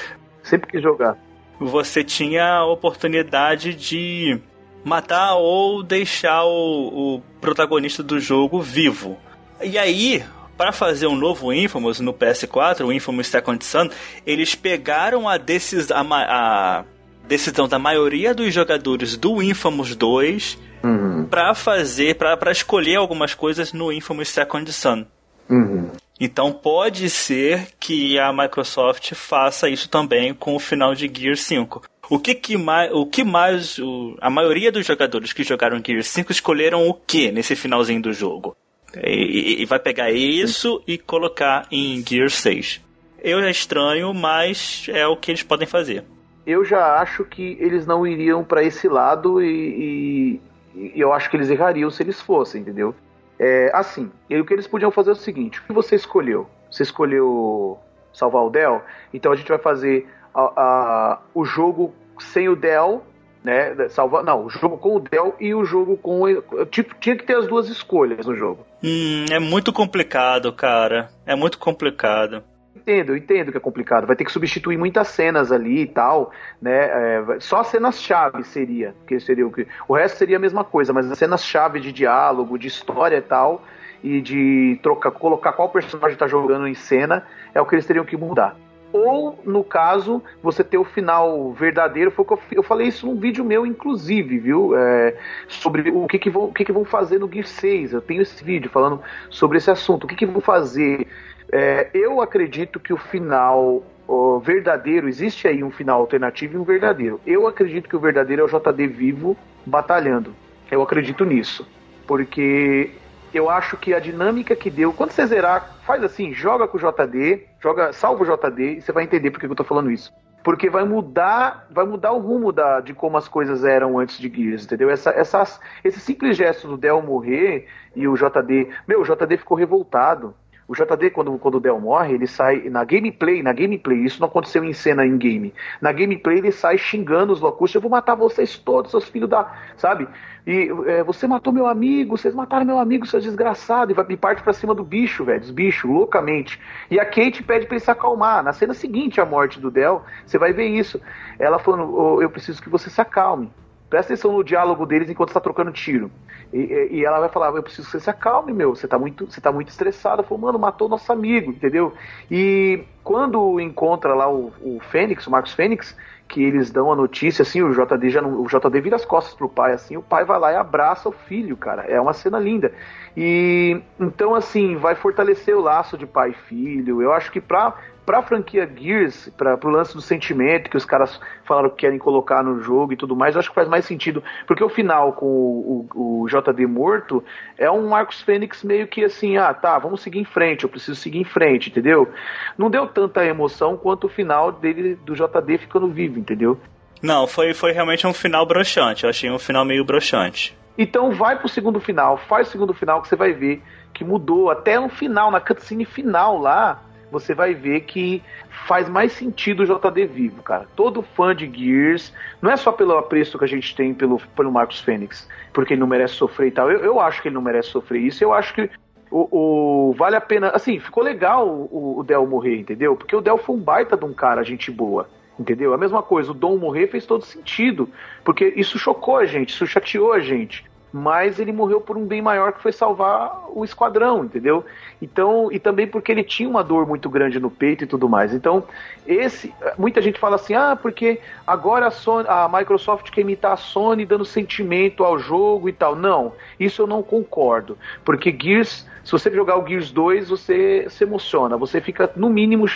Sempre 0.44 0.70
que 0.70 0.80
jogar. 0.80 1.18
Você 1.58 2.04
tinha 2.04 2.58
a 2.58 2.66
oportunidade 2.66 3.74
de 3.74 4.40
matar 4.84 5.34
ou 5.34 5.82
deixar 5.82 6.44
o, 6.44 7.16
o 7.16 7.22
protagonista 7.40 8.04
do 8.04 8.20
jogo 8.20 8.60
vivo. 8.60 9.18
E 9.60 9.76
aí, 9.76 10.24
para 10.58 10.72
fazer 10.72 11.06
um 11.06 11.14
novo 11.14 11.52
Infamous 11.52 12.00
no 12.00 12.12
PS4, 12.12 12.84
o 12.84 12.92
Infamous 12.92 13.28
Second 13.28 13.64
Son, 13.64 13.88
eles 14.26 14.56
pegaram 14.56 15.28
a, 15.28 15.38
decis 15.38 15.88
a, 15.92 16.02
a 16.02 16.84
decisão 17.28 17.68
da 17.68 17.78
maioria 17.78 18.34
dos 18.34 18.52
jogadores 18.52 19.16
do 19.16 19.40
Infamous 19.40 19.94
2 19.94 20.58
uhum. 20.82 21.26
para 21.30 21.54
fazer, 21.54 22.16
para 22.16 22.50
escolher 22.50 22.96
algumas 22.96 23.34
coisas 23.34 23.72
no 23.72 23.92
Infamous 23.92 24.30
Second 24.30 24.72
Son. 24.72 25.06
Uhum. 25.48 25.92
Então 26.20 26.52
pode 26.52 27.08
ser 27.08 27.68
que 27.78 28.18
a 28.18 28.32
Microsoft 28.32 29.14
faça 29.14 29.68
isso 29.68 29.88
também 29.88 30.34
com 30.34 30.56
o 30.56 30.58
final 30.58 30.92
de 30.92 31.08
Gear 31.08 31.36
5. 31.36 31.82
O 32.10 32.18
que, 32.18 32.34
que 32.34 32.56
mais, 32.56 32.90
o 32.92 33.06
que 33.06 33.22
mais 33.22 33.78
o, 33.78 34.16
a 34.20 34.28
maioria 34.28 34.72
dos 34.72 34.84
jogadores 34.84 35.32
que 35.32 35.44
jogaram 35.44 35.80
Gear 35.84 36.02
5 36.02 36.32
escolheram 36.32 36.88
o 36.88 36.94
que 36.94 37.30
nesse 37.30 37.54
finalzinho 37.54 38.02
do 38.02 38.12
jogo? 38.12 38.56
E, 38.96 39.62
e, 39.62 39.64
vai 39.66 39.78
pegar 39.78 40.10
isso 40.10 40.82
e 40.86 40.96
colocar 40.96 41.66
em 41.70 42.02
Gear 42.06 42.30
6. 42.30 42.82
Eu 43.22 43.40
já 43.42 43.50
estranho, 43.50 44.14
mas 44.14 44.86
é 44.88 45.06
o 45.06 45.16
que 45.16 45.30
eles 45.30 45.42
podem 45.42 45.66
fazer. 45.66 46.04
Eu 46.46 46.64
já 46.64 46.96
acho 47.00 47.24
que 47.24 47.58
eles 47.60 47.86
não 47.86 48.06
iriam 48.06 48.42
para 48.42 48.62
esse 48.62 48.88
lado 48.88 49.42
e, 49.42 50.40
e, 50.74 50.90
e, 50.94 51.00
eu 51.00 51.12
acho 51.12 51.28
que 51.28 51.36
eles 51.36 51.50
errariam 51.50 51.90
se 51.90 52.02
eles 52.02 52.20
fossem, 52.20 52.62
entendeu? 52.62 52.94
É, 53.38 53.70
assim, 53.74 54.10
o 54.30 54.44
que 54.44 54.54
eles 54.54 54.66
podiam 54.66 54.90
fazer 54.90 55.10
é 55.10 55.12
o 55.12 55.16
seguinte: 55.16 55.60
o 55.60 55.64
que 55.64 55.72
você 55.72 55.94
escolheu? 55.94 56.48
Você 56.70 56.82
escolheu 56.82 57.78
salvar 58.12 58.42
o 58.44 58.50
Dell? 58.50 58.82
Então 59.12 59.30
a 59.30 59.36
gente 59.36 59.48
vai 59.48 59.58
fazer 59.58 60.08
a, 60.34 60.40
a, 60.40 61.18
o 61.34 61.44
jogo 61.44 61.94
sem 62.18 62.48
o 62.48 62.56
Dell 62.56 63.04
né? 63.48 63.88
Salvar, 63.88 64.22
não, 64.22 64.44
o 64.44 64.50
jogo 64.50 64.76
com 64.76 64.96
o 64.96 65.00
Dell 65.00 65.34
e 65.40 65.54
o 65.54 65.64
jogo 65.64 65.96
com 65.96 66.22
tipo 66.70 66.94
tinha 67.00 67.16
que 67.16 67.24
ter 67.24 67.34
as 67.34 67.46
duas 67.46 67.70
escolhas 67.70 68.26
no 68.26 68.36
jogo. 68.36 68.66
Hum, 68.84 69.24
é 69.30 69.38
muito 69.38 69.72
complicado, 69.72 70.52
cara. 70.52 71.08
É 71.24 71.34
muito 71.34 71.58
complicado. 71.58 72.44
Entendo, 72.76 73.16
entendo 73.16 73.50
que 73.50 73.56
é 73.56 73.60
complicado. 73.60 74.06
Vai 74.06 74.16
ter 74.16 74.26
que 74.26 74.32
substituir 74.32 74.76
muitas 74.76 75.08
cenas 75.08 75.50
ali 75.50 75.80
e 75.80 75.86
tal, 75.86 76.30
né? 76.60 76.76
É, 76.76 77.24
só 77.40 77.64
cenas 77.64 78.02
chave 78.02 78.44
seria, 78.44 78.94
que 79.06 79.18
seria 79.18 79.46
o 79.46 79.50
que 79.50 79.66
o 79.88 79.94
resto 79.94 80.18
seria 80.18 80.36
a 80.36 80.40
mesma 80.40 80.62
coisa, 80.62 80.92
mas 80.92 81.10
as 81.10 81.18
cenas 81.18 81.42
chave 81.42 81.80
de 81.80 81.90
diálogo, 81.90 82.58
de 82.58 82.68
história 82.68 83.16
e 83.16 83.22
tal 83.22 83.64
e 84.04 84.20
de 84.20 84.78
trocar, 84.82 85.10
colocar 85.10 85.52
qual 85.54 85.70
personagem 85.70 86.12
está 86.12 86.28
jogando 86.28 86.68
em 86.68 86.74
cena 86.74 87.26
é 87.54 87.60
o 87.60 87.66
que 87.66 87.74
eles 87.74 87.86
teriam 87.86 88.04
que 88.04 88.16
mudar 88.16 88.54
ou, 88.92 89.38
no 89.44 89.62
caso, 89.62 90.22
você 90.42 90.64
ter 90.64 90.78
o 90.78 90.84
final 90.84 91.52
verdadeiro. 91.52 92.10
Foi 92.10 92.24
o 92.24 92.28
que 92.28 92.34
eu, 92.34 92.40
eu 92.52 92.62
falei 92.62 92.88
isso 92.88 93.06
num 93.06 93.16
vídeo 93.16 93.44
meu, 93.44 93.66
inclusive, 93.66 94.38
viu? 94.38 94.76
É, 94.76 95.16
sobre 95.46 95.90
o 95.90 96.06
que, 96.06 96.18
que, 96.18 96.30
vão, 96.30 96.44
o 96.44 96.52
que, 96.52 96.64
que 96.64 96.72
vão 96.72 96.84
fazer 96.84 97.18
no 97.18 97.30
Gear 97.30 97.46
6. 97.46 97.92
Eu 97.92 98.00
tenho 98.00 98.22
esse 98.22 98.42
vídeo 98.42 98.70
falando 98.70 99.00
sobre 99.30 99.58
esse 99.58 99.70
assunto. 99.70 100.04
O 100.04 100.06
que, 100.06 100.16
que 100.16 100.26
vão 100.26 100.40
fazer? 100.40 101.06
É, 101.52 101.88
eu 101.92 102.20
acredito 102.20 102.80
que 102.80 102.92
o 102.92 102.96
final 102.96 103.82
o 104.08 104.40
verdadeiro, 104.40 105.06
existe 105.06 105.46
aí 105.46 105.62
um 105.62 105.70
final 105.70 106.00
alternativo 106.00 106.54
e 106.54 106.58
um 106.58 106.64
verdadeiro. 106.64 107.20
Eu 107.26 107.46
acredito 107.46 107.88
que 107.88 107.94
o 107.94 108.00
verdadeiro 108.00 108.40
é 108.40 108.44
o 108.44 108.48
JD 108.48 108.86
vivo 108.86 109.36
batalhando. 109.66 110.34
Eu 110.70 110.80
acredito 110.80 111.26
nisso. 111.26 111.68
Porque 112.06 112.90
eu 113.34 113.50
acho 113.50 113.76
que 113.76 113.92
a 113.92 114.00
dinâmica 114.00 114.56
que 114.56 114.70
deu, 114.70 114.94
quando 114.94 115.10
você 115.10 115.26
zerar, 115.26 115.76
faz 115.84 116.02
assim, 116.02 116.32
joga 116.32 116.66
com 116.66 116.78
o 116.78 116.80
JD, 116.80 117.47
joga, 117.60 117.92
salva 117.92 118.22
o 118.22 118.26
JD 118.26 118.78
e 118.78 118.80
você 118.80 118.92
vai 118.92 119.04
entender 119.04 119.30
por 119.30 119.40
que 119.40 119.46
eu 119.46 119.54
tô 119.54 119.64
falando 119.64 119.90
isso. 119.90 120.12
Porque 120.42 120.70
vai 120.70 120.84
mudar, 120.84 121.66
vai 121.70 121.84
mudar 121.84 122.12
o 122.12 122.20
rumo 122.20 122.52
da, 122.52 122.80
de 122.80 122.94
como 122.94 123.16
as 123.16 123.28
coisas 123.28 123.64
eram 123.64 123.98
antes 123.98 124.18
de 124.18 124.28
Gears, 124.28 124.64
entendeu? 124.64 124.88
Essa, 124.88 125.10
essas, 125.10 125.60
esse 125.82 126.00
simples 126.00 126.36
gesto 126.36 126.68
do 126.68 126.76
Del 126.76 127.02
morrer 127.02 127.66
e 127.94 128.06
o 128.06 128.14
JD, 128.14 128.68
meu, 128.86 129.00
o 129.00 129.04
JD 129.04 129.36
ficou 129.36 129.56
revoltado. 129.56 130.34
O 130.68 130.74
JD, 130.74 131.10
quando, 131.10 131.38
quando 131.38 131.54
o 131.54 131.60
Del 131.60 131.80
morre, 131.80 132.12
ele 132.12 132.26
sai 132.26 132.68
na 132.68 132.84
gameplay, 132.84 133.42
na 133.42 133.54
gameplay, 133.54 134.04
isso 134.04 134.20
não 134.20 134.28
aconteceu 134.28 134.62
em 134.62 134.74
cena 134.74 135.06
em 135.06 135.16
game. 135.16 135.54
Na 135.80 135.90
gameplay 135.92 136.36
ele 136.36 136.52
sai 136.52 136.76
xingando 136.76 137.32
os 137.32 137.40
locustas, 137.40 137.76
eu 137.76 137.80
vou 137.80 137.90
matar 137.90 138.14
vocês 138.14 138.58
todos, 138.58 138.90
seus 138.90 139.08
filhos 139.08 139.30
da. 139.30 139.50
Sabe? 139.78 140.06
E 140.46 140.70
é, 140.86 141.02
você 141.02 141.26
matou 141.26 141.54
meu 141.54 141.66
amigo, 141.66 142.18
vocês 142.18 142.34
mataram 142.34 142.66
meu 142.66 142.78
amigo, 142.78 143.06
seu 143.06 143.18
desgraçado, 143.18 143.92
e, 143.92 144.12
e 144.12 144.16
parte 144.16 144.42
pra 144.42 144.52
cima 144.52 144.74
do 144.74 144.84
bicho, 144.84 145.24
velho, 145.24 145.40
dos 145.40 145.50
bichos, 145.50 145.90
loucamente. 145.90 146.60
E 146.90 147.00
a 147.00 147.04
Kate 147.06 147.42
pede 147.42 147.64
pra 147.64 147.76
ele 147.76 147.84
se 147.84 147.90
acalmar. 147.90 148.44
Na 148.44 148.52
cena 148.52 148.74
seguinte 148.74 149.22
à 149.22 149.24
morte 149.24 149.58
do 149.58 149.70
Del, 149.70 150.04
você 150.26 150.36
vai 150.36 150.52
ver 150.52 150.66
isso. 150.66 151.00
Ela 151.38 151.58
falando, 151.58 151.94
oh, 151.94 152.20
eu 152.20 152.28
preciso 152.28 152.62
que 152.62 152.68
você 152.68 152.90
se 152.90 153.00
acalme. 153.00 153.50
Presta 153.88 154.12
atenção 154.12 154.32
no 154.32 154.44
diálogo 154.44 154.84
deles 154.84 155.08
enquanto 155.08 155.30
está 155.30 155.40
trocando 155.40 155.72
tiro. 155.72 156.10
E, 156.52 156.88
e, 156.92 157.04
ela 157.04 157.20
vai 157.20 157.28
falar: 157.28 157.48
Eu 157.48 157.62
preciso 157.62 157.86
que 157.86 157.92
você 157.92 158.00
se 158.00 158.10
acalme, 158.10 158.52
meu. 158.52 158.74
Você 158.74 158.86
está 158.86 158.98
muito, 158.98 159.26
você 159.26 159.40
tá 159.40 159.50
muito 159.50 159.68
estressado. 159.68 160.22
Falou, 160.22 160.38
mano, 160.38 160.58
matou 160.58 160.88
nosso 160.88 161.10
amigo, 161.10 161.50
entendeu? 161.50 161.94
E 162.30 162.84
quando 163.02 163.58
encontra 163.58 164.14
lá 164.14 164.30
o, 164.30 164.52
o 164.60 164.78
Fênix, 164.90 165.26
o 165.26 165.30
Marcos 165.30 165.54
Fênix, 165.54 165.96
que 166.28 166.42
eles 166.42 166.70
dão 166.70 166.92
a 166.92 166.96
notícia, 166.96 167.42
assim, 167.42 167.62
o 167.62 167.72
JD 167.72 168.10
já 168.10 168.20
não, 168.20 168.42
o 168.42 168.46
JD 168.46 168.80
vira 168.82 168.96
as 168.96 169.06
costas 169.06 169.34
pro 169.34 169.48
pai, 169.48 169.72
assim, 169.72 169.96
o 169.96 170.02
pai 170.02 170.26
vai 170.26 170.38
lá 170.38 170.52
e 170.52 170.56
abraça 170.56 171.08
o 171.08 171.12
filho, 171.12 171.56
cara. 171.56 171.84
É 171.84 171.98
uma 171.98 172.12
cena 172.12 172.38
linda. 172.38 172.72
E 173.16 173.80
então, 173.98 174.34
assim, 174.34 174.76
vai 174.76 174.94
fortalecer 174.94 175.56
o 175.56 175.62
laço 175.62 175.96
de 175.96 176.06
pai 176.06 176.30
e 176.30 176.48
filho. 176.48 177.00
Eu 177.00 177.12
acho 177.12 177.32
que 177.32 177.40
pra 177.40 177.74
pra 178.08 178.22
franquia 178.22 178.66
Gears, 178.66 179.30
pra, 179.36 179.58
pro 179.58 179.68
lance 179.68 179.94
do 179.94 180.00
sentimento 180.00 180.70
que 180.70 180.78
os 180.78 180.86
caras 180.86 181.20
falaram 181.44 181.68
que 181.68 181.76
querem 181.76 181.98
colocar 181.98 182.42
no 182.42 182.58
jogo 182.62 182.94
e 182.94 182.96
tudo 182.96 183.14
mais, 183.14 183.34
eu 183.34 183.38
acho 183.38 183.50
que 183.50 183.54
faz 183.54 183.68
mais 183.68 183.84
sentido. 183.84 184.24
Porque 184.46 184.64
o 184.64 184.68
final 184.70 185.12
com 185.12 185.26
o, 185.26 185.86
o, 185.94 186.22
o 186.22 186.26
JD 186.26 186.66
morto 186.66 187.22
é 187.58 187.70
um 187.70 187.86
Marcos 187.86 188.22
Fênix 188.22 188.64
meio 188.64 188.88
que 188.88 189.04
assim, 189.04 189.36
ah, 189.36 189.52
tá, 189.52 189.78
vamos 189.78 190.00
seguir 190.00 190.20
em 190.20 190.24
frente, 190.24 190.64
eu 190.64 190.70
preciso 190.70 190.98
seguir 190.98 191.18
em 191.18 191.24
frente, 191.24 191.68
entendeu? 191.68 192.10
Não 192.56 192.70
deu 192.70 192.86
tanta 192.86 193.22
emoção 193.26 193.76
quanto 193.76 194.06
o 194.06 194.08
final 194.08 194.52
dele 194.52 194.98
do 195.04 195.14
JD 195.14 195.58
ficando 195.58 195.86
vivo, 195.88 196.18
entendeu? 196.18 196.58
Não, 197.02 197.26
foi, 197.26 197.52
foi 197.52 197.72
realmente 197.72 198.06
um 198.06 198.14
final 198.14 198.46
broxante. 198.46 199.04
Eu 199.04 199.10
achei 199.10 199.30
um 199.30 199.38
final 199.38 199.66
meio 199.66 199.84
broxante. 199.84 200.56
Então 200.78 201.10
vai 201.10 201.38
pro 201.38 201.46
segundo 201.46 201.78
final, 201.78 202.16
faz 202.16 202.48
o 202.48 202.50
segundo 202.52 202.72
final 202.72 203.02
que 203.02 203.08
você 203.08 203.16
vai 203.16 203.34
ver 203.34 203.62
que 203.92 204.02
mudou. 204.02 204.50
Até 204.50 204.80
no 204.80 204.88
final, 204.88 205.30
na 205.30 205.40
cutscene 205.40 205.84
final 205.84 206.38
lá, 206.38 206.87
você 207.10 207.34
vai 207.34 207.54
ver 207.54 207.80
que 207.80 208.22
faz 208.66 208.88
mais 208.88 209.12
sentido 209.12 209.62
o 209.62 209.66
JD 209.66 210.06
vivo, 210.06 210.42
cara. 210.42 210.66
Todo 210.76 211.02
fã 211.02 211.34
de 211.34 211.50
Gears, 211.50 212.12
não 212.40 212.50
é 212.50 212.56
só 212.56 212.72
pelo 212.72 212.96
apreço 212.96 213.38
que 213.38 213.44
a 213.44 213.48
gente 213.48 213.74
tem 213.74 213.94
pelo, 213.94 214.20
pelo 214.36 214.52
Marcos 214.52 214.80
Fênix, 214.80 215.28
porque 215.52 215.74
ele 215.74 215.80
não 215.80 215.86
merece 215.86 216.14
sofrer 216.14 216.48
e 216.48 216.50
tal. 216.50 216.70
Eu, 216.70 216.80
eu 216.80 217.00
acho 217.00 217.22
que 217.22 217.28
ele 217.28 217.34
não 217.34 217.42
merece 217.42 217.70
sofrer 217.70 218.00
isso. 218.00 218.22
Eu 218.22 218.32
acho 218.32 218.54
que 218.54 218.70
o, 219.10 219.88
o 219.90 219.92
vale 219.94 220.16
a 220.16 220.20
pena. 220.20 220.50
Assim, 220.50 220.78
ficou 220.78 221.02
legal 221.02 221.48
o, 221.48 222.00
o 222.00 222.04
Del 222.04 222.26
morrer, 222.26 222.58
entendeu? 222.58 222.96
Porque 222.96 223.16
o 223.16 223.20
Del 223.20 223.38
foi 223.38 223.56
um 223.56 223.60
baita 223.60 223.96
de 223.96 224.04
um 224.04 224.12
cara, 224.12 224.42
gente 224.42 224.70
boa. 224.70 225.08
Entendeu? 225.38 225.72
A 225.72 225.78
mesma 225.78 226.02
coisa, 226.02 226.32
o 226.32 226.34
Dom 226.34 226.58
morrer 226.58 226.88
fez 226.88 227.06
todo 227.06 227.24
sentido. 227.24 227.88
Porque 228.24 228.52
isso 228.56 228.76
chocou 228.76 229.16
a 229.16 229.24
gente, 229.24 229.50
isso 229.50 229.66
chateou 229.66 230.12
a 230.12 230.18
gente 230.18 230.64
mas 230.92 231.38
ele 231.38 231.52
morreu 231.52 231.80
por 231.80 231.96
um 231.96 232.06
bem 232.06 232.22
maior 232.22 232.52
que 232.52 232.62
foi 232.62 232.72
salvar 232.72 233.44
o 233.50 233.64
esquadrão, 233.64 234.24
entendeu? 234.24 234.64
Então, 235.00 235.50
e 235.52 235.58
também 235.58 235.86
porque 235.86 236.10
ele 236.10 236.24
tinha 236.24 236.48
uma 236.48 236.64
dor 236.64 236.86
muito 236.86 237.08
grande 237.10 237.38
no 237.38 237.50
peito 237.50 237.84
e 237.84 237.86
tudo 237.86 238.08
mais. 238.08 238.32
Então, 238.32 238.64
esse, 239.06 239.52
muita 239.76 240.00
gente 240.00 240.18
fala 240.18 240.36
assim: 240.36 240.54
"Ah, 240.54 240.76
porque 240.80 241.20
agora 241.46 241.86
a, 241.86 241.90
Sony, 241.90 242.26
a 242.28 242.48
Microsoft 242.52 243.10
quer 243.10 243.20
imitar 243.20 243.52
a 243.52 243.56
Sony 243.56 244.04
dando 244.04 244.24
sentimento 244.24 245.04
ao 245.04 245.18
jogo 245.18 245.68
e 245.68 245.72
tal". 245.72 245.94
Não, 245.94 246.32
isso 246.58 246.82
eu 246.82 246.86
não 246.86 247.02
concordo, 247.02 247.76
porque 248.04 248.36
Gears, 248.36 248.86
se 249.04 249.12
você 249.12 249.30
jogar 249.30 249.58
o 249.58 249.66
Gears 249.66 249.90
2, 249.90 250.28
você 250.28 250.86
se 250.88 251.04
emociona, 251.04 251.56
você 251.56 251.80
fica 251.80 252.10
no 252.16 252.28
mínimo 252.28 252.66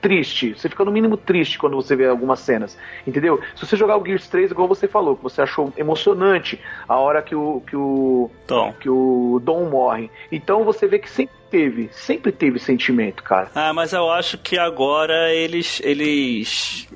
triste. 0.00 0.54
Você 0.54 0.68
fica 0.68 0.84
no 0.84 0.90
mínimo 0.90 1.16
triste 1.16 1.58
quando 1.58 1.76
você 1.76 1.94
vê 1.96 2.06
algumas 2.06 2.40
cenas, 2.40 2.76
entendeu? 3.06 3.40
Se 3.54 3.66
você 3.66 3.76
jogar 3.76 3.96
o 3.96 4.04
Gears 4.04 4.28
3, 4.28 4.50
igual 4.50 4.68
você 4.68 4.86
falou, 4.86 5.16
que 5.16 5.22
você 5.22 5.42
achou 5.42 5.72
emocionante 5.76 6.60
a 6.88 6.96
hora 6.96 7.22
que 7.22 7.34
o 7.34 7.62
que 7.66 7.76
o 7.76 8.30
Tom. 8.46 8.72
que 8.80 8.88
o 8.88 9.40
Dom 9.42 9.68
morre. 9.70 10.10
Então 10.30 10.64
você 10.64 10.86
vê 10.86 10.98
que 10.98 11.10
sempre 11.10 11.34
teve, 11.50 11.88
sempre 11.92 12.32
teve 12.32 12.58
sentimento, 12.58 13.22
cara. 13.22 13.50
Ah, 13.54 13.72
mas 13.72 13.92
eu 13.92 14.10
acho 14.10 14.38
que 14.38 14.58
agora 14.58 15.32
eles 15.32 15.80
eles 15.84 16.88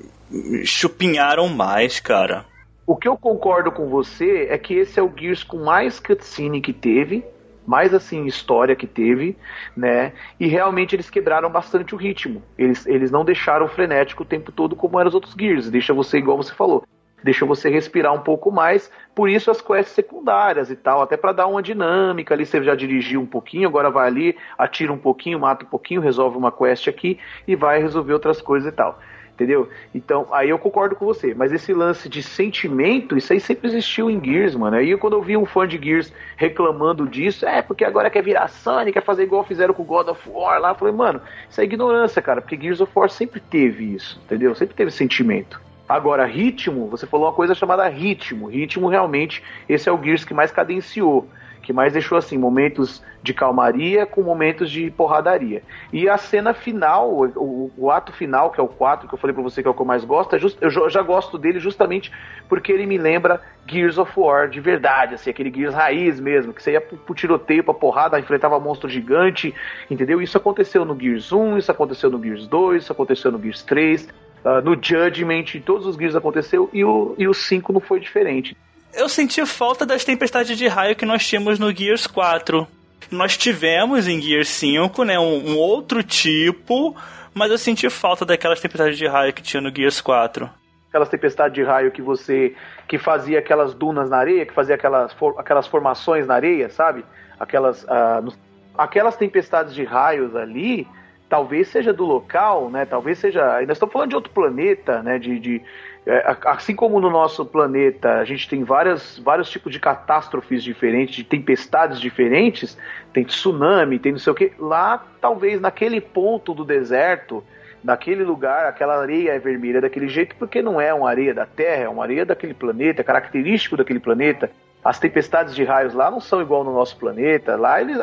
chupinharam 0.65 1.47
mais, 1.47 1.99
cara. 1.99 2.45
O 2.85 2.97
que 2.97 3.07
eu 3.07 3.17
concordo 3.17 3.71
com 3.71 3.87
você 3.87 4.47
é 4.49 4.57
que 4.57 4.73
esse 4.73 4.99
é 4.99 5.03
o 5.03 5.11
Gears 5.15 5.43
com 5.43 5.63
mais 5.63 5.99
cutscene 5.99 6.59
que 6.59 6.73
teve 6.73 7.23
mais 7.65 7.93
assim 7.93 8.25
história 8.25 8.75
que 8.75 8.87
teve, 8.87 9.37
né? 9.75 10.13
E 10.39 10.47
realmente 10.47 10.95
eles 10.95 11.09
quebraram 11.09 11.49
bastante 11.49 11.95
o 11.95 11.97
ritmo. 11.97 12.41
Eles, 12.57 12.85
eles 12.85 13.11
não 13.11 13.25
deixaram 13.25 13.67
frenético 13.67 14.23
o 14.23 14.25
tempo 14.25 14.51
todo 14.51 14.75
como 14.75 14.99
eram 14.99 15.09
os 15.09 15.15
outros 15.15 15.35
Gears. 15.37 15.69
Deixa 15.69 15.93
você 15.93 16.17
igual 16.17 16.37
você 16.37 16.53
falou. 16.53 16.83
Deixa 17.23 17.45
você 17.45 17.69
respirar 17.69 18.13
um 18.13 18.19
pouco 18.19 18.51
mais, 18.51 18.91
por 19.15 19.29
isso 19.29 19.49
as 19.49 19.61
quests 19.61 19.95
secundárias 19.95 20.69
e 20.69 20.75
tal, 20.75 21.01
até 21.01 21.15
para 21.15 21.31
dar 21.31 21.47
uma 21.47 21.63
dinâmica 21.63 22.33
ali, 22.33 22.45
você 22.45 22.61
já 22.61 22.75
dirigiu 22.75 23.21
um 23.21 23.25
pouquinho, 23.25 23.65
agora 23.65 23.89
vai 23.89 24.07
ali, 24.07 24.35
atira 24.57 24.91
um 24.91 24.97
pouquinho, 24.97 25.39
mata 25.39 25.63
um 25.63 25.69
pouquinho, 25.69 26.01
resolve 26.01 26.37
uma 26.37 26.51
quest 26.51 26.89
aqui 26.89 27.17
e 27.47 27.55
vai 27.55 27.81
resolver 27.81 28.11
outras 28.11 28.41
coisas 28.41 28.73
e 28.73 28.75
tal 28.75 28.99
entendeu? 29.43 29.69
Então, 29.93 30.27
aí 30.31 30.49
eu 30.49 30.57
concordo 30.57 30.95
com 30.95 31.05
você, 31.05 31.33
mas 31.33 31.51
esse 31.51 31.73
lance 31.73 32.07
de 32.07 32.23
sentimento, 32.23 33.17
isso 33.17 33.33
aí 33.33 33.39
sempre 33.39 33.67
existiu 33.67 34.09
em 34.09 34.23
Gears, 34.23 34.55
mano. 34.55 34.77
Aí 34.77 34.97
quando 34.97 35.13
eu 35.13 35.21
vi 35.21 35.35
um 35.35 35.45
fã 35.45 35.67
de 35.67 35.77
Gears 35.77 36.13
reclamando 36.37 37.05
disso, 37.07 37.45
é 37.45 37.61
porque 37.61 37.83
agora 37.83 38.09
quer 38.09 38.23
virar 38.23 38.47
Sonic, 38.47 38.93
quer 38.93 39.03
fazer 39.03 39.23
igual 39.23 39.43
fizeram 39.43 39.73
com 39.73 39.83
God 39.83 40.07
of 40.07 40.29
War 40.29 40.59
lá, 40.59 40.69
eu 40.69 40.75
falei, 40.75 40.93
mano, 40.93 41.21
isso 41.49 41.59
é 41.59 41.65
ignorância, 41.65 42.21
cara, 42.21 42.41
porque 42.41 42.57
Gears 42.57 42.79
of 42.79 42.91
War 42.95 43.09
sempre 43.09 43.41
teve 43.41 43.93
isso, 43.93 44.21
entendeu? 44.23 44.55
Sempre 44.55 44.75
teve 44.75 44.89
sentimento. 44.91 45.61
Agora, 45.87 46.25
ritmo, 46.25 46.87
você 46.87 47.05
falou 47.05 47.27
uma 47.27 47.33
coisa 47.33 47.53
chamada 47.53 47.87
ritmo. 47.89 48.47
Ritmo, 48.47 48.87
realmente, 48.87 49.43
esse 49.67 49.89
é 49.89 49.91
o 49.91 50.01
Gears 50.01 50.23
que 50.23 50.33
mais 50.33 50.51
cadenciou 50.51 51.27
que 51.63 51.71
mais 51.71 51.93
deixou 51.93 52.17
assim 52.17 52.37
momentos 52.37 53.01
de 53.23 53.33
calmaria 53.33 54.05
com 54.05 54.21
momentos 54.21 54.69
de 54.69 54.91
porradaria. 54.91 55.63
E 55.93 56.09
a 56.09 56.17
cena 56.17 56.53
final, 56.53 57.09
o, 57.09 57.71
o 57.77 57.89
ato 57.89 58.11
final, 58.11 58.51
que 58.51 58.59
é 58.59 58.63
o 58.63 58.67
4, 58.67 59.07
que 59.07 59.13
eu 59.13 59.17
falei 59.17 59.33
para 59.33 59.41
você 59.41 59.61
que 59.61 59.67
é 59.67 59.71
o 59.71 59.73
que 59.73 59.81
eu 59.81 59.85
mais 59.85 60.03
gosto, 60.03 60.35
é 60.35 60.39
just, 60.39 60.57
eu 60.61 60.89
já 60.89 61.01
gosto 61.01 61.37
dele 61.37 61.59
justamente 61.59 62.11
porque 62.49 62.71
ele 62.71 62.85
me 62.85 62.97
lembra 62.97 63.41
Gears 63.65 63.97
of 63.97 64.11
War 64.15 64.49
de 64.49 64.59
verdade, 64.59 65.15
assim, 65.15 65.29
aquele 65.29 65.51
Gears 65.51 65.73
raiz 65.73 66.19
mesmo, 66.19 66.53
que 66.53 66.61
você 66.61 66.73
ia 66.73 66.81
pro, 66.81 66.97
pro 66.97 67.15
tiroteio, 67.15 67.63
pra 67.63 67.73
porrada, 67.73 68.19
enfrentava 68.19 68.59
monstro 68.59 68.89
gigante, 68.89 69.55
entendeu? 69.89 70.21
Isso 70.21 70.37
aconteceu 70.37 70.83
no 70.83 70.99
Gears 70.99 71.31
1, 71.31 71.57
isso 71.57 71.71
aconteceu 71.71 72.11
no 72.11 72.21
Gears 72.21 72.45
2, 72.45 72.83
isso 72.83 72.91
aconteceu 72.91 73.31
no 73.31 73.41
Gears 73.41 73.63
3, 73.63 74.03
uh, 74.03 74.09
ah, 74.43 74.61
no 74.61 74.73
Judgment, 74.73 75.55
em 75.55 75.61
todos 75.61 75.87
os 75.87 75.95
Gears 75.95 76.15
aconteceu, 76.15 76.69
e 76.73 76.83
o, 76.83 77.15
e 77.17 77.25
o 77.25 77.33
5 77.33 77.71
não 77.71 77.79
foi 77.79 78.01
diferente 78.01 78.57
eu 78.93 79.09
senti 79.09 79.45
falta 79.45 79.85
das 79.85 80.03
tempestades 80.03 80.57
de 80.57 80.67
raio 80.67 80.95
que 80.95 81.05
nós 81.05 81.25
tínhamos 81.27 81.59
no 81.59 81.75
Gears 81.75 82.07
4. 82.07 82.67
Nós 83.11 83.37
tivemos 83.37 84.07
em 84.07 84.21
Gears 84.21 84.49
5, 84.49 85.03
né, 85.03 85.19
um, 85.19 85.51
um 85.51 85.57
outro 85.57 86.01
tipo, 86.01 86.95
mas 87.33 87.51
eu 87.51 87.57
senti 87.57 87.89
falta 87.89 88.25
daquelas 88.25 88.59
tempestades 88.59 88.97
de 88.97 89.07
raio 89.07 89.33
que 89.33 89.41
tinha 89.41 89.61
no 89.61 89.73
Gears 89.75 90.01
4 90.01 90.49
aquelas 90.93 91.09
tempestades 91.09 91.55
de 91.55 91.63
raio 91.63 91.91
que 91.91 92.03
você 92.03 92.55
que 92.87 92.99
fazia 92.99 93.39
aquelas 93.39 93.73
dunas 93.73 94.11
na 94.11 94.17
areia, 94.17 94.45
que 94.45 94.53
fazia 94.53 94.75
aquelas, 94.75 95.11
for, 95.13 95.33
aquelas 95.39 95.65
formações 95.65 96.27
na 96.27 96.35
areia, 96.35 96.69
sabe? 96.69 97.03
Aquelas, 97.39 97.83
uh, 97.85 98.21
no, 98.21 98.31
aquelas 98.77 99.15
tempestades 99.15 99.73
de 99.73 99.83
raios 99.83 100.35
ali, 100.35 100.87
talvez 101.27 101.67
seja 101.69 101.91
do 101.91 102.05
local, 102.05 102.69
né? 102.69 102.85
Talvez 102.85 103.17
seja. 103.17 103.55
Ainda 103.55 103.73
estamos 103.73 103.91
falando 103.91 104.09
de 104.09 104.15
outro 104.15 104.31
planeta, 104.31 105.01
né? 105.01 105.17
De, 105.17 105.39
de, 105.39 105.61
é, 106.05 106.35
assim 106.45 106.75
como 106.75 106.99
no 106.99 107.09
nosso 107.09 107.45
planeta 107.45 108.15
a 108.15 108.25
gente 108.25 108.49
tem 108.49 108.63
várias, 108.63 109.17
vários 109.19 109.49
tipos 109.49 109.71
de 109.71 109.79
catástrofes 109.79 110.61
diferentes, 110.61 111.15
de 111.15 111.23
tempestades 111.23 111.99
diferentes, 111.99 112.77
tem 113.13 113.23
tsunami, 113.23 113.99
tem 113.99 114.11
não 114.11 114.19
sei 114.19 114.31
o 114.33 114.35
que, 114.35 114.51
lá 114.59 115.05
talvez 115.21 115.61
naquele 115.61 116.01
ponto 116.01 116.53
do 116.53 116.65
deserto, 116.65 117.43
naquele 117.81 118.23
lugar, 118.23 118.65
aquela 118.65 119.01
areia 119.01 119.31
é 119.31 119.39
vermelha 119.39 119.79
daquele 119.79 120.09
jeito 120.09 120.35
porque 120.37 120.61
não 120.61 120.79
é 120.79 120.93
uma 120.93 121.09
areia 121.09 121.33
da 121.33 121.45
Terra, 121.45 121.83
é 121.83 121.89
uma 121.89 122.03
areia 122.03 122.25
daquele 122.25 122.53
planeta, 122.53 123.01
é 123.01 123.03
característico 123.03 123.77
daquele 123.77 123.99
planeta. 123.99 124.51
As 124.83 124.99
tempestades 124.99 125.55
de 125.55 125.63
raios 125.63 125.93
lá 125.93 126.11
não 126.11 126.19
são 126.19 126.41
igual 126.41 126.65
no 126.65 126.73
nosso 126.73 126.97
planeta, 126.97 127.55
lá 127.55 127.79
ele 127.79 127.93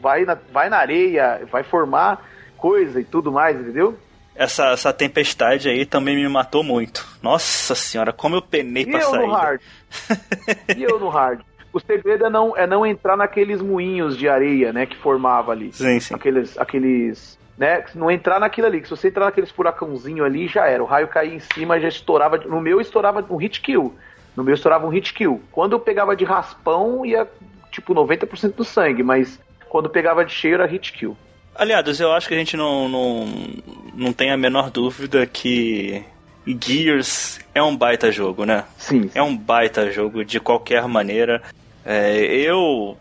vai 0.00 0.24
na, 0.24 0.38
vai 0.50 0.70
na 0.70 0.78
areia, 0.78 1.42
vai 1.50 1.62
formar 1.62 2.26
coisa 2.56 2.98
e 2.98 3.04
tudo 3.04 3.30
mais, 3.30 3.60
entendeu? 3.60 3.94
Essa, 4.34 4.70
essa 4.70 4.92
tempestade 4.92 5.68
aí 5.68 5.86
também 5.86 6.16
me 6.16 6.28
matou 6.28 6.62
muito. 6.62 7.06
Nossa 7.22 7.74
senhora, 7.74 8.12
como 8.12 8.36
eu 8.36 8.42
penei 8.42 8.82
e 8.82 8.86
pra 8.86 9.00
eu 9.00 9.10
sair. 9.10 9.26
No 9.26 9.32
hard? 9.32 9.60
e 10.76 10.82
eu 10.82 10.98
no 10.98 11.08
hard? 11.08 11.40
O 11.72 11.80
segredo 11.80 12.26
é 12.26 12.30
não, 12.30 12.56
é 12.56 12.66
não 12.66 12.86
entrar 12.86 13.16
naqueles 13.16 13.60
moinhos 13.60 14.16
de 14.16 14.28
areia, 14.28 14.72
né, 14.72 14.86
que 14.86 14.96
formava 14.96 15.50
ali. 15.50 15.72
Sim, 15.72 15.98
sim. 15.98 16.14
Aqueles, 16.14 16.56
aqueles, 16.56 17.38
né, 17.58 17.84
não 17.96 18.10
entrar 18.10 18.38
naquilo 18.38 18.68
ali, 18.68 18.80
que 18.80 18.86
se 18.86 18.96
você 18.96 19.08
entrar 19.08 19.24
naqueles 19.24 19.50
furacãozinho 19.50 20.24
ali, 20.24 20.46
já 20.46 20.66
era. 20.66 20.82
O 20.82 20.86
raio 20.86 21.08
caía 21.08 21.34
em 21.34 21.40
cima, 21.40 21.80
já 21.80 21.88
estourava, 21.88 22.38
no 22.38 22.60
meu 22.60 22.80
estourava 22.80 23.24
um 23.28 23.36
hit 23.36 23.60
kill. 23.60 23.92
No 24.36 24.44
meu 24.44 24.54
estourava 24.54 24.86
um 24.86 24.90
hit 24.90 25.12
kill. 25.12 25.42
Quando 25.50 25.72
eu 25.72 25.80
pegava 25.80 26.14
de 26.14 26.24
raspão, 26.24 27.04
ia, 27.04 27.28
tipo, 27.72 27.92
90% 27.92 28.54
do 28.54 28.64
sangue, 28.64 29.02
mas 29.02 29.40
quando 29.68 29.90
pegava 29.90 30.24
de 30.24 30.32
cheio, 30.32 30.54
era 30.54 30.66
hit 30.66 30.92
kill. 30.92 31.16
Aliados, 31.54 32.00
eu 32.00 32.12
acho 32.12 32.26
que 32.26 32.34
a 32.34 32.38
gente 32.38 32.56
não, 32.56 32.88
não, 32.88 33.26
não 33.94 34.12
tem 34.12 34.30
a 34.32 34.36
menor 34.36 34.70
dúvida 34.70 35.24
que 35.26 36.02
Gears 36.46 37.38
é 37.54 37.62
um 37.62 37.76
baita 37.76 38.10
jogo, 38.10 38.44
né? 38.44 38.64
Sim. 38.76 39.10
É 39.14 39.22
um 39.22 39.36
baita 39.36 39.90
jogo 39.90 40.24
de 40.24 40.40
qualquer 40.40 40.86
maneira. 40.88 41.42
É, 41.84 42.24
eu 42.24 42.96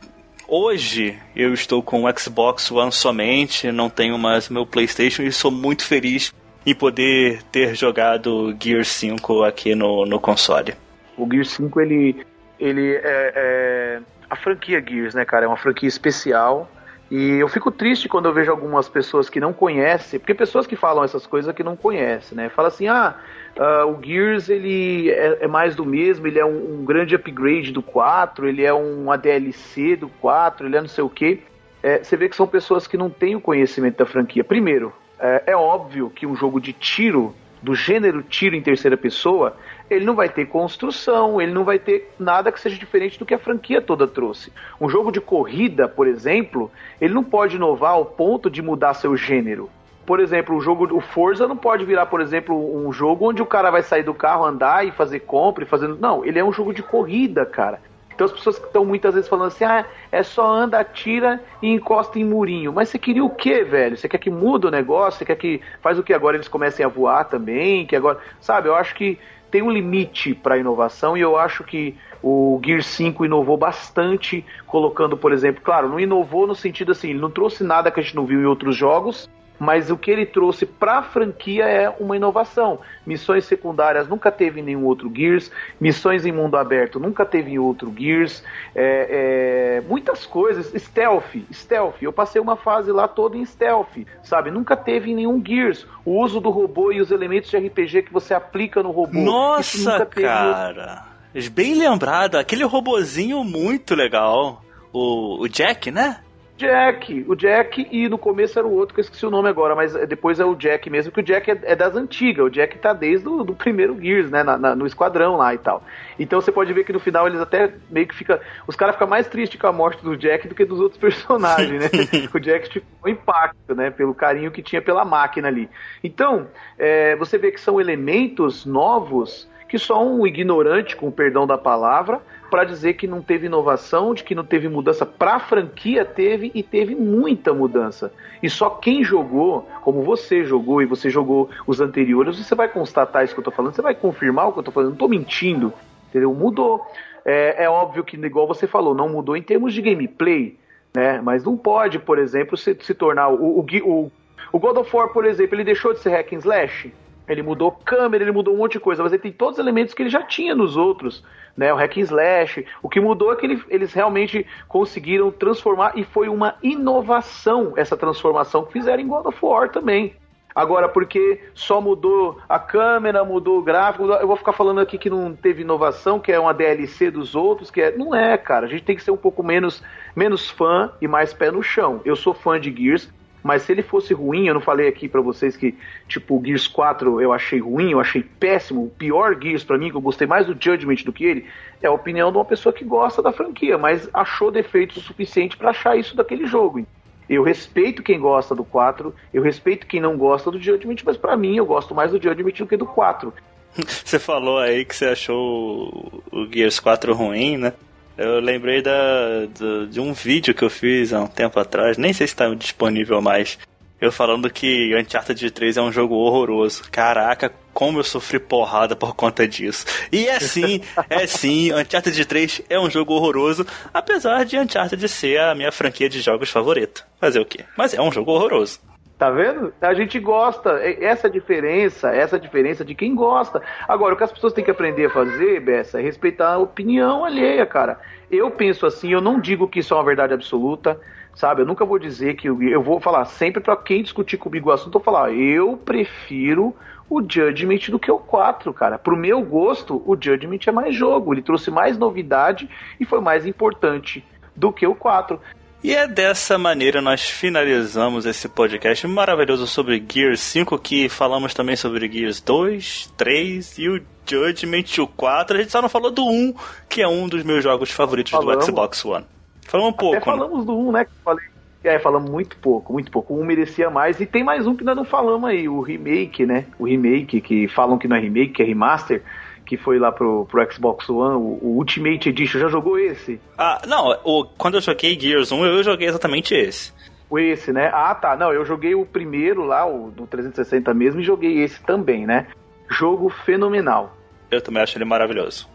hoje 0.47 1.17
eu 1.35 1.53
estou 1.53 1.81
com 1.81 2.03
o 2.03 2.19
Xbox 2.19 2.71
One 2.71 2.91
somente, 2.91 3.71
não 3.71 3.89
tenho 3.89 4.17
mais 4.17 4.49
meu 4.49 4.65
PlayStation 4.65 5.23
e 5.23 5.31
sou 5.31 5.49
muito 5.49 5.83
feliz 5.83 6.33
em 6.65 6.75
poder 6.75 7.41
ter 7.51 7.75
jogado 7.75 8.55
Gears 8.61 8.89
5 8.89 9.43
aqui 9.43 9.73
no, 9.73 10.05
no 10.05 10.19
console. 10.19 10.75
O 11.17 11.27
Gears 11.29 11.51
5 11.51 11.81
ele 11.81 12.25
ele 12.59 12.95
é, 12.95 13.33
é 13.35 13.99
a 14.29 14.35
franquia 14.35 14.83
Gears, 14.85 15.15
né, 15.15 15.25
cara? 15.25 15.45
É 15.45 15.47
uma 15.47 15.57
franquia 15.57 15.89
especial 15.89 16.69
e 17.11 17.39
eu 17.39 17.47
fico 17.47 17.69
triste 17.69 18.09
quando 18.09 18.25
eu 18.25 18.33
vejo 18.33 18.49
algumas 18.49 18.89
pessoas 18.89 19.29
que 19.29 19.39
não 19.39 19.53
conhecem, 19.53 20.19
porque 20.19 20.33
pessoas 20.33 20.65
que 20.65 20.75
falam 20.75 21.03
essas 21.03 21.27
coisas 21.27 21.53
que 21.53 21.63
não 21.63 21.75
conhecem, 21.75 22.35
né? 22.35 22.49
Fala 22.49 22.69
assim, 22.69 22.87
ah, 22.87 23.15
uh, 23.57 23.87
o 23.87 24.03
Gears 24.03 24.49
ele 24.49 25.11
é, 25.11 25.39
é, 25.41 25.47
mais 25.47 25.75
do 25.75 25.85
mesmo, 25.85 26.25
ele 26.25 26.39
é 26.39 26.45
um, 26.45 26.79
um, 26.79 26.85
grande 26.85 27.15
upgrade 27.15 27.71
do 27.71 27.81
4, 27.81 28.47
ele 28.47 28.63
é 28.63 28.73
um 28.73 29.11
ADLC 29.11 29.95
do 29.95 30.09
4, 30.09 30.67
ele 30.67 30.77
é 30.77 30.81
não 30.81 30.87
sei 30.87 31.03
o 31.03 31.09
quê. 31.09 31.41
É, 31.81 32.03
você 32.03 32.15
vê 32.15 32.29
que 32.29 32.35
são 32.35 32.47
pessoas 32.47 32.87
que 32.87 32.97
não 32.97 33.09
têm 33.09 33.35
o 33.35 33.41
conhecimento 33.41 33.97
da 33.97 34.05
franquia. 34.05 34.43
Primeiro, 34.43 34.93
é, 35.19 35.43
é 35.47 35.55
óbvio 35.55 36.09
que 36.09 36.25
um 36.25 36.35
jogo 36.35 36.59
de 36.59 36.73
tiro 36.73 37.35
do 37.63 37.73
gênero 37.73 38.21
tiro 38.21 38.57
em 38.57 38.61
terceira 38.61 38.97
pessoa, 38.97 39.55
ele 39.89 40.03
não 40.03 40.15
vai 40.15 40.27
ter 40.27 40.45
construção, 40.47 41.41
ele 41.41 41.53
não 41.53 41.63
vai 41.63 41.79
ter 41.79 42.11
nada 42.19 42.51
que 42.51 42.59
seja 42.59 42.77
diferente 42.77 43.17
do 43.17 43.25
que 43.25 43.33
a 43.33 43.39
franquia 43.39 43.81
toda 43.81 44.05
trouxe. 44.05 44.51
Um 44.81 44.89
jogo 44.89 45.11
de 45.11 45.21
corrida, 45.21 45.87
por 45.87 46.05
exemplo, 46.05 46.69
ele 46.99 47.13
não 47.13 47.23
pode 47.23 47.55
inovar 47.55 47.91
ao 47.91 48.05
ponto 48.05 48.49
de 48.49 48.61
mudar 48.61 48.93
seu 48.95 49.15
gênero. 49.15 49.69
Por 50.05 50.19
exemplo, 50.19 50.57
o 50.57 50.59
jogo, 50.59 50.93
o 50.93 50.99
Forza 50.99 51.47
não 51.47 51.55
pode 51.55 51.85
virar, 51.85 52.07
por 52.07 52.19
exemplo, 52.19 52.53
um 52.85 52.91
jogo 52.91 53.29
onde 53.29 53.41
o 53.41 53.45
cara 53.45 53.71
vai 53.71 53.81
sair 53.81 54.03
do 54.03 54.13
carro, 54.13 54.43
andar 54.43 54.85
e 54.85 54.91
fazer 54.91 55.21
compra 55.21 55.63
e 55.63 55.67
fazendo. 55.67 55.97
Não, 55.97 56.25
ele 56.25 56.37
é 56.37 56.43
um 56.43 56.51
jogo 56.51 56.73
de 56.73 56.83
corrida, 56.83 57.45
cara. 57.45 57.79
Então 58.13 58.25
as 58.25 58.31
pessoas 58.31 58.59
que 58.59 58.65
estão 58.65 58.85
muitas 58.85 59.13
vezes 59.13 59.29
falando 59.29 59.47
assim, 59.47 59.63
ah, 59.63 59.85
é 60.11 60.23
só 60.23 60.45
anda, 60.45 60.79
atira 60.79 61.41
e 61.61 61.69
encosta 61.69 62.19
em 62.19 62.23
murinho. 62.23 62.71
Mas 62.71 62.89
você 62.89 62.99
queria 62.99 63.23
o 63.23 63.29
quê, 63.29 63.63
velho? 63.63 63.97
Você 63.97 64.07
quer 64.07 64.17
que 64.17 64.29
muda 64.29 64.67
o 64.67 64.71
negócio? 64.71 65.19
Você 65.19 65.25
quer 65.25 65.35
que 65.35 65.61
faz 65.81 65.97
o 65.97 66.03
que 66.03 66.13
agora 66.13 66.37
eles 66.37 66.47
comecem 66.47 66.85
a 66.85 66.89
voar 66.89 67.25
também? 67.25 67.85
Que 67.85 67.95
agora, 67.95 68.19
sabe? 68.39 68.69
Eu 68.69 68.75
acho 68.75 68.95
que 68.95 69.17
tem 69.49 69.61
um 69.61 69.69
limite 69.69 70.33
para 70.33 70.57
inovação 70.57 71.15
e 71.15 71.21
eu 71.21 71.37
acho 71.37 71.63
que 71.63 71.95
o 72.23 72.59
Gear 72.65 72.81
5 72.81 73.25
inovou 73.25 73.57
bastante, 73.57 74.43
colocando, 74.65 75.15
por 75.15 75.31
exemplo, 75.31 75.61
claro, 75.61 75.89
não 75.89 75.99
inovou 75.99 76.47
no 76.47 76.55
sentido 76.55 76.93
assim, 76.93 77.09
ele 77.09 77.19
não 77.19 77.29
trouxe 77.29 77.63
nada 77.63 77.91
que 77.91 77.99
a 77.99 78.03
gente 78.03 78.15
não 78.15 78.25
viu 78.25 78.41
em 78.41 78.45
outros 78.45 78.75
jogos, 78.75 79.29
mas 79.59 79.89
o 79.89 79.97
que 79.97 80.11
ele 80.11 80.25
trouxe 80.25 80.65
para 80.65 80.99
a 80.99 81.03
franquia 81.03 81.65
é 81.65 81.89
uma 81.99 82.15
inovação. 82.15 82.79
Missões 83.05 83.45
secundárias 83.45 84.07
nunca 84.07 84.31
teve 84.31 84.59
em 84.59 84.63
nenhum 84.63 84.85
outro 84.85 85.11
Gears, 85.13 85.51
missões 85.79 86.25
em 86.25 86.31
mundo 86.31 86.57
aberto 86.57 86.99
nunca 86.99 87.25
teve 87.25 87.51
em 87.51 87.59
outro 87.59 87.93
Gears, 87.97 88.43
é, 88.75 89.79
é, 89.79 89.81
muitas 89.87 90.25
coisas. 90.25 90.73
Stealth, 90.81 91.35
stealth. 91.51 92.01
Eu 92.01 92.11
passei 92.11 92.41
uma 92.41 92.55
fase 92.55 92.91
lá 92.91 93.07
toda 93.07 93.37
em 93.37 93.45
stealth, 93.45 94.05
sabe? 94.23 94.51
Nunca 94.51 94.75
teve 94.75 95.11
em 95.11 95.15
nenhum 95.15 95.41
Gears. 95.45 95.87
O 96.05 96.21
uso 96.21 96.39
do 96.39 96.49
robô 96.49 96.91
e 96.91 97.01
os 97.01 97.11
elementos 97.11 97.49
de 97.49 97.57
RPG 97.57 98.03
que 98.03 98.13
você 98.13 98.33
aplica 98.33 98.83
no 98.83 98.91
robô. 98.91 99.19
Nossa, 99.19 100.05
cara! 100.05 101.05
Bem 101.51 101.73
lembrado, 101.73 102.35
aquele 102.35 102.63
robozinho 102.63 103.43
muito 103.43 103.95
legal. 103.95 104.61
O, 104.91 105.41
o 105.41 105.49
Jack, 105.49 105.89
né? 105.89 106.19
Jack, 106.63 107.25
o 107.27 107.35
Jack 107.35 107.87
e 107.91 108.07
no 108.07 108.17
começo 108.17 108.57
era 108.57 108.65
o 108.65 108.73
outro 108.73 108.95
que 108.95 109.01
eu 109.01 109.03
esqueci 109.03 109.25
o 109.25 109.29
nome 109.29 109.49
agora, 109.49 109.75
mas 109.75 109.93
depois 110.07 110.39
é 110.39 110.45
o 110.45 110.55
Jack 110.55 110.89
mesmo, 110.89 111.11
que 111.11 111.19
o 111.19 111.23
Jack 111.23 111.51
é, 111.51 111.59
é 111.63 111.75
das 111.75 111.93
antigas, 111.93 112.45
o 112.45 112.49
Jack 112.49 112.77
tá 112.77 112.93
desde 112.93 113.27
o 113.27 113.43
do 113.43 113.53
primeiro 113.53 113.99
Gears, 114.01 114.31
né, 114.31 114.43
na, 114.43 114.57
na, 114.57 114.73
no 114.73 114.87
esquadrão 114.87 115.35
lá 115.35 115.53
e 115.53 115.57
tal. 115.57 115.83
Então 116.17 116.39
você 116.39 116.53
pode 116.53 116.71
ver 116.71 116.85
que 116.85 116.93
no 116.93 117.01
final 117.01 117.27
eles 117.27 117.41
até 117.41 117.73
meio 117.89 118.07
que 118.07 118.15
fica, 118.15 118.39
os 118.65 118.77
caras 118.77 118.95
ficam 118.95 119.07
mais 119.07 119.27
tristes 119.27 119.59
com 119.59 119.67
a 119.67 119.73
morte 119.73 120.01
do 120.01 120.15
Jack 120.15 120.47
do 120.47 120.55
que 120.55 120.63
dos 120.63 120.79
outros 120.79 120.99
personagens, 121.01 121.81
né? 121.81 121.89
o 122.33 122.39
Jack 122.39 122.69
tipo, 122.69 122.87
um 123.03 123.09
impacto, 123.09 123.75
né, 123.75 123.89
pelo 123.89 124.13
carinho 124.13 124.49
que 124.49 124.61
tinha 124.61 124.81
pela 124.81 125.03
máquina 125.03 125.49
ali. 125.49 125.69
Então, 126.01 126.47
é, 126.79 127.15
você 127.17 127.37
vê 127.37 127.51
que 127.51 127.59
são 127.59 127.81
elementos 127.81 128.65
novos 128.65 129.51
que 129.73 129.79
só 129.79 130.05
um 130.05 130.27
ignorante, 130.27 130.95
com 130.95 131.07
o 131.07 131.11
perdão 131.11 131.47
da 131.47 131.57
palavra, 131.57 132.21
para 132.53 132.65
dizer 132.65 132.93
que 132.93 133.07
não 133.07 133.19
teve 133.19 133.47
inovação, 133.47 134.13
de 134.13 134.23
que 134.23 134.35
não 134.35 134.45
teve 134.45 134.69
mudança. 134.69 135.07
Para 135.07 135.37
a 135.37 135.39
franquia 135.39 136.05
teve 136.05 136.51
e 136.53 136.61
teve 136.61 136.93
muita 136.93 137.51
mudança. 137.51 138.13
E 138.43 138.47
só 138.47 138.69
quem 138.69 139.03
jogou, 139.03 139.67
como 139.81 140.03
você 140.03 140.45
jogou 140.45 140.79
e 140.79 140.85
você 140.85 141.09
jogou 141.09 141.49
os 141.65 141.81
anteriores, 141.81 142.37
você 142.37 142.53
vai 142.53 142.67
constatar 142.67 143.23
isso 143.23 143.33
que 143.33 143.39
eu 143.39 143.41
estou 143.41 143.51
falando, 143.51 143.73
você 143.73 143.81
vai 143.81 143.95
confirmar 143.95 144.49
o 144.49 144.51
que 144.51 144.59
eu 144.59 144.61
estou 144.61 144.71
falando. 144.71 144.89
Não 144.89 144.93
estou 144.93 145.09
mentindo, 145.09 145.73
entendeu? 146.09 146.31
Mudou. 146.31 146.85
É, 147.25 147.63
é 147.63 147.67
óbvio 147.67 148.03
que, 148.03 148.17
igual 148.17 148.45
você 148.45 148.67
falou, 148.67 148.93
não 148.93 149.09
mudou 149.09 149.35
em 149.35 149.41
termos 149.41 149.73
de 149.73 149.81
gameplay, 149.81 150.55
né? 150.95 151.19
Mas 151.23 151.43
não 151.43 151.57
pode, 151.57 151.97
por 151.97 152.19
exemplo, 152.19 152.55
se, 152.55 152.77
se 152.81 152.93
tornar 152.93 153.29
o, 153.29 153.61
o, 153.61 153.65
o, 153.83 154.11
o 154.51 154.59
God 154.59 154.77
of 154.77 154.95
War, 154.95 155.09
por 155.09 155.25
exemplo, 155.25 155.55
ele 155.55 155.63
deixou 155.63 155.91
de 155.91 156.01
ser 156.01 156.11
hack 156.11 156.31
and 156.33 156.37
slash. 156.37 156.93
Ele 157.27 157.41
mudou 157.41 157.71
câmera, 157.71 158.23
ele 158.23 158.31
mudou 158.31 158.53
um 158.53 158.57
monte 158.57 158.73
de 158.73 158.79
coisa, 158.79 159.01
mas 159.01 159.13
ele 159.13 159.21
tem 159.21 159.31
todos 159.31 159.53
os 159.53 159.59
elementos 159.59 159.93
que 159.93 160.01
ele 160.01 160.09
já 160.09 160.23
tinha 160.23 160.53
nos 160.53 160.75
outros, 160.75 161.23
né? 161.55 161.73
O 161.73 161.77
hack 161.77 161.97
and 161.97 162.01
slash. 162.01 162.65
O 162.81 162.89
que 162.89 162.99
mudou 162.99 163.31
é 163.31 163.35
que 163.35 163.45
ele, 163.45 163.63
eles 163.69 163.93
realmente 163.93 164.45
conseguiram 164.67 165.31
transformar 165.31 165.93
e 165.95 166.03
foi 166.03 166.27
uma 166.27 166.55
inovação 166.61 167.73
essa 167.77 167.95
transformação 167.95 168.65
que 168.65 168.73
fizeram 168.73 169.01
em 169.01 169.07
God 169.07 169.25
of 169.25 169.37
War 169.41 169.69
também. 169.69 170.15
Agora, 170.55 170.87
porque 170.87 171.41
só 171.55 171.81
mudou 171.81 172.39
a 172.47 172.59
câmera, 172.59 173.23
mudou 173.23 173.57
o 173.57 173.63
gráfico, 173.63 174.05
eu 174.05 174.27
vou 174.27 174.35
ficar 174.35 174.53
falando 174.53 174.79
aqui 174.79 174.99
que 174.99 175.09
não 175.09 175.33
teve 175.35 175.63
inovação, 175.63 176.19
que 176.19 176.31
é 176.31 176.39
uma 176.39 176.53
DLC 176.53 177.09
dos 177.09 177.33
outros, 177.33 177.71
que 177.71 177.81
é. 177.81 177.97
Não 177.97 178.13
é, 178.13 178.37
cara. 178.37 178.67
A 178.67 178.69
gente 178.69 178.83
tem 178.83 178.95
que 178.95 179.03
ser 179.03 179.11
um 179.11 179.17
pouco 179.17 179.41
menos, 179.41 179.83
menos 180.15 180.49
fã 180.49 180.91
e 181.01 181.07
mais 181.07 181.33
pé 181.33 181.49
no 181.49 181.63
chão. 181.63 182.01
Eu 182.05 182.15
sou 182.15 182.33
fã 182.33 182.59
de 182.59 182.71
Gears, 182.71 183.11
mas 183.43 183.63
se 183.63 183.71
ele 183.73 183.83
fosse 183.83 184.13
ruim, 184.13 184.47
eu 184.47 184.53
não 184.53 184.61
falei 184.61 184.87
aqui 184.87 185.07
para 185.09 185.19
vocês 185.19 185.57
que, 185.57 185.75
tipo, 186.07 186.37
o 186.39 186.43
Gears 186.43 186.65
4 186.67 187.21
eu 187.21 187.33
achei 187.33 187.59
ruim, 187.59 187.91
eu 187.91 187.99
achei 187.99 188.23
péssimo. 188.23 188.85
O 188.85 188.89
pior 188.89 189.37
Gears 189.39 189.63
para 189.63 189.77
mim, 189.77 189.89
que 189.89 189.97
eu 189.97 190.01
gostei 190.01 190.25
mais 190.25 190.47
do 190.47 190.57
Judgment 190.57 191.03
do 191.03 191.11
que 191.11 191.25
ele, 191.25 191.45
é 191.81 191.87
a 191.87 191.91
opinião 191.91 192.31
de 192.31 192.37
uma 192.37 192.45
pessoa 192.45 192.71
que 192.71 192.85
gosta 192.85 193.21
da 193.21 193.33
franquia, 193.33 193.77
mas 193.77 194.09
achou 194.13 194.49
defeitos 194.49 194.97
o 194.97 195.01
suficiente 195.01 195.57
para 195.57 195.71
achar 195.71 195.97
isso 195.97 196.15
daquele 196.15 196.47
jogo. 196.47 196.85
Eu 197.29 197.43
respeito 197.43 198.03
quem 198.03 198.19
gosta 198.19 198.55
do 198.55 198.63
4, 198.63 199.13
eu 199.33 199.41
respeito 199.41 199.87
quem 199.87 199.99
não 199.99 200.17
gosta 200.17 200.49
do 200.49 200.59
Judgment, 200.59 200.97
mas 201.05 201.17
para 201.17 201.35
mim 201.35 201.57
eu 201.57 201.65
gosto 201.65 201.93
mais 201.93 202.11
do 202.11 202.21
Judgment 202.21 202.53
do 202.57 202.67
que 202.67 202.77
do 202.77 202.85
4. 202.85 203.33
Você 203.75 204.19
falou 204.19 204.59
aí 204.59 204.85
que 204.85 204.95
você 204.95 205.05
achou 205.05 206.21
o 206.31 206.47
Gears 206.51 206.79
4 206.79 207.13
ruim, 207.13 207.57
né? 207.57 207.73
Eu 208.17 208.39
lembrei 208.39 208.81
da, 208.81 209.45
do, 209.57 209.87
de 209.87 209.99
um 209.99 210.13
vídeo 210.13 210.53
que 210.53 210.63
eu 210.63 210.69
fiz 210.69 211.11
há 211.13 211.21
um 211.21 211.27
tempo 211.27 211.59
atrás, 211.59 211.97
nem 211.97 212.13
sei 212.13 212.27
se 212.27 212.33
está 212.33 212.53
disponível 212.53 213.21
mais, 213.21 213.57
eu 214.03 214.11
falando 214.11 214.49
que 214.49 214.93
Uncharted 214.95 215.49
3 215.49 215.77
é 215.77 215.81
um 215.81 215.91
jogo 215.91 216.15
horroroso. 216.15 216.83
Caraca, 216.91 217.53
como 217.73 217.99
eu 217.99 218.03
sofri 218.03 218.37
porrada 218.37 218.97
por 218.97 219.15
conta 219.15 219.47
disso. 219.47 219.85
E 220.11 220.27
é 220.27 220.41
sim, 220.41 220.81
é 221.09 221.25
sim, 221.25 221.71
Uncharted 221.73 222.25
3 222.25 222.63
é 222.69 222.77
um 222.77 222.89
jogo 222.89 223.13
horroroso, 223.13 223.65
apesar 223.93 224.43
de 224.43 224.59
Uncharted 224.59 225.07
ser 225.07 225.39
a 225.39 225.55
minha 225.55 225.71
franquia 225.71 226.09
de 226.09 226.19
jogos 226.19 226.49
favorita. 226.49 227.01
Fazer 227.17 227.39
o 227.39 227.45
quê? 227.45 227.63
Mas 227.77 227.93
é 227.93 228.01
um 228.01 228.11
jogo 228.11 228.31
horroroso. 228.31 228.81
Tá 229.17 229.29
vendo? 229.29 229.73
A 229.79 229.93
gente 229.93 230.19
gosta. 230.19 230.79
Essa 230.81 231.29
diferença, 231.29 232.09
essa 232.09 232.39
diferença 232.39 232.83
de 232.83 232.95
quem 232.95 233.15
gosta. 233.15 233.61
Agora, 233.87 234.13
o 234.13 234.17
que 234.17 234.23
as 234.23 234.31
pessoas 234.31 234.53
têm 234.53 234.63
que 234.63 234.71
aprender 234.71 235.05
a 235.05 235.09
fazer, 235.09 235.59
Bessa, 235.61 235.99
é 235.99 236.03
respeitar 236.03 236.53
a 236.53 236.57
opinião 236.57 237.23
alheia, 237.23 237.65
cara. 237.65 237.99
Eu 238.29 238.51
penso 238.51 238.85
assim, 238.85 239.13
eu 239.13 239.21
não 239.21 239.39
digo 239.39 239.67
que 239.67 239.79
isso 239.79 239.93
é 239.93 239.97
uma 239.97 240.03
verdade 240.03 240.33
absoluta 240.33 240.99
sabe? 241.35 241.61
Eu 241.61 241.65
nunca 241.65 241.85
vou 241.85 241.97
dizer 241.97 242.35
que 242.35 242.47
eu, 242.47 242.61
eu 242.61 242.81
vou 242.81 242.99
falar 242.99 243.25
sempre 243.25 243.61
para 243.61 243.75
quem 243.75 244.03
discutir 244.03 244.37
comigo 244.37 244.69
o 244.69 244.71
assunto, 244.71 244.97
eu 244.97 245.01
falar, 245.01 245.33
eu 245.33 245.77
prefiro 245.77 246.75
o 247.09 247.21
Judgment 247.21 247.89
do 247.89 247.99
que 247.99 248.11
o 248.11 248.17
4, 248.17 248.73
cara. 248.73 248.97
Pro 248.97 249.15
meu 249.15 249.41
gosto, 249.41 250.01
o 250.05 250.15
Judgment 250.19 250.59
é 250.67 250.71
mais 250.71 250.95
jogo, 250.95 251.33
ele 251.33 251.41
trouxe 251.41 251.69
mais 251.69 251.97
novidade 251.97 252.69
e 252.99 253.05
foi 253.05 253.19
mais 253.19 253.45
importante 253.45 254.25
do 254.55 254.71
que 254.71 254.85
o 254.85 254.95
4. 254.95 255.39
E 255.83 255.93
é 255.93 256.07
dessa 256.07 256.57
maneira 256.57 257.01
nós 257.01 257.29
finalizamos 257.29 258.25
esse 258.25 258.47
podcast 258.47 259.05
maravilhoso 259.05 259.67
sobre 259.67 260.01
Gears 260.09 260.39
5, 260.39 260.79
que 260.79 261.09
falamos 261.09 261.53
também 261.53 261.75
sobre 261.75 262.09
Gears 262.09 262.39
2, 262.39 263.13
3 263.17 263.77
e 263.79 263.89
o 263.89 264.01
Judgment 264.25 264.85
o 264.99 265.07
4. 265.07 265.57
A 265.57 265.59
gente 265.59 265.73
só 265.73 265.81
não 265.81 265.89
falou 265.89 266.09
do 266.09 266.25
1, 266.25 266.53
que 266.87 267.01
é 267.01 267.07
um 267.07 267.27
dos 267.27 267.43
meus 267.43 267.61
jogos 267.61 267.91
favoritos 267.91 268.31
falamos. 268.31 268.65
do 268.65 268.71
Xbox 268.71 269.03
One. 269.03 269.25
Falamos 269.67 269.93
um 269.93 269.97
pouco. 269.97 270.15
Até 270.15 270.25
né? 270.25 270.37
falamos 270.37 270.59
né? 270.59 270.65
do 270.65 270.79
1, 270.79 270.91
né? 270.93 271.03
Que 271.03 271.11
falei. 271.21 271.45
É, 271.83 271.99
falamos 271.99 272.31
muito 272.31 272.55
pouco, 272.59 272.93
muito 272.93 273.11
pouco. 273.11 273.37
Um 273.37 273.43
merecia 273.43 273.89
mais. 273.89 274.21
E 274.21 274.25
tem 274.25 274.41
mais 274.41 274.65
um 274.65 274.77
que 274.77 274.85
nós 274.85 274.95
não 274.95 275.03
falamos 275.03 275.49
aí, 275.49 275.67
o 275.67 275.81
remake, 275.81 276.45
né? 276.45 276.63
O 276.79 276.85
remake, 276.85 277.41
que 277.41 277.67
falam 277.67 277.97
que 277.97 278.07
não 278.07 278.15
é 278.15 278.21
remake, 278.21 278.53
que 278.53 278.63
é 278.63 278.65
remaster 278.65 279.21
que 279.65 279.77
foi 279.77 279.97
lá 279.99 280.11
pro, 280.11 280.45
pro 280.45 280.71
Xbox 280.71 281.09
One, 281.09 281.35
o, 281.35 281.59
o, 281.61 281.77
Ultimate 281.77 282.29
Edition, 282.29 282.59
já 282.59 282.67
jogou 282.67 282.99
esse? 282.99 283.39
Ah, 283.57 283.81
não, 283.87 284.17
o, 284.23 284.45
quando 284.57 284.75
eu 284.75 284.81
joguei 284.81 285.19
Gears 285.19 285.51
1, 285.51 285.65
eu 285.65 285.83
joguei 285.83 286.07
exatamente 286.07 286.53
esse. 286.53 286.93
O 287.29 287.39
esse, 287.39 287.71
né? 287.71 287.89
Ah, 287.93 288.13
tá, 288.13 288.35
não, 288.35 288.53
eu 288.53 288.65
joguei 288.65 288.93
o 288.93 289.05
primeiro 289.05 289.65
lá, 289.65 289.85
o 289.85 290.11
do 290.11 290.27
360 290.27 290.93
mesmo, 290.93 291.21
e 291.21 291.23
joguei 291.23 291.63
esse 291.63 291.81
também, 291.83 292.25
né? 292.25 292.47
Jogo 292.89 293.29
fenomenal. 293.29 294.15
Eu 294.51 294.61
também 294.61 294.83
acho 294.83 294.97
ele 294.97 295.05
maravilhoso. 295.05 295.67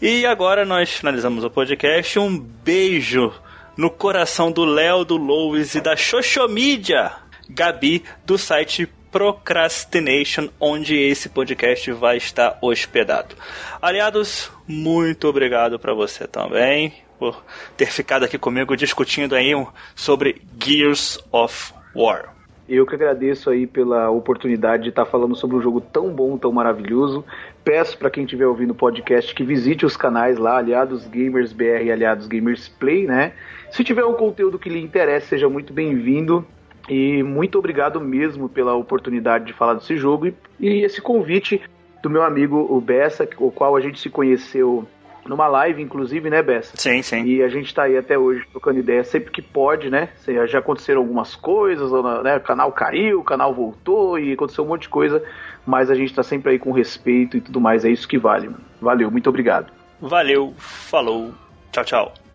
E 0.00 0.26
agora 0.26 0.66
nós 0.66 0.92
finalizamos 0.92 1.44
o 1.44 1.50
podcast. 1.50 2.18
Um 2.18 2.38
beijo 2.38 3.32
no 3.76 3.90
coração 3.90 4.52
do 4.52 4.64
Léo, 4.64 5.04
do 5.04 5.16
Lois 5.16 5.74
e 5.74 5.80
da 5.80 5.96
Xoxomídia, 5.96 7.12
Gabi, 7.48 8.04
do 8.24 8.36
site 8.36 8.86
Procrastination, 9.16 10.50
onde 10.60 10.94
esse 10.94 11.30
podcast 11.30 11.90
vai 11.92 12.18
estar 12.18 12.58
hospedado. 12.60 13.34
Aliados, 13.80 14.52
muito 14.68 15.26
obrigado 15.26 15.78
para 15.78 15.94
você 15.94 16.28
também 16.28 16.92
por 17.18 17.42
ter 17.78 17.86
ficado 17.86 18.26
aqui 18.26 18.36
comigo 18.36 18.76
discutindo 18.76 19.34
aí 19.34 19.52
sobre 19.94 20.42
Gears 20.62 21.18
of 21.32 21.72
War. 21.94 22.34
Eu 22.68 22.84
que 22.84 22.94
agradeço 22.94 23.48
aí 23.48 23.66
pela 23.66 24.10
oportunidade 24.10 24.82
de 24.82 24.88
estar 24.90 25.06
falando 25.06 25.34
sobre 25.34 25.56
um 25.56 25.62
jogo 25.62 25.80
tão 25.80 26.10
bom, 26.10 26.36
tão 26.36 26.52
maravilhoso. 26.52 27.24
Peço 27.64 27.96
para 27.96 28.10
quem 28.10 28.24
estiver 28.24 28.46
ouvindo 28.46 28.72
o 28.72 28.74
podcast 28.74 29.34
que 29.34 29.44
visite 29.44 29.86
os 29.86 29.96
canais 29.96 30.36
lá, 30.36 30.58
Aliados 30.58 31.06
Gamers 31.06 31.54
BR 31.54 31.84
e 31.86 31.90
Aliados 31.90 32.26
Gamers 32.26 32.68
Play, 32.68 33.06
né? 33.06 33.32
Se 33.70 33.82
tiver 33.82 34.04
um 34.04 34.12
conteúdo 34.12 34.58
que 34.58 34.68
lhe 34.68 34.78
interesse, 34.78 35.28
seja 35.28 35.48
muito 35.48 35.72
bem-vindo. 35.72 36.46
E 36.88 37.22
muito 37.22 37.58
obrigado 37.58 38.00
mesmo 38.00 38.48
pela 38.48 38.74
oportunidade 38.74 39.44
de 39.44 39.52
falar 39.52 39.74
desse 39.74 39.96
jogo 39.96 40.28
e, 40.28 40.34
e 40.60 40.84
esse 40.84 41.00
convite 41.00 41.60
do 42.02 42.10
meu 42.10 42.22
amigo 42.22 42.66
o 42.70 42.80
Bessa, 42.80 43.28
o 43.38 43.50
qual 43.50 43.74
a 43.74 43.80
gente 43.80 43.98
se 43.98 44.08
conheceu 44.08 44.86
numa 45.28 45.48
live, 45.48 45.82
inclusive, 45.82 46.30
né, 46.30 46.42
Bessa? 46.42 46.76
Sim, 46.76 47.02
sim. 47.02 47.24
E 47.24 47.42
a 47.42 47.48
gente 47.48 47.74
tá 47.74 47.84
aí 47.84 47.96
até 47.96 48.16
hoje 48.16 48.44
trocando 48.50 48.78
ideia 48.78 49.02
sempre 49.04 49.30
que 49.30 49.42
pode, 49.42 49.90
né? 49.90 50.08
Já 50.46 50.60
aconteceram 50.60 51.00
algumas 51.00 51.34
coisas, 51.34 51.90
né? 52.22 52.36
o 52.36 52.40
canal 52.40 52.70
caiu, 52.72 53.20
o 53.20 53.24
canal 53.24 53.52
voltou 53.52 54.18
e 54.18 54.32
aconteceu 54.32 54.64
um 54.64 54.68
monte 54.68 54.82
de 54.82 54.88
coisa, 54.88 55.22
mas 55.66 55.90
a 55.90 55.94
gente 55.94 56.14
tá 56.14 56.22
sempre 56.22 56.52
aí 56.52 56.58
com 56.58 56.70
respeito 56.70 57.36
e 57.36 57.40
tudo 57.40 57.60
mais, 57.60 57.84
é 57.84 57.90
isso 57.90 58.06
que 58.06 58.18
vale. 58.18 58.50
Valeu, 58.80 59.10
muito 59.10 59.28
obrigado. 59.28 59.72
Valeu, 60.00 60.54
falou, 60.56 61.32
tchau, 61.72 61.84
tchau. 61.84 62.25